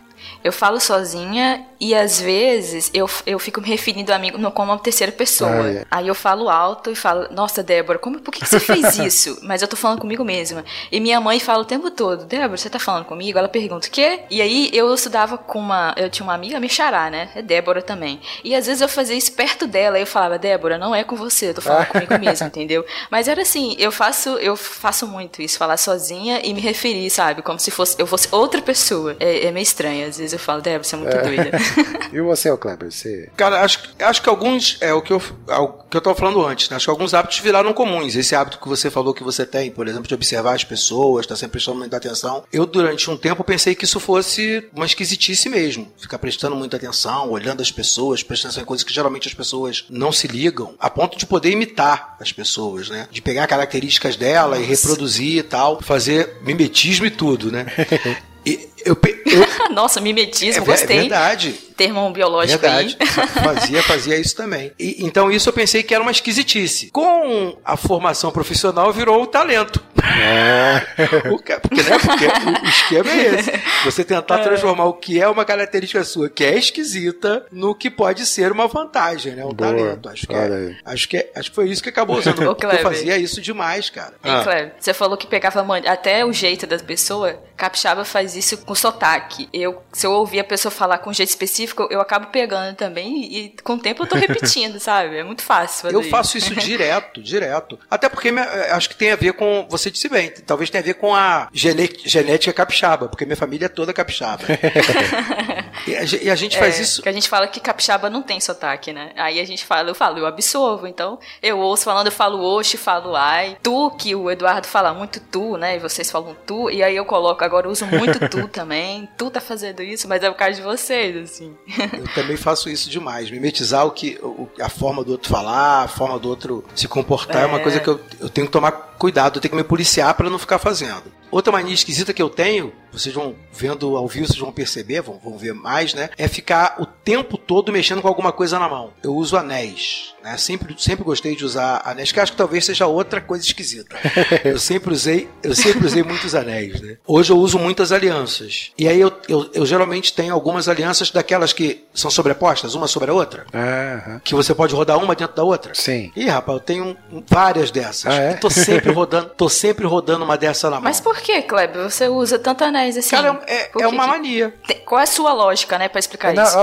Eu 0.44 0.52
falo 0.52 0.80
sozinha 0.80 1.66
e 1.80 1.94
às 1.94 2.20
vezes 2.22 2.90
eu, 2.94 3.10
eu 3.26 3.38
fico 3.40 3.60
me 3.62 3.68
referindo 3.68 4.12
ao 4.12 4.16
amigo 4.18 4.38
no- 4.38 4.52
como 4.52 4.72
uma 4.72 4.80
terceira 4.80 5.12
pessoa. 5.12 5.52
Ah, 5.52 5.70
é. 5.70 5.86
Aí 5.92 6.08
eu 6.08 6.16
falo 6.16 6.50
alto 6.50 6.90
e 6.92 6.96
falo, 6.96 7.28
nossa, 7.32 7.62
Débora, 7.64 8.00
como, 8.00 8.20
por 8.20 8.32
que 8.34 8.40
que 8.42 8.48
você 8.50 8.60
fez 8.60 8.98
isso? 9.00 9.40
Mas 9.44 9.62
eu 9.62 9.68
tô 9.68 9.76
falando 9.76 10.00
comigo 10.00 10.24
mesma. 10.24 10.64
E 10.92 11.00
minha 11.00 11.20
mãe 11.20 11.40
fala 11.40 11.62
o 11.62 11.66
tempo 11.66 11.90
todo, 11.92 12.26
Débora, 12.26 12.58
você 12.58 12.70
tá 12.70 12.80
falando 12.80 13.06
comigo? 13.06 13.38
Ela 13.38 13.48
pergunta, 13.50 13.88
o 13.88 13.92
quê? 13.92 14.22
E 14.30 14.42
aí 14.42 14.70
eu 14.74 14.94
estudava 14.94 15.38
com 15.38 15.60
uma. 15.60 15.94
Eu 15.98 16.10
tinha 16.10 16.26
uma 16.26 16.34
amiga, 16.34 16.60
me 16.60 16.70
xará, 16.70 17.10
né? 17.10 17.30
É 17.36 17.42
Débora 17.42 17.82
também. 17.82 18.20
E 18.44 18.56
às 18.56 18.66
vezes 18.66 18.82
eu 18.82 18.88
fazia 18.90 19.16
isso 19.16 19.34
perto 19.34 19.66
dela 19.68 19.98
e 19.98 20.02
eu 20.04 20.08
falava, 20.08 20.38
Débora, 20.38 20.78
não 20.78 20.94
é 20.96 21.04
com 21.04 21.16
você, 21.16 21.50
eu 21.50 21.54
tô 21.56 21.62
falando 21.62 21.88
comigo 21.92 22.18
mesma, 22.20 22.48
entendeu? 22.48 22.86
Mas 23.10 23.28
era 23.28 23.42
assim, 23.42 23.76
eu 23.80 23.92
faço, 23.92 24.30
eu 24.38 24.56
faço 24.56 25.08
muito 25.08 25.42
isso, 25.42 25.58
falar 25.58 25.78
sozinha 25.78 26.42
e 26.44 26.54
me 26.54 26.62
referir, 26.62 27.10
sabe? 27.10 27.42
Como 27.42 27.60
se 27.60 27.72
fosse 27.72 27.96
eu 28.00 28.08
fosse 28.08 28.28
outra 28.32 28.62
pessoa. 28.62 29.16
É, 29.20 29.46
é 29.48 29.52
meio 29.52 29.64
estranho. 29.64 30.04
Às 30.14 30.20
vezes 30.20 30.34
eu 30.34 30.40
falo, 30.40 30.62
Débora, 30.62 30.84
você 30.84 30.96
é 30.96 30.98
muito 31.00 31.18
doida. 31.18 31.52
E 32.14 32.22
você, 32.22 32.52
ô 32.52 32.58
Kleber, 32.60 32.92
você... 32.92 33.32
Cara, 33.36 33.62
acho, 33.64 33.90
acho 33.98 34.22
que 34.22 34.30
alguns. 34.30 34.78
É 34.80 34.94
o 34.94 35.02
que 35.02 35.12
eu, 35.12 35.20
é 35.48 35.56
o 35.56 35.70
que 35.70 35.98
eu 35.98 36.02
tava 36.02 36.16
falando 36.16 36.46
antes, 36.46 36.70
né? 36.70 36.76
Acho 36.76 36.86
que 36.86 36.92
alguns 36.92 37.12
hábitos 37.16 37.40
viraram 37.40 37.74
comuns. 37.74 38.16
Esse 38.16 38.36
hábito 38.36 38.60
que 38.60 38.68
você 38.68 38.92
falou 38.92 39.16
que 39.16 39.24
você 39.24 39.48
tem, 39.48 39.72
por 39.72 39.88
exemplo, 39.88 40.08
de 40.08 40.14
observar 40.14 40.54
as 40.54 40.64
pessoas, 40.64 41.26
tá 41.26 41.36
sempre 41.36 41.54
prestando 41.54 41.80
muita 41.80 41.98
atenção. 41.98 42.44
Eu, 42.54 42.68
durante 42.68 43.10
um 43.10 43.18
tempo, 43.18 43.44
pensei 43.44 43.74
que 43.74 43.86
isso 43.86 44.00
fosse 44.00 44.70
uma 44.76 44.86
esquisitice 44.86 45.50
mesmo. 45.50 45.92
Ficar 45.98 46.20
prestando 46.20 46.56
muita 46.56 46.78
atenção, 46.78 47.32
olhando 47.32 47.62
as 47.62 47.72
pessoas, 47.72 48.22
prestando 48.22 48.50
atenção 48.50 48.62
em 48.62 48.68
coisas 48.68 48.84
que 48.84 48.94
geralmente 48.94 49.28
as 49.28 49.34
pessoas 49.34 49.84
não 49.90 50.12
se 50.12 50.28
ligam, 50.28 50.76
a 50.80 50.92
ponto 50.92 51.18
de 51.18 51.26
poder 51.26 51.50
imitar 51.50 52.16
as 52.20 52.32
pessoas, 52.32 52.90
né? 52.90 53.08
De 53.10 53.24
pegar 53.24 53.48
características 53.48 54.16
dela 54.16 54.60
e 54.60 54.64
reproduzir 54.64 55.40
e 55.40 55.44
tal, 55.44 55.82
fazer 55.82 56.38
mimetismo 56.44 57.08
e 57.08 57.10
tudo, 57.10 57.52
né? 57.52 57.66
E 58.46 58.70
eu, 58.86 58.96
pe- 58.96 59.22
eu, 59.26 59.44
Nossa, 59.74 60.00
é, 60.00 60.04
mimetismo, 60.04 60.64
ver- 60.66 60.72
é 60.72 60.76
gostei. 60.78 61.00
verdade. 61.02 61.54
Termo 61.76 62.08
biológico 62.12 62.60
Verdade. 62.62 62.96
aí. 63.00 63.08
Fazia, 63.44 63.82
fazia 63.84 64.16
isso 64.18 64.36
também. 64.36 64.72
E- 64.78 64.98
então 65.00 65.32
isso 65.32 65.50
eu 65.50 65.54
pensei 65.54 65.82
que 65.82 65.94
era 65.94 66.04
uma 66.04 66.12
esquisitice. 66.12 66.92
Com 66.92 67.58
a 67.66 67.76
formação 67.76 68.32
profissional 68.32 68.94
virou 68.94 69.24
o 69.24 69.28
talento. 69.28 69.84
O 71.32 71.40
que- 71.40 71.60
porque, 71.60 71.82
né? 71.82 71.98
Porque 72.00 72.26
o 72.28 72.70
esquema 72.70 73.10
é 73.12 73.36
esse. 73.36 73.52
Você 73.86 74.04
tentar 74.04 74.40
transformar 74.40 74.86
o 74.86 74.94
que 74.94 75.20
é 75.20 75.28
uma 75.28 75.44
característica 75.46 76.04
sua, 76.04 76.30
que 76.30 76.44
é 76.44 76.58
esquisita, 76.58 77.46
no 77.52 77.74
que 77.74 77.90
pode 77.90 78.26
ser 78.26 78.52
uma 78.52 78.68
vantagem, 78.68 79.34
né? 79.36 79.44
Um 79.46 79.50
Boa. 79.54 79.72
talento. 79.72 80.10
Acho 80.10 80.28
que, 80.28 80.34
é, 80.36 80.76
acho, 80.86 81.10
que 81.10 81.18
é- 81.18 81.32
acho 81.36 81.50
que 81.50 81.56
foi 81.56 81.70
isso 81.70 81.82
que 81.82 81.90
acabou 81.90 82.18
usando. 82.18 82.40
Ô, 82.44 82.56
eu 82.72 82.80
fazia 82.80 83.18
isso 83.18 83.42
demais, 83.42 83.90
cara. 83.90 84.14
Hein, 84.24 84.44
Cleber? 84.44 84.74
Você 84.80 84.94
falou 84.94 85.18
que 85.18 85.26
pegava 85.28 85.66
até 85.88 86.26
o 86.26 86.32
jeito 86.34 86.68
das 86.68 86.82
pessoas. 86.82 87.36
Capixaba 87.58 88.04
faz 88.06 88.36
isso 88.36 88.58
com 88.58 88.73
sotaque. 88.76 89.48
Eu, 89.54 89.82
se 89.92 90.06
eu 90.06 90.12
ouvir 90.12 90.40
a 90.40 90.44
pessoa 90.44 90.72
falar 90.72 90.98
com 91.00 91.10
um 91.10 91.14
jeito 91.14 91.30
específico, 91.30 91.88
eu 91.90 92.00
acabo 92.02 92.28
pegando 92.28 92.76
também 92.76 93.24
e, 93.24 93.38
e 93.46 93.56
com 93.64 93.74
o 93.74 93.80
tempo 93.80 94.04
eu 94.04 94.08
tô 94.08 94.16
repetindo, 94.18 94.80
sabe? 94.80 95.18
É 95.18 95.24
muito 95.24 95.42
fácil 95.44 95.82
fazer 95.84 95.96
Eu 95.96 96.04
faço 96.04 96.38
isso 96.38 96.56
direto, 96.56 97.22
direto. 97.24 97.80
Até 97.90 98.10
porque 98.10 98.32
minha- 98.32 98.46
eh, 98.46 98.72
acho 98.72 98.90
que 98.90 98.96
tem 98.96 99.12
a 99.12 99.16
ver 99.16 99.34
com. 99.34 99.68
Você 99.70 99.90
disse 99.92 100.10
bem, 100.10 100.32
talvez 100.46 100.70
tenha 100.70 100.82
a 100.82 100.86
ver 100.86 100.96
com 100.96 101.14
a 101.16 101.48
gene- 101.54 101.90
genética 102.06 102.54
capixaba, 102.54 103.08
porque 103.08 103.26
minha 103.26 103.38
família 103.38 103.66
é 103.66 103.70
toda 103.70 103.94
capixaba. 103.94 104.44
e, 105.88 105.96
a, 105.96 106.06
ge- 106.06 106.20
e 106.24 106.30
a 106.30 106.36
gente 106.36 106.58
faz 106.58 106.80
É, 106.80 106.82
isso. 106.82 107.02
Que 107.02 107.10
a 107.10 107.12
gente 107.12 107.28
fala 107.30 107.48
que 107.48 107.60
capixaba 107.60 108.10
não 108.10 108.22
tem 108.22 108.40
sotaque, 108.40 108.92
né? 108.94 109.12
Aí 109.16 109.40
a 109.40 109.46
gente 109.46 109.66
fala, 109.66 109.90
eu 109.90 109.96
falo, 109.96 110.20
eu 110.20 110.26
absorvo. 110.26 110.88
Então, 110.88 111.20
eu 111.42 111.60
ouço 111.60 111.84
falando, 111.84 112.08
eu 112.08 112.12
falo 112.12 112.42
oxe, 112.44 112.78
falo 112.78 113.16
ai. 113.16 113.58
Tu, 113.62 113.92
que 113.98 114.16
o 114.16 114.30
Eduardo 114.32 114.68
fala 114.68 114.94
muito 114.94 115.20
tu, 115.20 115.58
né? 115.58 115.76
E 115.76 115.80
vocês 115.80 116.10
falam 116.12 116.36
tu. 116.46 116.70
E 116.70 116.82
aí 116.84 116.96
eu 116.96 117.06
coloco, 117.06 117.44
agora 117.44 117.68
eu 117.68 117.72
uso 117.72 117.86
muito 117.86 118.28
tu 118.30 118.48
também. 118.50 119.08
Tu 119.18 119.30
tá 119.30 119.42
fazendo 119.42 119.82
isso, 119.84 120.08
mas 120.08 120.24
é 120.24 120.30
por 120.30 120.38
causa 120.38 120.56
de 120.56 120.62
vocês, 120.62 121.16
assim. 121.18 121.56
Eu 121.98 122.08
também 122.14 122.38
faço 122.38 122.70
isso 122.70 122.90
demais. 122.90 123.30
Mimetizar 123.30 123.86
o 123.86 123.92
que, 123.92 124.20
o- 124.22 124.50
a 124.60 124.70
forma 124.70 125.04
do 125.04 125.12
outro 125.14 125.30
falar, 125.30 125.84
a 125.84 125.88
forma 125.88 126.18
do 126.20 126.30
outro 126.30 126.64
se 126.76 126.88
comportar 126.88 127.44
é, 127.44 127.46
uma 127.46 127.60
É. 127.60 127.62
coisa 127.64 127.80
que 127.80 127.88
eu, 127.88 128.00
eu 128.20 128.30
tenho 128.30 128.48
que 128.48 128.54
tomar 128.54 128.93
cuidado, 129.04 129.36
eu 129.36 129.42
tenho 129.42 129.52
que 129.52 129.58
me 129.58 129.66
policiar 129.66 130.14
para 130.14 130.30
não 130.30 130.40
ficar 130.40 130.58
fazendo. 130.60 131.12
Outra 131.30 131.52
mania 131.52 131.74
esquisita 131.74 132.14
que 132.14 132.22
eu 132.22 132.30
tenho, 132.30 132.72
vocês 132.90 133.14
vão 133.14 133.36
vendo 133.52 133.98
ao 133.98 134.08
vivo, 134.08 134.28
vocês 134.28 134.40
vão 134.40 134.50
perceber, 134.50 135.02
vão, 135.02 135.20
vão 135.22 135.38
ver 135.38 135.54
mais, 135.54 135.94
né? 135.94 136.10
É 136.18 136.26
ficar 136.30 136.78
o 136.80 136.86
tempo 136.86 137.38
todo 137.38 137.70
mexendo 137.70 138.02
com 138.02 138.08
alguma 138.08 138.32
coisa 138.32 138.58
na 138.58 138.70
mão. 138.70 138.94
Eu 139.04 139.14
uso 139.14 139.36
anéis, 139.36 140.16
né? 140.24 140.38
Sempre, 140.38 140.76
sempre 140.78 141.04
gostei 141.04 141.36
de 141.36 141.44
usar 141.46 141.82
anéis, 141.86 142.12
que 142.12 142.20
acho 142.20 142.32
que 142.32 142.38
talvez 142.38 142.66
seja 142.66 142.88
outra 142.88 143.20
coisa 143.22 143.44
esquisita. 143.46 143.96
Eu 144.44 144.58
sempre 144.60 144.94
usei, 144.94 145.28
eu 145.42 145.54
sempre 145.56 145.86
usei 145.86 146.04
muitos 146.04 146.34
anéis, 146.36 146.80
né? 146.82 146.98
Hoje 147.08 147.32
eu 147.32 147.38
uso 147.38 147.58
muitas 147.60 147.92
alianças. 147.92 148.72
E 148.78 148.88
aí 148.88 149.00
eu, 149.00 149.12
eu, 149.28 149.50
eu 149.54 149.66
geralmente 149.66 150.14
tenho 150.14 150.34
algumas 150.34 150.68
alianças 150.68 151.10
daquelas 151.12 151.54
que 151.54 151.84
são 151.94 152.10
sobrepostas, 152.12 152.76
uma 152.76 152.88
sobre 152.88 153.12
a 153.12 153.14
outra, 153.14 153.46
Aham. 153.54 154.22
que 154.24 154.34
você 154.36 154.54
pode 154.54 154.74
rodar 154.76 154.98
uma 154.98 155.16
dentro 155.16 155.36
da 155.36 155.44
outra. 155.44 155.74
Sim. 155.76 156.12
Ih, 156.16 156.28
rapaz, 156.28 156.58
eu 156.58 156.64
tenho 156.64 156.98
várias 157.28 157.72
dessas. 157.72 158.06
Ah, 158.06 158.22
é? 158.22 158.32
E 158.32 158.36
tô 158.38 158.50
sempre 158.50 158.92
rodando, 158.94 159.30
tô 159.36 159.50
sempre 159.50 159.86
rodando 159.86 160.24
uma 160.26 160.38
dessa 160.38 160.70
na 160.70 160.76
mão. 160.78 160.84
Mas 160.84 161.00
por 161.00 161.18
que, 161.20 161.42
Kleber? 161.42 161.84
Você 161.90 162.08
usa 162.08 162.38
tanto 162.40 162.64
anéis 162.64 162.98
assim? 162.98 163.10
Cara, 163.12 163.42
é, 163.48 163.56
é 163.64 163.68
que 163.68 163.78
uma 163.86 164.04
que- 164.04 164.10
mania. 164.12 164.54
Qual 164.94 165.00
é 165.00 165.06
a 165.06 165.08
sua 165.08 165.34
lógica, 165.34 165.76
né, 165.80 165.90
pra 165.90 165.98
explicar 165.98 166.36
Não, 166.36 166.44
isso? 166.44 166.56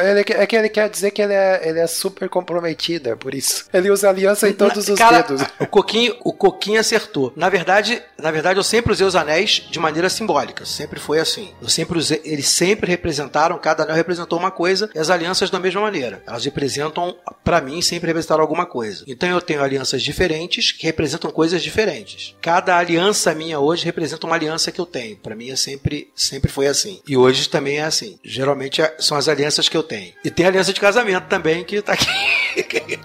ele, 0.00 0.20
é 0.20 0.46
que 0.46 0.54
ele 0.54 0.68
quer 0.68 0.88
dizer 0.88 1.10
que 1.10 1.20
ele 1.20 1.32
é, 1.32 1.60
ele 1.68 1.80
é 1.80 1.88
super 1.88 2.28
comprometido, 2.28 3.08
é 3.08 3.16
por 3.16 3.34
isso. 3.34 3.64
Ele 3.74 3.90
usa 3.90 4.08
aliança 4.08 4.48
em 4.48 4.52
todos 4.52 4.88
os 4.88 4.96
Cara, 4.96 5.22
dedos. 5.22 5.42
O 5.58 5.66
Coquinho, 5.66 6.14
o 6.20 6.32
Coquinho 6.32 6.78
acertou. 6.78 7.32
Na 7.34 7.48
verdade, 7.48 8.00
na 8.16 8.30
verdade, 8.30 8.60
eu 8.60 8.62
sempre 8.62 8.92
usei 8.92 9.04
os 9.04 9.16
anéis 9.16 9.66
de 9.68 9.80
maneira 9.80 10.08
simbólica. 10.08 10.64
Sempre 10.64 11.00
foi 11.00 11.18
assim. 11.18 11.52
Eu 11.60 11.68
sempre 11.68 11.98
usei, 11.98 12.20
eles 12.24 12.46
sempre 12.46 12.88
representaram, 12.88 13.58
cada 13.58 13.82
anel 13.82 13.96
representou 13.96 14.38
uma 14.38 14.52
coisa, 14.52 14.88
e 14.94 14.98
as 15.00 15.10
alianças 15.10 15.50
da 15.50 15.58
mesma 15.58 15.80
maneira. 15.80 16.22
Elas 16.28 16.44
representam, 16.44 17.16
pra 17.42 17.60
mim, 17.60 17.82
sempre 17.82 18.06
representaram 18.06 18.42
alguma 18.42 18.66
coisa. 18.66 19.02
Então 19.08 19.28
eu 19.28 19.40
tenho 19.40 19.64
alianças 19.64 20.00
diferentes 20.00 20.70
que 20.70 20.86
representam 20.86 21.28
coisas 21.28 21.60
diferentes. 21.60 22.36
Cada 22.40 22.78
aliança 22.78 23.34
minha 23.34 23.58
hoje 23.58 23.84
representa 23.84 24.28
uma 24.28 24.36
aliança 24.36 24.70
que 24.70 24.80
eu 24.80 24.86
tenho. 24.86 25.16
Pra 25.16 25.34
mim 25.34 25.50
é 25.50 25.56
sempre, 25.56 26.12
sempre 26.14 26.52
foi 26.52 26.68
assim. 26.68 27.02
E 27.04 27.16
hoje 27.16 27.48
também 27.48 27.63
é 27.72 27.82
assim. 27.82 28.18
Geralmente 28.22 28.80
é- 28.82 28.94
são 28.98 29.16
as 29.16 29.28
alianças 29.28 29.68
que 29.68 29.76
eu 29.76 29.82
tenho. 29.82 30.12
E 30.24 30.30
tem 30.30 30.46
a 30.46 30.48
aliança 30.48 30.72
de 30.72 30.80
casamento 30.80 31.26
também 31.28 31.64
que 31.64 31.80
tá 31.82 31.92
aqui. 31.94 32.06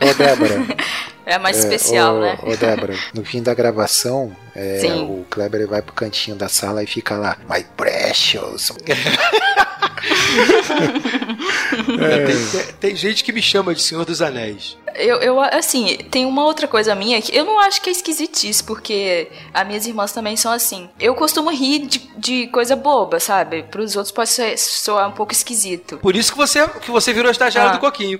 Ô, 0.01 0.13
Débora, 0.13 0.55
É 1.25 1.37
mais 1.37 1.57
especial, 1.57 2.15
ô, 2.15 2.21
né? 2.21 2.37
Ô, 2.43 2.55
Débora, 2.55 2.95
no 3.13 3.23
fim 3.23 3.41
da 3.41 3.53
gravação, 3.53 4.35
é, 4.55 4.81
o 5.01 5.25
Kleber 5.29 5.67
vai 5.67 5.81
pro 5.81 5.93
cantinho 5.93 6.35
da 6.35 6.49
sala 6.49 6.83
e 6.83 6.87
fica 6.87 7.15
lá, 7.15 7.37
My 7.49 7.63
precious. 7.77 8.71
É, 12.01 12.25
tem, 12.25 12.73
tem- 12.79 12.95
gente 12.95 13.23
que 13.23 13.31
me 13.31 13.41
chama 13.41 13.73
de 13.73 13.81
Senhor 13.81 14.03
dos 14.05 14.21
Anéis. 14.21 14.77
Eu, 14.95 15.17
eu, 15.17 15.39
assim, 15.39 15.97
tem 16.09 16.25
uma 16.25 16.43
outra 16.43 16.67
coisa 16.67 16.93
minha 16.95 17.21
que 17.21 17.35
eu 17.35 17.45
não 17.45 17.59
acho 17.59 17.81
que 17.81 17.89
é 17.89 17.91
esquisitice, 17.93 18.63
porque 18.63 19.29
as 19.53 19.67
minhas 19.67 19.85
irmãs 19.85 20.11
também 20.11 20.35
são 20.35 20.51
assim. 20.51 20.89
Eu 20.99 21.15
costumo 21.15 21.49
rir 21.51 21.85
de, 21.87 21.99
de 22.17 22.47
coisa 22.47 22.75
boba, 22.75 23.19
sabe? 23.19 23.63
Pros 23.63 23.95
outros 23.95 24.11
pode 24.11 24.29
ser, 24.29 24.57
soar 24.57 25.07
um 25.07 25.11
pouco 25.11 25.31
esquisito. 25.31 25.97
Por 25.99 26.15
isso 26.15 26.31
que 26.31 26.37
você, 26.37 26.67
que 26.67 26.91
você 26.91 27.13
virou 27.13 27.31
estagiário 27.31 27.71
Ah. 27.71 27.73
do 27.75 27.79
Coquinho. 27.79 28.19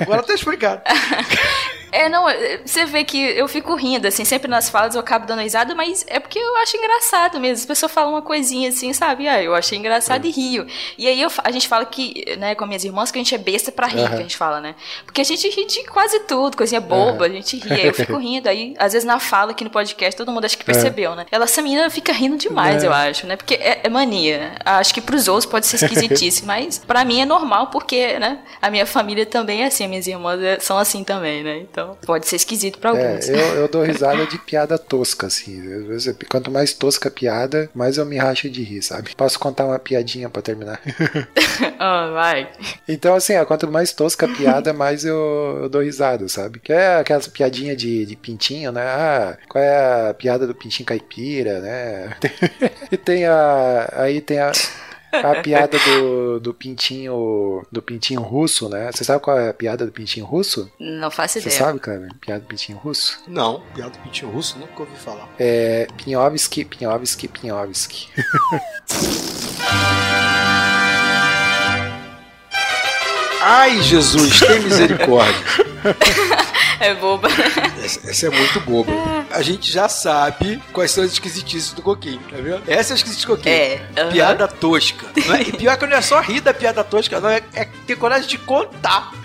Agora 0.00 0.22
tá 0.22 0.34
explicado. 0.34 0.80
É, 1.92 2.08
não, 2.08 2.28
é, 2.28 2.60
você 2.64 2.84
vê 2.84 3.04
que 3.04 3.16
eu 3.18 3.46
fico 3.48 3.74
rindo, 3.74 4.06
assim, 4.06 4.24
sempre 4.24 4.48
nas 4.48 4.68
falas 4.68 4.94
eu 4.94 5.00
acabo 5.00 5.26
dando 5.26 5.40
risada, 5.42 5.74
mas 5.74 6.04
é 6.08 6.18
porque 6.18 6.38
eu 6.38 6.56
acho 6.58 6.76
engraçado 6.76 7.38
mesmo. 7.40 7.54
As 7.60 7.66
pessoas 7.66 7.92
falam 7.92 8.12
uma 8.12 8.22
coisinha 8.22 8.68
assim, 8.68 8.92
sabe? 8.92 9.28
Ah, 9.28 9.42
eu 9.42 9.54
achei 9.54 9.78
engraçado 9.78 10.26
e 10.26 10.30
rio. 10.30 10.66
E 10.98 11.06
aí 11.06 11.20
eu 11.20 11.30
a 11.44 11.50
gente 11.50 11.68
fala 11.68 11.84
que, 11.84 12.36
né, 12.38 12.54
com 12.54 12.66
minhas 12.66 12.84
irmãs, 12.84 13.10
que 13.10 13.18
a 13.18 13.22
gente 13.22 13.34
é 13.34 13.38
besta 13.38 13.70
pra 13.70 13.86
rir, 13.86 14.08
que 14.08 14.14
a 14.14 14.18
gente 14.18 14.36
fala, 14.36 14.60
né? 14.60 14.74
Porque 15.04 15.20
a 15.20 15.24
gente 15.24 15.48
ri 15.48 15.64
de 15.66 15.84
quase 15.84 16.20
tudo, 16.20 16.56
coisinha 16.56 16.80
boba, 16.80 17.26
a 17.26 17.28
gente 17.28 17.56
ri. 17.58 17.72
Aí 17.72 17.86
eu 17.86 17.94
fico 17.94 18.16
rindo, 18.16 18.48
aí 18.48 18.74
às 18.78 18.92
vezes 18.92 19.06
na 19.06 19.18
fala 19.20 19.52
aqui 19.52 19.64
no 19.64 19.70
podcast, 19.70 20.16
todo 20.16 20.32
mundo 20.32 20.44
acho 20.44 20.58
que 20.58 20.64
percebeu, 20.64 21.14
né? 21.14 21.26
Ela, 21.30 21.44
essa 21.44 21.62
menina 21.62 21.88
fica 21.90 22.12
rindo 22.12 22.36
demais, 22.36 22.82
eu 22.82 22.92
acho, 22.92 23.26
né? 23.26 23.36
Porque 23.36 23.54
é, 23.54 23.80
é 23.84 23.88
mania. 23.88 24.54
Acho 24.64 24.92
que 24.92 25.00
pros 25.00 25.28
outros 25.28 25.46
pode 25.46 25.66
ser 25.66 25.76
esquisitice, 25.76 26.44
mas 26.46 26.78
pra 26.78 27.04
mim 27.04 27.20
é 27.20 27.24
normal, 27.24 27.68
porque, 27.68 28.18
né, 28.18 28.40
a 28.60 28.70
minha 28.70 28.86
família 28.86 29.24
também 29.24 29.62
é 29.62 29.66
assim, 29.66 29.84
as 29.84 29.90
minhas 29.90 30.06
irmãs 30.06 30.40
é- 30.42 30.58
são 30.60 30.78
assim 30.78 31.04
também, 31.04 31.42
né? 31.42 31.58
Então 31.76 31.94
pode 32.06 32.26
ser 32.26 32.36
esquisito 32.36 32.78
pra 32.78 32.96
É, 32.96 33.06
alguns. 33.08 33.28
eu, 33.28 33.36
eu 33.36 33.68
dou 33.68 33.82
risada 33.84 34.26
de 34.26 34.38
piada 34.38 34.78
tosca, 34.78 35.26
assim. 35.26 35.62
Quanto 36.30 36.50
mais 36.50 36.72
tosca 36.72 37.10
a 37.10 37.12
piada, 37.12 37.68
mais 37.74 37.98
eu 37.98 38.06
me 38.06 38.16
racho 38.16 38.48
de 38.48 38.62
rir, 38.62 38.80
sabe? 38.80 39.14
Posso 39.14 39.38
contar 39.38 39.66
uma 39.66 39.78
piadinha 39.78 40.30
pra 40.30 40.40
terminar? 40.40 40.80
Ah, 41.78 42.10
vai. 42.10 42.48
Então, 42.88 43.14
assim, 43.14 43.36
ó, 43.36 43.44
quanto 43.44 43.70
mais 43.70 43.92
tosca 43.92 44.24
a 44.24 44.28
piada, 44.34 44.72
mais 44.72 45.04
eu, 45.04 45.58
eu 45.62 45.68
dou 45.68 45.82
risada, 45.82 46.26
sabe? 46.26 46.58
Que 46.58 46.72
é 46.72 46.96
aquelas 46.96 47.26
piadinhas 47.28 47.76
de, 47.76 48.06
de 48.06 48.16
pintinho, 48.16 48.72
né? 48.72 48.80
Ah, 48.82 49.36
qual 49.46 49.62
é 49.62 50.08
a 50.10 50.14
piada 50.14 50.46
do 50.46 50.54
pintinho 50.54 50.86
caipira, 50.86 51.60
né? 51.60 52.16
e 52.90 52.96
tem 52.96 53.26
a. 53.26 53.90
Aí 53.92 54.22
tem 54.22 54.38
a. 54.38 54.52
A 55.22 55.42
piada 55.42 55.78
do, 55.78 56.40
do 56.40 56.54
pintinho 56.54 57.64
do 57.70 57.82
pintinho 57.82 58.20
russo, 58.22 58.68
né? 58.68 58.90
Você 58.92 59.04
sabe 59.04 59.20
qual 59.22 59.38
é 59.38 59.50
a 59.50 59.54
piada 59.54 59.84
do 59.86 59.92
pintinho 59.92 60.26
russo? 60.26 60.70
Não 60.78 61.10
faço 61.10 61.34
Você 61.34 61.48
ideia. 61.48 61.58
sabe, 61.58 61.78
cara? 61.80 62.08
Piada 62.20 62.40
do 62.40 62.46
pintinho 62.46 62.78
russo? 62.78 63.18
Não, 63.26 63.62
piada 63.74 63.90
do 63.90 63.98
Pintinho 63.98 64.30
Russo, 64.30 64.58
nunca 64.58 64.80
ouvi 64.80 64.96
falar. 64.96 65.28
É 65.38 65.86
Pinhovski, 65.96 66.64
Pinhovski, 66.64 67.28
Pinhovski. 67.28 68.08
Ai, 73.40 73.80
Jesus, 73.82 74.40
tem 74.40 74.60
misericórdia. 74.60 75.65
É 76.78 76.92
boba. 76.94 77.26
Essa, 77.82 78.10
essa 78.10 78.26
é 78.26 78.30
muito 78.30 78.60
boba. 78.60 78.92
A 79.30 79.40
gente 79.40 79.72
já 79.72 79.88
sabe 79.88 80.62
quais 80.74 80.90
são 80.90 81.02
as 81.02 81.12
esquisitices 81.12 81.72
do 81.72 81.80
Coquinho, 81.80 82.20
tá 82.30 82.36
vendo? 82.36 82.62
Essa 82.68 82.92
é 82.92 82.94
a 82.94 82.96
esquisitice 82.96 83.26
do 83.26 83.34
Coquinho. 83.34 83.54
É. 83.54 83.80
aham. 83.96 84.10
Piada 84.12 84.46
tosca. 84.46 85.06
Não 85.26 85.34
é- 85.36 85.40
E 85.40 85.52
pior 85.52 85.74
que 85.78 85.86
não 85.86 85.96
é 85.96 86.02
só 86.02 86.20
rir 86.20 86.40
da 86.42 86.52
piada 86.52 86.84
tosca, 86.84 87.18
não, 87.18 87.30
é, 87.30 87.40
é 87.54 87.64
ter 87.86 87.96
coragem 87.96 88.28
de 88.28 88.36
contar. 88.36 89.10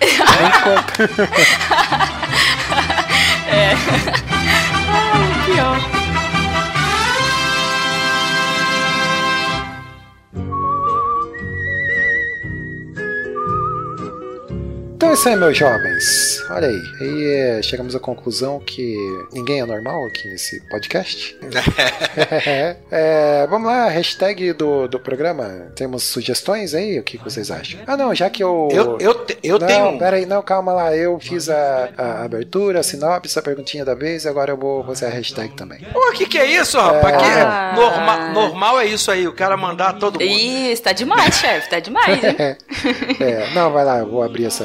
Pior. 5.46 5.78
Então 14.96 15.10
é 15.10 15.14
isso 15.14 15.28
aí, 15.28 15.36
meus 15.36 15.56
jovens. 15.56 16.41
Olha 16.54 16.68
aí. 16.68 16.82
Aí 17.00 17.24
é, 17.58 17.62
chegamos 17.62 17.94
à 17.96 18.00
conclusão 18.00 18.60
que 18.60 18.94
ninguém 19.32 19.60
é 19.60 19.64
normal 19.64 20.04
aqui 20.06 20.28
nesse 20.28 20.60
podcast. 20.68 21.36
É, 22.90 23.46
vamos 23.48 23.68
lá, 23.68 23.88
hashtag 23.88 24.52
do, 24.52 24.86
do 24.86 25.00
programa. 25.00 25.72
Temos 25.74 26.02
sugestões 26.04 26.74
aí? 26.74 26.98
O 26.98 27.02
que, 27.02 27.16
que 27.18 27.24
vocês 27.24 27.50
acham? 27.50 27.80
Ah, 27.86 27.96
não, 27.96 28.14
já 28.14 28.28
que 28.28 28.42
eu. 28.42 28.68
Eu, 28.70 28.98
eu, 29.00 29.14
te- 29.14 29.38
eu 29.42 29.58
não, 29.58 29.66
tenho. 29.66 29.86
um. 29.88 29.98
pera 29.98 30.16
aí, 30.16 30.26
não, 30.26 30.42
calma 30.42 30.72
lá. 30.72 30.94
Eu 30.94 31.18
fiz 31.18 31.48
a, 31.48 31.88
a 31.96 32.24
abertura, 32.24 32.80
a 32.80 32.82
sinopse, 32.82 33.38
a 33.38 33.42
perguntinha 33.42 33.84
da 33.84 33.94
vez, 33.94 34.26
agora 34.26 34.50
eu 34.52 34.56
vou 34.56 34.84
fazer 34.84 35.06
a 35.06 35.10
hashtag 35.10 35.54
também. 35.54 35.80
Pô, 35.92 35.98
o 36.10 36.12
que, 36.12 36.26
que 36.26 36.38
é 36.38 36.46
isso, 36.46 36.78
rapaz? 36.78 37.16
Ah. 37.22 37.72
norma- 37.74 38.28
normal 38.32 38.80
é 38.80 38.86
isso 38.86 39.10
aí, 39.10 39.26
o 39.26 39.32
cara 39.32 39.56
mandar 39.56 39.94
todo 39.94 40.20
mundo. 40.20 40.22
Isso, 40.22 40.82
tá 40.82 40.92
demais, 40.92 41.34
chefe, 41.34 41.70
tá 41.70 41.80
demais, 41.80 42.22
hein? 42.22 42.36
É, 43.20 43.50
não, 43.54 43.70
vai 43.72 43.84
lá, 43.84 43.98
eu 43.98 44.06
vou 44.10 44.22
abrir 44.22 44.46
essa. 44.46 44.64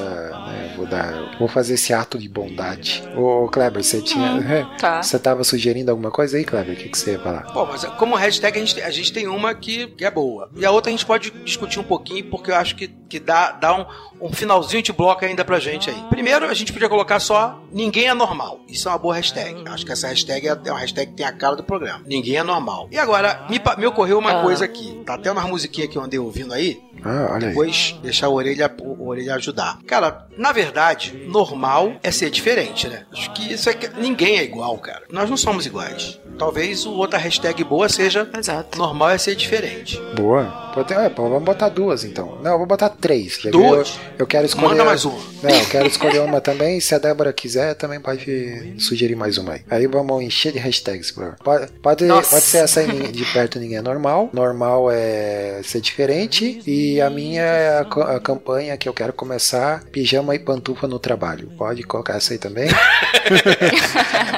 Vou 0.77 0.85
dar. 0.85 1.37
Vou 1.39 1.47
fazer 1.47 1.73
esse 1.73 1.93
ato 1.93 2.17
de 2.17 2.29
bondade. 2.29 3.03
Ô, 3.15 3.47
Kleber, 3.49 3.83
você 3.83 4.01
tinha. 4.01 4.65
tá. 4.79 5.01
Você 5.03 5.17
tava 5.19 5.43
sugerindo 5.43 5.91
alguma 5.91 6.11
coisa 6.11 6.37
aí, 6.37 6.43
Kleber? 6.45 6.75
O 6.75 6.77
que, 6.77 6.89
que 6.89 6.97
você 6.97 7.11
ia 7.13 7.19
falar? 7.19 7.41
Pô, 7.51 7.65
mas 7.65 7.83
como 7.97 8.15
hashtag 8.15 8.57
a 8.57 8.65
gente, 8.65 8.81
a 8.81 8.89
gente 8.89 9.11
tem 9.11 9.27
uma 9.27 9.53
que, 9.55 9.87
que 9.87 10.05
é 10.05 10.11
boa. 10.11 10.49
E 10.55 10.65
a 10.65 10.71
outra 10.71 10.89
a 10.89 10.91
gente 10.91 11.05
pode 11.05 11.31
discutir 11.43 11.79
um 11.79 11.83
pouquinho, 11.83 12.25
porque 12.29 12.51
eu 12.51 12.55
acho 12.55 12.75
que, 12.75 12.87
que 12.87 13.19
dá, 13.19 13.51
dá 13.51 13.75
um, 14.21 14.27
um 14.27 14.31
finalzinho 14.31 14.81
de 14.83 14.93
bloco 14.93 15.25
ainda 15.25 15.43
pra 15.43 15.59
gente 15.59 15.89
aí. 15.89 15.97
Primeiro, 16.09 16.45
a 16.45 16.53
gente 16.53 16.71
podia 16.71 16.87
colocar 16.89 17.19
só 17.19 17.59
Ninguém 17.71 18.07
é 18.07 18.13
normal. 18.13 18.61
Isso 18.67 18.87
é 18.87 18.91
uma 18.91 18.97
boa 18.97 19.13
hashtag. 19.15 19.63
Acho 19.67 19.85
que 19.85 19.91
essa 19.91 20.07
hashtag 20.07 20.47
é 20.47 20.57
é 20.65 20.71
uma 20.71 20.79
hashtag 20.79 21.11
que 21.11 21.17
tem 21.17 21.25
a 21.25 21.31
cara 21.31 21.55
do 21.55 21.63
programa. 21.63 22.01
Ninguém 22.07 22.37
é 22.37 22.43
normal. 22.43 22.87
E 22.91 22.97
agora, 22.97 23.45
me, 23.49 23.59
me 23.77 23.85
ocorreu 23.85 24.17
uma 24.17 24.39
Ah. 24.39 24.41
coisa 24.43 24.65
aqui. 24.65 25.01
Tá 25.05 25.15
até 25.15 25.31
umas 25.31 25.45
musiquinhas 25.45 25.89
que 25.89 25.97
eu 25.97 26.01
andei 26.01 26.17
ouvindo 26.19 26.53
aí. 26.53 26.81
Ah, 27.03 27.27
olha 27.31 27.47
aí. 27.47 27.49
Depois 27.49 27.95
deixar 28.01 28.27
a 28.27 28.29
orelha, 28.29 28.71
o- 28.81 29.03
a 29.05 29.07
orelha 29.09 29.35
ajudar. 29.35 29.79
Cara, 29.87 30.25
na 30.37 30.51
verdade, 30.51 31.25
normal 31.27 31.93
é 32.03 32.11
ser 32.11 32.29
diferente, 32.29 32.87
né? 32.87 33.03
Acho 33.11 33.31
que 33.33 33.53
isso 33.53 33.69
é 33.69 33.73
que 33.73 33.87
ninguém 33.99 34.37
é 34.39 34.43
igual, 34.43 34.77
cara. 34.77 35.03
Nós 35.11 35.29
não 35.29 35.37
somos 35.37 35.65
iguais. 35.65 36.19
Talvez 36.37 36.85
o 36.85 36.91
outra 36.93 37.17
hashtag 37.17 37.63
boa 37.63 37.89
seja 37.89 38.29
Exato. 38.37 38.77
normal 38.77 39.09
é 39.09 39.17
ser 39.17 39.35
diferente. 39.35 39.99
Boa. 40.15 40.67
Pode, 40.73 40.93
é, 40.93 41.09
vamos 41.09 41.41
botar 41.43 41.69
duas 41.69 42.03
então. 42.03 42.37
Não, 42.43 42.51
eu 42.51 42.57
vou 42.59 42.67
botar 42.67 42.89
três. 42.89 43.39
Duas? 43.51 43.95
Eu, 44.11 44.19
eu 44.19 44.27
quero 44.27 44.45
escolher. 44.45 44.67
Manda 44.69 44.85
mais 44.85 45.03
uma. 45.03 45.17
Não, 45.41 45.49
eu 45.49 45.65
quero 45.65 45.87
escolher 45.87 46.19
uma 46.21 46.39
também. 46.39 46.79
Se 46.79 46.93
a 46.93 46.99
Débora 46.99 47.33
quiser, 47.33 47.73
também 47.73 47.99
pode 47.99 48.75
sugerir 48.77 49.15
mais 49.15 49.39
uma 49.39 49.53
aí. 49.53 49.61
Aí 49.69 49.87
vamos 49.87 50.21
encher 50.23 50.51
de 50.51 50.59
hashtags. 50.59 51.09
Bro. 51.09 51.33
Pode, 51.43 51.71
pode, 51.81 52.05
pode 52.07 52.25
ser 52.43 52.59
essa 52.59 52.81
aí 52.81 53.11
de 53.11 53.25
perto 53.33 53.57
ninguém 53.57 53.77
é 53.77 53.81
normal. 53.81 54.29
Normal 54.31 54.91
é 54.91 55.61
ser 55.63 55.81
diferente. 55.81 56.61
E 56.67 56.86
a 57.01 57.09
minha 57.09 57.41
é 57.41 57.79
a 57.79 58.19
campanha 58.19 58.77
que 58.77 58.87
eu 58.87 58.93
quero 58.93 59.13
começar: 59.13 59.83
pijama 59.85 60.35
e 60.35 60.39
pantufa 60.39 60.87
no 60.87 60.99
trabalho. 60.99 61.51
Pode 61.57 61.83
colocar 61.83 62.15
essa 62.17 62.33
aí 62.33 62.39
também. 62.39 62.69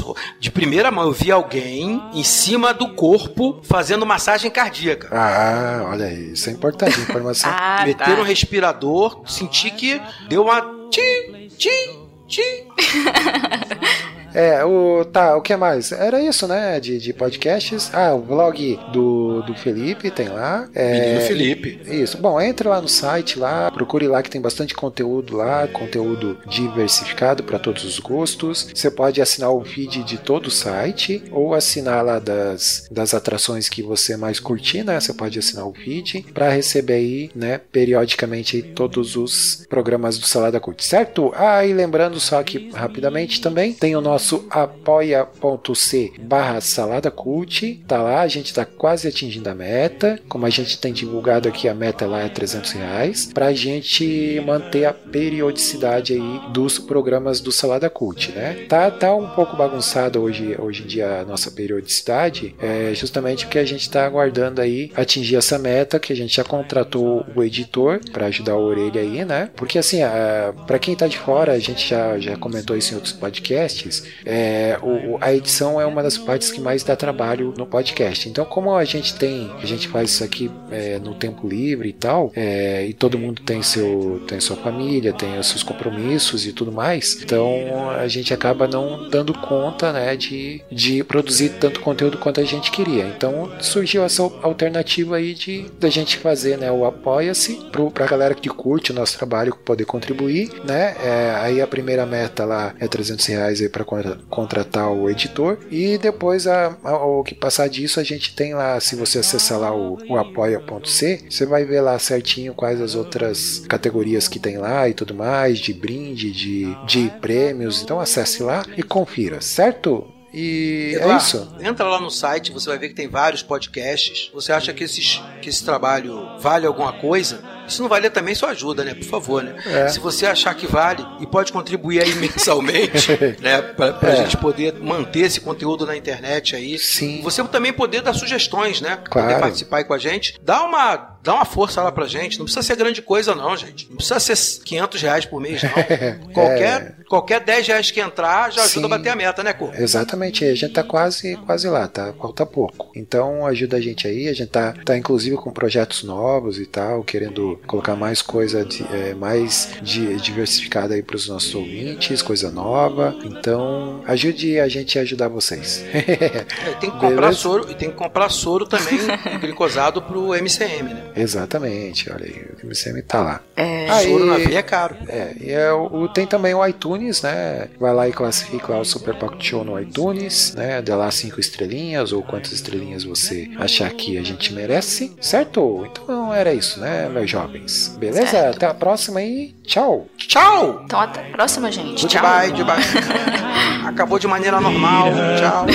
de 0.41 0.51
primeira 0.51 0.91
mão, 0.91 1.05
eu 1.05 1.13
vi 1.13 1.31
alguém 1.31 2.03
em 2.15 2.25
cima 2.25 2.73
do 2.73 2.89
corpo 2.95 3.61
fazendo 3.63 4.07
massagem 4.07 4.51
cardíaca. 4.51 5.09
Ah, 5.13 5.85
olha 5.91 6.07
aí, 6.07 6.33
isso 6.33 6.49
é 6.49 6.53
importante, 6.53 6.99
informação. 7.01 7.51
Ah, 7.61 7.85
Meteram 7.85 8.17
tá. 8.17 8.21
um 8.23 8.25
respirador, 8.25 9.23
senti 9.27 9.71
que 9.71 10.01
deu 10.29 10.43
uma 10.45 10.61
tim, 10.91 11.49
tim, 11.59 12.09
tim. 12.27 12.69
É, 14.35 14.65
o. 14.65 15.05
Tá, 15.05 15.37
o 15.37 15.43
que 15.43 15.57
mais? 15.57 15.93
Era 15.93 16.23
isso, 16.23 16.47
né? 16.47 16.79
De, 16.81 16.99
de 16.99 17.13
podcasts. 17.13 17.91
Ah, 17.93 18.15
o 18.15 18.21
blog 18.21 18.79
do, 18.93 19.43
do 19.43 19.55
Felipe 19.55 20.11
tem 20.11 20.29
lá. 20.29 20.69
É, 20.75 21.01
Menino 21.01 21.21
Felipe. 21.23 21.81
Isso. 21.87 22.19
Bom, 22.19 22.41
entre 22.41 22.69
lá 22.69 22.81
no 22.81 22.89
site 22.89 23.39
lá, 23.39 23.71
procure 23.71 24.07
lá 24.07 24.23
que 24.23 24.31
tem 24.31 24.41
bastante 24.41 24.75
conteúdo 24.75 25.37
lá, 25.37 25.67
conteúdo 25.69 26.39
diversificado 26.47 27.43
para 27.43 27.59
todos 27.59 27.85
os 27.85 27.99
gostos. 27.99 28.69
Você 28.75 28.91
pode 28.91 29.21
assinar 29.21 29.51
o 29.51 29.65
feed 29.65 30.05
de 30.05 30.19
todo 30.19 30.47
o 30.47 30.51
site 30.51 31.23
ou 31.31 31.55
assinar 31.55 32.05
lá 32.05 32.19
das, 32.19 32.89
das 32.91 33.15
atrações 33.15 33.69
que 33.69 33.83
você 33.83 34.17
mais 34.17 34.41
curtir, 34.41 34.85
né? 34.85 35.01
Você 35.01 35.13
pode 35.13 35.39
assinar 35.39 35.67
o 35.67 35.75
feed 35.75 36.27
para 36.35 36.51
receber 36.51 36.95
aí, 36.95 37.31
né, 37.35 37.59
periodicamente 37.59 38.63
todos 38.63 39.17
os 39.17 39.67
programas 39.69 40.19
do 40.19 40.27
Salada 40.27 40.61
Cult, 40.61 40.85
certo? 40.85 41.33
Ah, 41.35 41.65
e 41.65 41.73
lembrando 41.73 42.21
só 42.21 42.43
que 42.43 42.71
rapidamente 42.75 43.41
também 43.41 43.73
tem 43.73 43.97
o 43.97 44.01
nosso 44.01 44.18
apoia.c 44.51 46.13
barra 46.21 46.61
salada 46.61 47.11
cult, 47.11 47.83
tá 47.87 48.03
lá, 48.03 48.21
a 48.21 48.29
gente 48.29 48.53
tá 48.53 48.65
quase 48.65 49.09
atingindo 49.09 49.49
a 49.49 49.55
meta, 49.55 50.21
como 50.29 50.47
a 50.47 50.51
gente 50.51 50.79
tem 50.79 50.93
divulgado 50.93 51.49
aqui, 51.49 51.69
a 51.69 51.75
meta 51.75 52.07
lá 52.07 52.23
é 52.23 52.29
300 52.29 52.73
reais, 52.73 53.31
pra 53.33 53.53
gente 53.53 54.41
manter 54.45 54.85
a 54.85 54.93
periodicidade 54.93 56.13
aí 56.15 56.41
dos 56.53 56.79
programas 56.79 57.41
do 57.41 57.53
Salada 57.53 57.91
Cult, 57.91 58.33
né? 58.33 58.67
Tá, 58.69 58.91
tá 58.91 59.15
um 59.15 59.29
pouco 59.31 59.57
bagunçado 59.57 60.21
hoje, 60.21 60.57
hoje 60.59 60.83
em 60.83 60.87
dia 60.87 61.21
a 61.21 61.25
nossa 61.25 61.51
periodicidade, 61.51 62.55
é 62.59 62.95
justamente 62.95 63.47
porque 63.47 63.59
a 63.59 63.65
gente 63.65 63.89
tá 63.91 64.05
aguardando 64.05 64.61
aí 64.61 64.93
atingir 64.95 65.37
essa 65.37 65.59
meta, 65.59 65.99
que 65.99 66.13
a 66.13 66.17
gente 66.17 66.37
já 66.37 66.45
contratou 66.45 67.25
o 67.35 67.43
editor 67.43 68.01
para 68.13 68.27
ajudar 68.27 68.57
o 68.57 68.65
Orelha 68.65 69.01
aí, 69.01 69.25
né? 69.25 69.51
Porque 69.57 69.79
assim, 69.79 70.03
a, 70.03 70.53
pra 70.67 70.79
quem 70.79 70.95
tá 70.95 71.07
de 71.07 71.19
fora, 71.19 71.53
a 71.53 71.59
gente 71.59 71.89
já, 71.89 72.19
já 72.19 72.37
comentou 72.37 72.77
isso 72.77 72.93
em 72.93 72.97
outros 72.97 73.13
podcasts, 73.13 74.05
é, 74.25 74.79
o, 74.83 75.19
a 75.21 75.33
edição 75.35 75.81
é 75.81 75.87
uma 75.87 76.03
das 76.03 76.17
partes 76.19 76.51
que 76.51 76.61
mais 76.61 76.83
dá 76.83 76.97
trabalho 76.97 77.55
no 77.57 77.67
podcast. 77.67 78.29
Então, 78.29 78.45
como 78.45 78.75
a 78.75 78.85
gente 78.85 79.15
tem, 79.15 79.51
a 79.63 79.67
gente 79.67 79.89
faz 79.89 80.11
isso 80.11 80.25
aqui 80.25 80.51
é, 80.71 80.99
no 80.99 81.15
tempo 81.15 81.47
livre 81.49 81.89
e 81.89 81.93
tal, 81.93 82.33
é, 82.35 82.85
e 82.87 82.93
todo 82.93 83.19
mundo 83.19 83.43
tem 83.43 83.63
seu, 83.63 84.23
tem 84.27 84.41
sua 84.41 84.57
família, 84.57 85.13
tem 85.13 85.39
os 85.39 85.47
seus 85.49 85.63
compromissos 85.63 86.47
e 86.47 86.53
tudo 86.53 86.73
mais, 86.73 87.19
então 87.23 87.91
a 87.91 88.07
gente 88.09 88.33
acaba 88.35 88.67
não 88.67 89.09
dando 89.09 89.33
conta, 89.35 89.93
né, 89.93 90.17
de, 90.17 90.61
de 90.71 91.03
produzir 91.05 91.51
tanto 91.61 91.81
conteúdo 91.81 92.19
quanto 92.19 92.41
a 92.41 92.45
gente 92.45 92.71
queria. 92.71 93.05
Então 93.07 93.51
surgiu 93.61 94.03
essa 94.05 94.23
alternativa 94.43 95.17
aí 95.17 95.35
de 95.35 95.67
da 95.79 95.89
gente 95.89 96.17
fazer, 96.19 96.59
né, 96.59 96.71
o 96.71 96.85
apoia-se 96.85 97.55
pro- 97.71 97.91
pra 97.91 98.07
galera 98.07 98.35
que 98.35 98.49
curte 98.49 98.93
o 98.93 98.95
nosso 98.95 99.17
trabalho 99.17 99.55
poder 99.65 99.85
contribuir, 99.85 100.51
né? 100.65 100.95
É, 101.03 101.35
aí 101.41 101.61
a 101.61 101.67
primeira 101.67 102.05
meta 102.07 102.45
lá 102.45 102.75
é 102.81 102.87
300 102.89 103.25
reais 103.27 103.61
aí 103.61 103.69
para 103.69 103.85
contratar 104.29 104.91
o 104.93 105.09
editor 105.11 105.59
e 105.71 105.99
depois 105.99 106.47
a, 106.47 106.77
a- 106.85 107.05
o 107.05 107.23
que 107.25 107.35
passar 107.35 107.69
disso 107.69 108.01
a 108.01 108.05
gente 108.05 108.35
tem 108.35 108.55
lá, 108.55 108.79
se 108.81 108.97
você 108.97 109.19
acessar 109.19 109.59
lá 109.59 109.75
o, 109.75 109.99
o 110.09 110.17
apoia.c, 110.17 111.25
você 111.31 111.47
vai 111.47 111.65
ver 111.65 111.81
lá 111.81 111.99
certinho 111.99 112.55
quais 112.55 112.81
as 112.81 112.95
outras 112.95 113.65
categorias 113.69 114.29
que 114.29 114.39
tem 114.39 114.59
lá 114.59 114.89
e 114.89 114.95
tudo 114.95 115.15
mais, 115.15 115.59
de 115.59 115.73
brinde, 115.73 116.31
de, 116.33 116.75
de 116.87 117.11
prêmios. 117.21 117.83
Então 117.83 118.01
acesse 118.01 118.43
lá 118.43 118.65
e 118.77 118.83
confira, 118.83 119.41
certo? 119.41 120.07
E 120.33 120.93
é 120.95 120.99
Eduardo, 120.99 121.23
isso. 121.23 121.49
Entra 121.61 121.87
lá 121.89 121.99
no 122.01 122.11
site, 122.11 122.53
você 122.53 122.69
vai 122.69 122.79
ver 122.79 122.89
que 122.91 122.95
tem 122.95 123.09
vários 123.09 123.43
podcasts. 123.43 124.31
Você 124.35 124.53
acha 124.53 124.75
que, 124.75 124.85
esses, 124.85 125.23
que 125.41 125.49
esse 125.49 125.65
trabalho 125.65 126.39
vale 126.39 126.67
alguma 126.67 126.93
coisa? 126.93 127.43
Se 127.69 127.81
não 127.81 127.89
valer 127.89 128.11
também, 128.11 128.35
só 128.35 128.49
ajuda, 128.49 128.85
né? 128.85 128.95
Por 128.95 129.05
favor, 129.05 129.43
né? 129.43 129.55
É. 129.67 129.89
Se 129.89 129.99
você 130.01 130.27
achar 130.27 130.55
que 130.55 130.67
vale 130.67 131.05
e 131.21 131.27
pode 131.27 131.53
contribuir 131.53 132.03
aí 132.03 132.15
mensalmente, 132.15 133.11
né? 133.41 133.63
Pra, 133.63 133.93
pra 133.93 134.11
É. 134.13 134.17
gente 134.17 134.37
poder 134.37 134.75
manter 134.75 135.21
esse 135.21 135.41
conteúdo 135.41 135.87
na 135.87 135.97
internet 135.97 136.57
aí. 136.57 136.79
Sim. 136.79 137.21
Você 137.23 137.43
também 137.45 137.73
poder 137.73 138.03
dar 138.03 138.13
sugestões, 138.15 138.81
né? 138.81 138.99
Claro. 139.11 139.29
Poder 139.29 139.41
participar 139.41 139.79
aí 139.79 139.85
com 139.85 139.95
a 139.95 139.99
gente. 139.99 140.39
Dá 140.43 140.63
uma, 140.65 141.19
dá 141.23 141.35
uma 141.35 141.45
força 141.45 141.83
lá 141.83 141.93
pra 141.93 142.07
gente. 142.07 142.39
Não 142.39 142.45
precisa 142.45 142.63
ser 142.67 142.77
grande 142.77 143.03
coisa, 143.03 143.35
não, 143.35 143.57
gente. 143.57 143.89
Não 143.89 143.97
precisa 143.97 144.19
ser 144.21 144.63
500 144.65 145.03
reais 145.03 145.25
por 145.27 145.41
mês, 145.41 145.63
não. 145.63 145.71
Qualquer, 146.33 146.97
qualquer 147.09 147.41
10 147.41 147.67
reais 147.67 147.91
que 147.91 148.01
entrar 148.01 148.51
já 148.53 148.63
ajuda 148.63 148.79
É. 148.79 148.81
Sim. 148.81 148.85
a 148.85 148.89
bater 148.89 149.09
a 149.11 149.17
meta, 149.17 149.43
né, 149.43 149.53
Cor? 149.53 149.75
Exatamente, 149.75 150.45
a 150.45 150.55
gente 150.55 150.73
tá 150.73 150.83
quase, 150.83 151.37
quase 151.47 151.69
lá, 151.69 151.89
tá? 151.89 152.13
Falta 152.21 152.45
pouco. 152.47 152.91
Então 152.95 153.47
ajuda 153.47 153.77
a 153.77 153.81
gente 153.81 154.07
aí, 154.07 154.29
a 154.29 154.33
gente 154.33 154.51
tá, 154.51 154.75
tá 154.85 154.97
inclusive 154.97 155.37
com 155.37 155.51
projetos 155.51 156.03
novos 156.05 156.59
e 156.59 156.67
tal, 156.67 157.03
querendo 157.03 157.58
colocar 157.67 157.95
mais 157.97 158.23
coisa 158.23 158.65
de- 158.65 158.85
é, 158.93 159.15
mais 159.15 159.71
di- 159.83 160.17
diversificada 160.17 160.95
aí 160.95 161.03
pros 161.03 161.29
nossos 161.29 161.55
ouvintes, 161.55 162.23
coisa 162.23 162.51
nova. 162.51 163.15
Então 163.25 164.03
ajude 164.07 164.59
a 164.61 164.69
gente 164.69 164.99
a 164.99 165.03
ajudar 165.03 165.29
vocês. 165.29 165.85
É, 165.93 166.45
tem 166.81 166.91
que 166.91 166.97
comprar 166.99 167.09
Beleza. 167.29 167.39
soro 167.39 167.71
e 167.71 167.75
tem 167.75 167.91
que 167.91 167.97
comprar 167.97 168.29
soro 168.31 168.67
também 168.67 168.99
glicosado 169.41 170.01
pro 170.03 170.35
MCM, 170.35 170.95
né? 170.95 171.03
Exatamente, 171.17 172.11
olha 172.11 172.25
aí, 172.25 172.47
o 172.63 172.67
MCM 172.67 173.03
tá 173.03 173.21
lá. 173.23 173.41
É, 173.57 173.89
Aí- 173.91 174.09
Soro 174.11 174.27
na 174.27 174.37
veia 174.37 174.59
é 174.59 174.63
caro. 174.63 174.97
É, 175.09 175.35
e 175.41 175.51
é 175.51 175.73
o, 175.73 175.87
o- 176.03 176.09
tem 176.09 176.27
também 176.27 176.55
o 176.55 176.67
iTunes, 176.67 177.23
né? 177.23 177.69
Vai 177.79 177.93
lá 177.95 178.09
e 178.09 178.13
classifica 178.13 178.73
lá 178.73 178.81
o 178.81 178.85
Super 178.85 179.15
Pocket 179.15 179.43
Show 179.43 179.65
no 179.65 179.79
iTunes, 179.81 180.55
né? 180.55 180.81
Dá 180.83 180.97
lá 180.97 181.11
cinco 181.11 181.41
estrelinhas 181.41 182.13
ou 182.13 182.23
quantas 182.23 182.53
estrelinhas 182.53 183.05
você 183.05 183.49
achar 183.59 183.91
que 183.93 184.19
a 184.19 184.23
gente 184.23 184.53
merece, 184.53 185.13
certo? 185.21 185.87
Então 185.91 186.33
era 186.33 186.53
isso, 186.53 186.79
né, 186.81 187.09
meus 187.09 187.31
jovens? 187.49 187.97
Beleza? 187.99 188.27
Certo. 188.27 188.57
Até 188.57 188.67
a 188.67 188.75
próxima 188.75 189.23
e 189.23 189.55
tchau! 189.65 190.07
Tchau! 190.17 190.83
Então 190.85 191.01
até 191.01 191.21
a 191.21 191.33
próxima, 191.33 191.73
gente. 191.73 192.07
Tchau. 192.07 192.23
Goodbye, 192.23 192.51
goodbye. 192.51 192.83
Acabou 193.87 194.19
de 194.19 194.27
maneira 194.27 194.61
normal. 194.61 195.09
Tchau. 195.39 195.67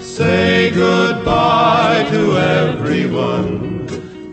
Say 0.00 0.70
goodbye 0.70 2.06
to 2.10 2.38
everyone. 2.38 3.86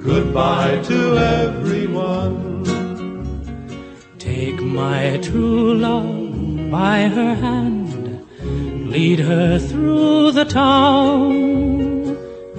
Goodbye 0.04 0.80
to 0.84 1.18
everyone. 1.18 2.64
Take 4.20 4.62
my 4.62 5.18
true 5.18 5.74
love 5.74 6.70
by 6.72 7.08
her 7.10 7.34
hand, 7.34 8.24
lead 8.92 9.20
her 9.20 9.58
through 9.60 10.32
the 10.32 10.46
town. 10.46 11.91